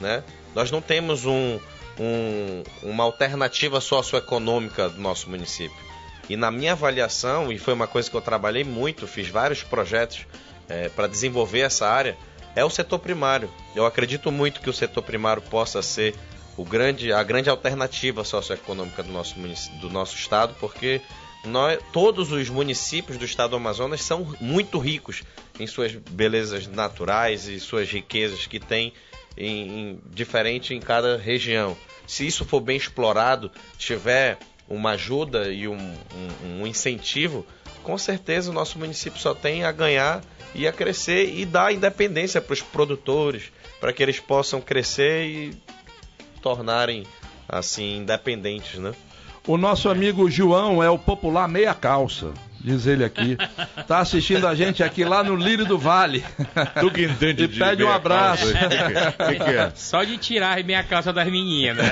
[0.00, 0.22] né?
[0.54, 1.58] Nós não temos um,
[1.98, 5.76] um- uma alternativa socioeconômica do nosso município.
[6.28, 10.26] E na minha avaliação, e foi uma coisa que eu trabalhei muito, fiz vários projetos
[10.96, 12.16] para desenvolver essa área,
[12.54, 13.50] é o setor primário.
[13.74, 16.14] Eu acredito muito que o setor primário possa ser
[16.56, 19.34] o grande, a grande alternativa socioeconômica do nosso,
[19.80, 21.00] do nosso estado, porque
[21.44, 25.22] nós, todos os municípios do estado do Amazonas são muito ricos
[25.58, 28.92] em suas belezas naturais e suas riquezas que tem
[29.36, 31.76] em, em- diferente em cada região.
[32.06, 34.38] Se isso for bem explorado, tiver
[34.68, 37.46] uma ajuda e um, um- um incentivo,
[37.82, 40.22] com certeza o nosso município só tem a ganhar
[40.54, 43.44] e a crescer e dar independência para os produtores,
[43.80, 45.56] para que eles possam crescer e
[46.40, 47.04] tornarem
[47.48, 48.92] assim independentes, né?
[49.46, 52.32] O nosso amigo João é o popular meia calça.
[52.62, 53.36] Diz ele aqui.
[53.86, 56.24] Tá assistindo a gente aqui lá no Lírio do Vale.
[56.80, 58.52] Tu que entende E de pede um meia abraço.
[58.52, 59.08] calça aí, O que, que é?
[59.08, 59.72] O que que é?
[59.74, 61.86] Só de tirar a minha calça das meninas.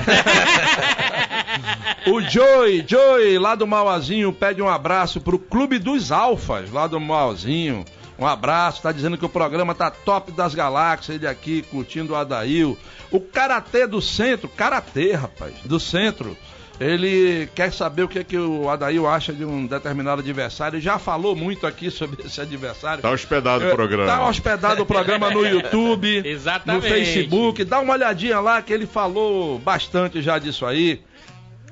[2.07, 6.99] O Joey, Joey, lá do Mauazinho, pede um abraço pro Clube dos Alfas, lá do
[6.99, 7.85] Mauazinho.
[8.17, 12.15] Um abraço, tá dizendo que o programa tá top das galáxias, ele aqui curtindo o
[12.15, 12.77] Adail.
[13.11, 16.37] O Karatê do Centro, Karatê, rapaz, do Centro.
[16.83, 20.81] Ele quer saber o que, é que o Adail acha de um determinado adversário.
[20.81, 23.03] Já falou muito aqui sobre esse adversário.
[23.03, 24.07] Tá hospedado o É, programa.
[24.07, 26.81] Tá hospedado o programa no YouTube, Exatamente.
[26.83, 27.63] no Facebook.
[27.63, 31.01] Dá uma olhadinha lá que ele falou bastante já disso aí.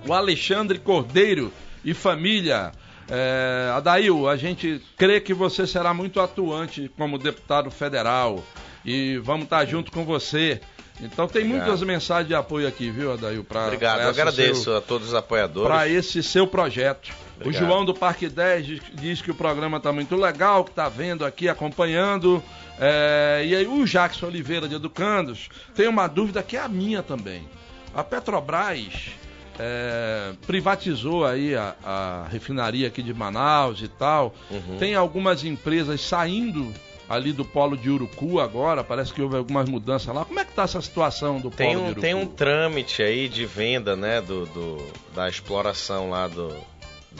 [0.08, 1.52] O Alexandre Cordeiro
[1.84, 2.72] e família.
[3.10, 8.44] É, Adail, a gente crê que você será muito atuante como deputado federal
[8.86, 10.62] e vamos estar junto com você.
[11.02, 11.68] Então tem Obrigado.
[11.68, 13.44] muitas mensagens de apoio aqui, viu, Adail?
[13.44, 15.68] Pra, Obrigado, pra eu agradeço seu- a todos os apoiadores.
[15.70, 17.12] para esse seu projeto.
[17.40, 17.64] Obrigado.
[17.64, 20.90] O João do Parque 10 diz, diz que o programa está muito legal, que está
[20.90, 22.44] vendo aqui, acompanhando.
[22.78, 27.02] É, e aí o Jackson Oliveira de Educandos tem uma dúvida que é a minha
[27.02, 27.48] também.
[27.96, 29.12] A Petrobras
[29.58, 34.36] é, privatizou aí a, a refinaria aqui de Manaus e tal.
[34.52, 34.78] Uhum.
[34.78, 36.74] Tem algumas empresas saindo
[37.10, 40.24] ali do polo de Urucu agora, parece que houve algumas mudanças lá.
[40.24, 42.02] Como é que está essa situação do Tem polo de um, Urucu?
[42.02, 46.56] tem um trâmite aí de venda, né, do, do- da exploração lá do,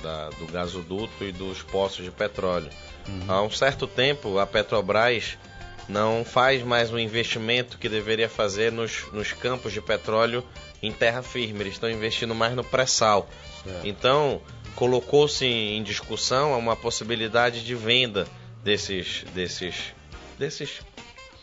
[0.04, 2.70] da- do gasoduto e dos poços de petróleo.
[3.28, 5.36] Há um certo tempo, a Petrobras
[5.88, 10.44] não faz mais o investimento que deveria fazer nos, nos campos de petróleo
[10.84, 11.62] em terra firme.
[11.62, 13.28] Eles estão investindo mais no pré-sal.
[13.84, 14.40] Então,
[14.76, 18.28] colocou-se em discussão uma possibilidade de venda
[18.64, 19.94] desses, desses,
[20.38, 20.82] desses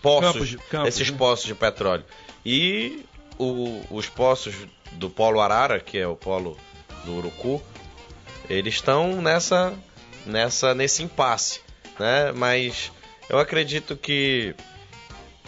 [0.03, 1.17] poços, Campos de- campos, desses né?
[1.19, 2.05] poços de petróleo.
[2.45, 3.05] E
[3.39, 4.55] o- os poços
[4.93, 6.57] do Polo Arara, que é o polo
[7.05, 7.63] do Urucu,
[8.49, 9.75] eles estão nessa,
[10.25, 11.61] nessa, nesse impasse,
[11.99, 12.33] né?
[12.33, 12.93] Mas
[13.29, 14.55] eu acredito que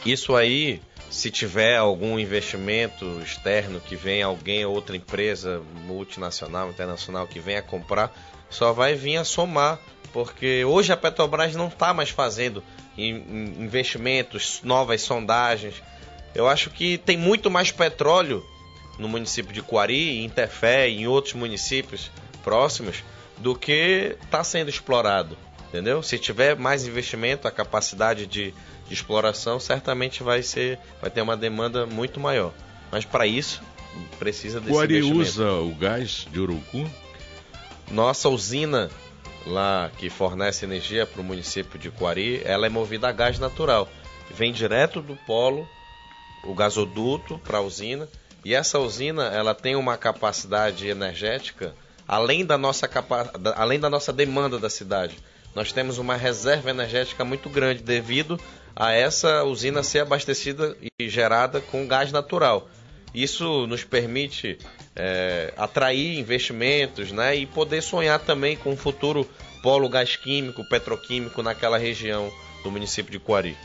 [0.05, 0.81] isso aí,
[1.11, 8.13] se tiver algum investimento externo que venha alguém, outra empresa multinacional, internacional que venha comprar,
[8.51, 9.79] só vai vir a somar,
[10.13, 12.63] porque hoje a Petrobras não está mais fazendo
[12.97, 15.83] in- in- investimentos, novas sondagens.
[16.35, 18.45] Eu acho que tem muito mais petróleo
[18.99, 22.11] no município de Coari, em Interfé e em outros municípios
[22.43, 23.03] próximos
[23.37, 25.37] do que está sendo explorado.
[25.69, 26.03] Entendeu?
[26.03, 28.53] Se tiver mais investimento, a capacidade de,
[28.87, 32.53] de exploração certamente vai ser, vai ter uma demanda muito maior.
[32.91, 33.61] Mas para isso
[34.19, 35.21] precisa desse O Ari investimento.
[35.21, 36.89] usa o gás de Urucu?
[37.91, 38.91] Nossa usina
[39.47, 43.89] lá que fornece energia para o município de Coari, ela é movida a gás natural.
[44.31, 45.67] Vem direto do polo
[46.45, 48.09] o gasoduto para a usina
[48.45, 51.75] e essa usina ela tem uma capacidade energética
[52.07, 53.31] além da nossa capa...
[53.55, 55.19] além da nossa demanda da cidade.
[55.55, 58.41] Nós temos uma reserva energética muito grande devido
[58.75, 62.69] a essa usina ser abastecida e gerada com gás natural.
[63.23, 64.59] Isso nos permite
[64.95, 69.29] é, atrair investimentos né, e poder sonhar também com um futuro
[69.61, 72.31] polo gás químico, petroquímico naquela região
[72.63, 73.57] do município de Coari.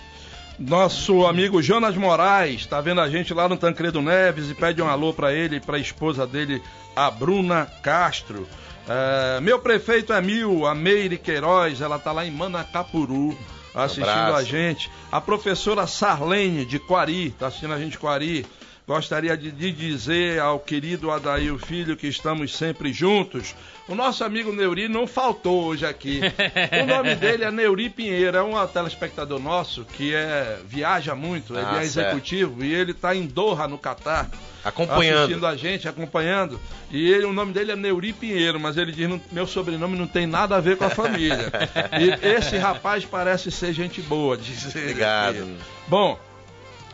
[0.57, 4.87] Nosso amigo Jonas Moraes está vendo a gente lá no Tancredo Neves e pede um
[4.87, 6.59] alô para ele e para a esposa dele,
[6.95, 8.47] a Bruna Castro.
[8.87, 13.37] É, meu prefeito é mil, a Meire Queiroz, ela tá lá em Manacapuru
[13.73, 14.37] assistindo Abraço.
[14.37, 14.91] a gente.
[15.11, 18.45] A professora Sarlene de Quari, tá assistindo a gente de Quari.
[18.85, 23.55] Gostaria de, de dizer ao querido Adair Filho que estamos sempre juntos.
[23.87, 26.19] O nosso amigo Neuri não faltou hoje aqui.
[26.83, 31.65] O nome dele é Neuri Pinheiro, é um telespectador nosso que é, viaja muito, ele
[31.65, 32.09] Ah, é certo.
[32.09, 34.29] executivo e ele está em Doha, no Catar.
[34.65, 35.23] Acompanhando.
[35.23, 36.59] Assistindo a gente, acompanhando.
[36.91, 40.07] E ele, o nome dele é Neuri Pinheiro, mas ele diz: "Não- meu sobrenome não
[40.07, 41.51] tem nada a ver com a família.
[41.99, 44.91] e esse rapaz parece ser gente boa, diz ele.
[44.91, 45.57] Obrigado.
[45.87, 46.17] Bom,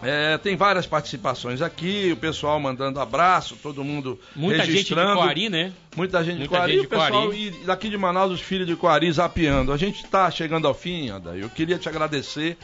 [0.02, 5.16] é, tem várias participações aqui, o pessoal mandando abraço, todo mundo Muita gente de registrando.
[5.20, 5.74] Coari, né?
[5.96, 8.42] Muita gente de Muita Coari, gente e o pessoal de e daqui de Manaus, os
[8.42, 9.74] filhos de Coari zapeando.
[9.74, 11.36] A gente está chegando ao fim, Anda.
[11.36, 12.58] Eu queria te agradecer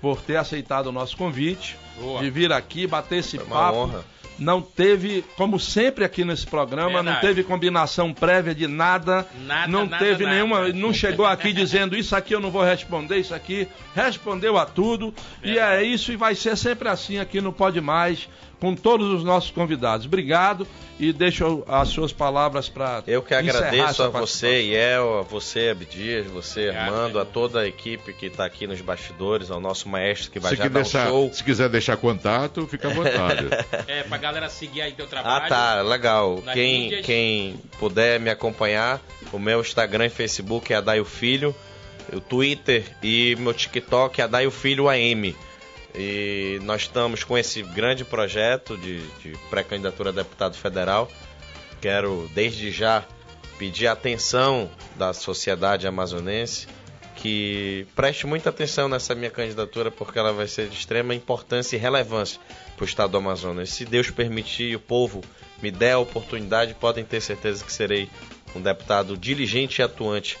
[0.00, 2.20] por ter aceitado o nosso convite, Boa.
[2.22, 3.78] de vir aqui, bater esse Foi uma papo.
[3.78, 4.04] honra.
[4.38, 7.20] Não teve, como sempre aqui nesse programa, não Verdade.
[7.20, 9.26] teve combinação prévia de nada.
[9.46, 10.34] Nada, não nada, teve nada.
[10.34, 10.68] nenhuma.
[10.68, 13.68] Não chegou aqui dizendo isso aqui eu não vou responder, isso aqui.
[13.94, 15.14] Respondeu a tudo.
[15.42, 18.28] E é isso, e vai ser sempre assim aqui no Pode Mais,
[18.60, 20.06] com todos os nossos convidados.
[20.06, 20.66] Obrigado
[20.98, 23.02] e deixo as suas palavras para.
[23.06, 27.66] Eu que agradeço a você, Iel, a você, Abdias, você, Obrigado, Armando, a toda a
[27.66, 30.78] equipe que está aqui nos bastidores, ao nosso maestro que vai Se, já que dar
[30.80, 31.30] um deixar- show.
[31.32, 33.46] se quiser deixar contato, fica à vontade.
[33.86, 35.44] É, pra galera seguir aí teu trabalho.
[35.44, 36.42] Ah, tá, legal.
[36.52, 37.04] Quem, mídias.
[37.06, 39.00] quem puder me acompanhar,
[39.32, 41.54] o meu Instagram e Facebook é Adaio Filho,
[42.12, 45.34] o Twitter e meu TikTok é Adaio Filho AM.
[45.94, 51.08] E nós estamos com esse grande projeto de, de pré-candidatura a deputado federal.
[51.80, 53.04] Quero, desde já,
[53.58, 56.66] pedir a atenção da sociedade amazonense
[57.16, 61.78] que preste muita atenção nessa minha candidatura, porque ela vai ser de extrema importância e
[61.78, 62.40] relevância
[62.76, 63.70] para o estado do Amazonas.
[63.70, 65.22] Se Deus permitir e o povo
[65.62, 68.10] me der a oportunidade, podem ter certeza que serei
[68.54, 70.36] um deputado diligente e atuante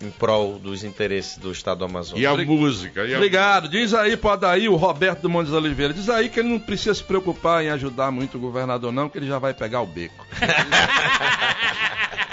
[0.00, 2.20] em prol dos interesses do estado do Amazonas.
[2.20, 3.04] E a música?
[3.04, 3.16] E a...
[3.16, 3.68] Obrigado.
[3.68, 5.94] Diz aí pro Adair, o Roberto do Montes Oliveira.
[5.94, 9.18] Diz aí que ele não precisa se preocupar em ajudar muito o governador, não, que
[9.18, 10.26] ele já vai pegar o beco.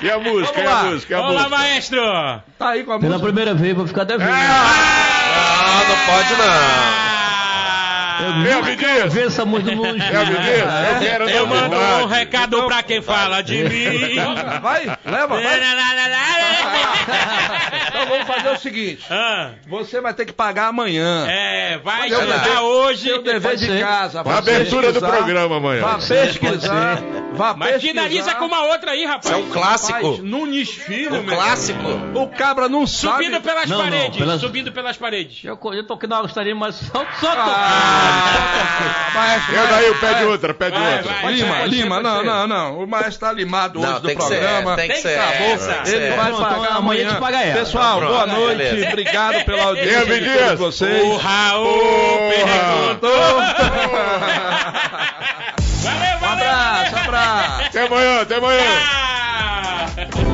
[0.03, 0.51] E a música?
[0.51, 0.83] Vamos e a lá.
[0.85, 1.13] música?
[1.13, 1.57] E a Vamos lá, música?
[1.59, 2.01] maestro!
[2.57, 3.23] Tá aí com a Pela música.
[3.27, 4.31] primeira vez vou ficar devendo.
[4.33, 7.20] Ah, não pode não.
[8.21, 9.13] Eu É, nunca Abdias.
[9.13, 13.41] vi essa música no É, Abdias, eu quero Eu mando um recado pra quem fala
[13.41, 14.15] de mim.
[14.61, 15.59] Vai, leva, vai.
[17.87, 19.05] Então vamos fazer o seguinte.
[19.09, 21.25] Ah, Você vai ter que pagar amanhã.
[21.29, 23.07] é, vai dever- hoje.
[23.09, 24.21] Seu dever de casa.
[24.21, 25.81] A abertura do programa amanhã.
[25.81, 26.99] Vá pesquisar.
[27.33, 29.25] Vá Mas finaliza com uma outra aí, rapaz.
[29.25, 30.17] Isso é um clássico.
[30.21, 31.35] Nunes Filho, Um meu.
[31.35, 31.79] clássico.
[32.13, 33.23] O cabra não sabe.
[33.25, 34.17] Subindo pelas Não, não, paredes.
[34.17, 35.43] pelas- Subindo pelas paredes.
[35.43, 38.10] Eu, eu toquei na gostaria, mas só, só Ah,
[39.13, 39.99] maestro, Eu vai, daí, vai.
[40.13, 41.13] pede outra, pede Vai, outra.
[41.21, 41.33] vai.
[41.33, 42.25] Lima, ser, Lima, não, ser.
[42.25, 42.79] não, não.
[42.83, 44.75] O maestro tá limado hoje Não, do tem que ser, programa.
[44.75, 45.37] tem que ser, Acabou.
[45.37, 46.15] tem que Ele ser.
[46.17, 47.09] vai Pronto, pagar amanhã amanhã.
[47.15, 47.59] te paga ela.
[47.59, 48.57] Pessoal, Pronto, boa noite.
[48.57, 48.87] beleza.
[48.87, 51.03] Obrigado pela audiência de todos vocês.
[51.03, 53.11] O Raul perguntou.
[55.81, 56.45] Valeu, Um valeu.
[56.45, 57.61] abraço, abraço.
[57.65, 58.61] Até amanhã, até amanhã.
[58.69, 60.30] Ah!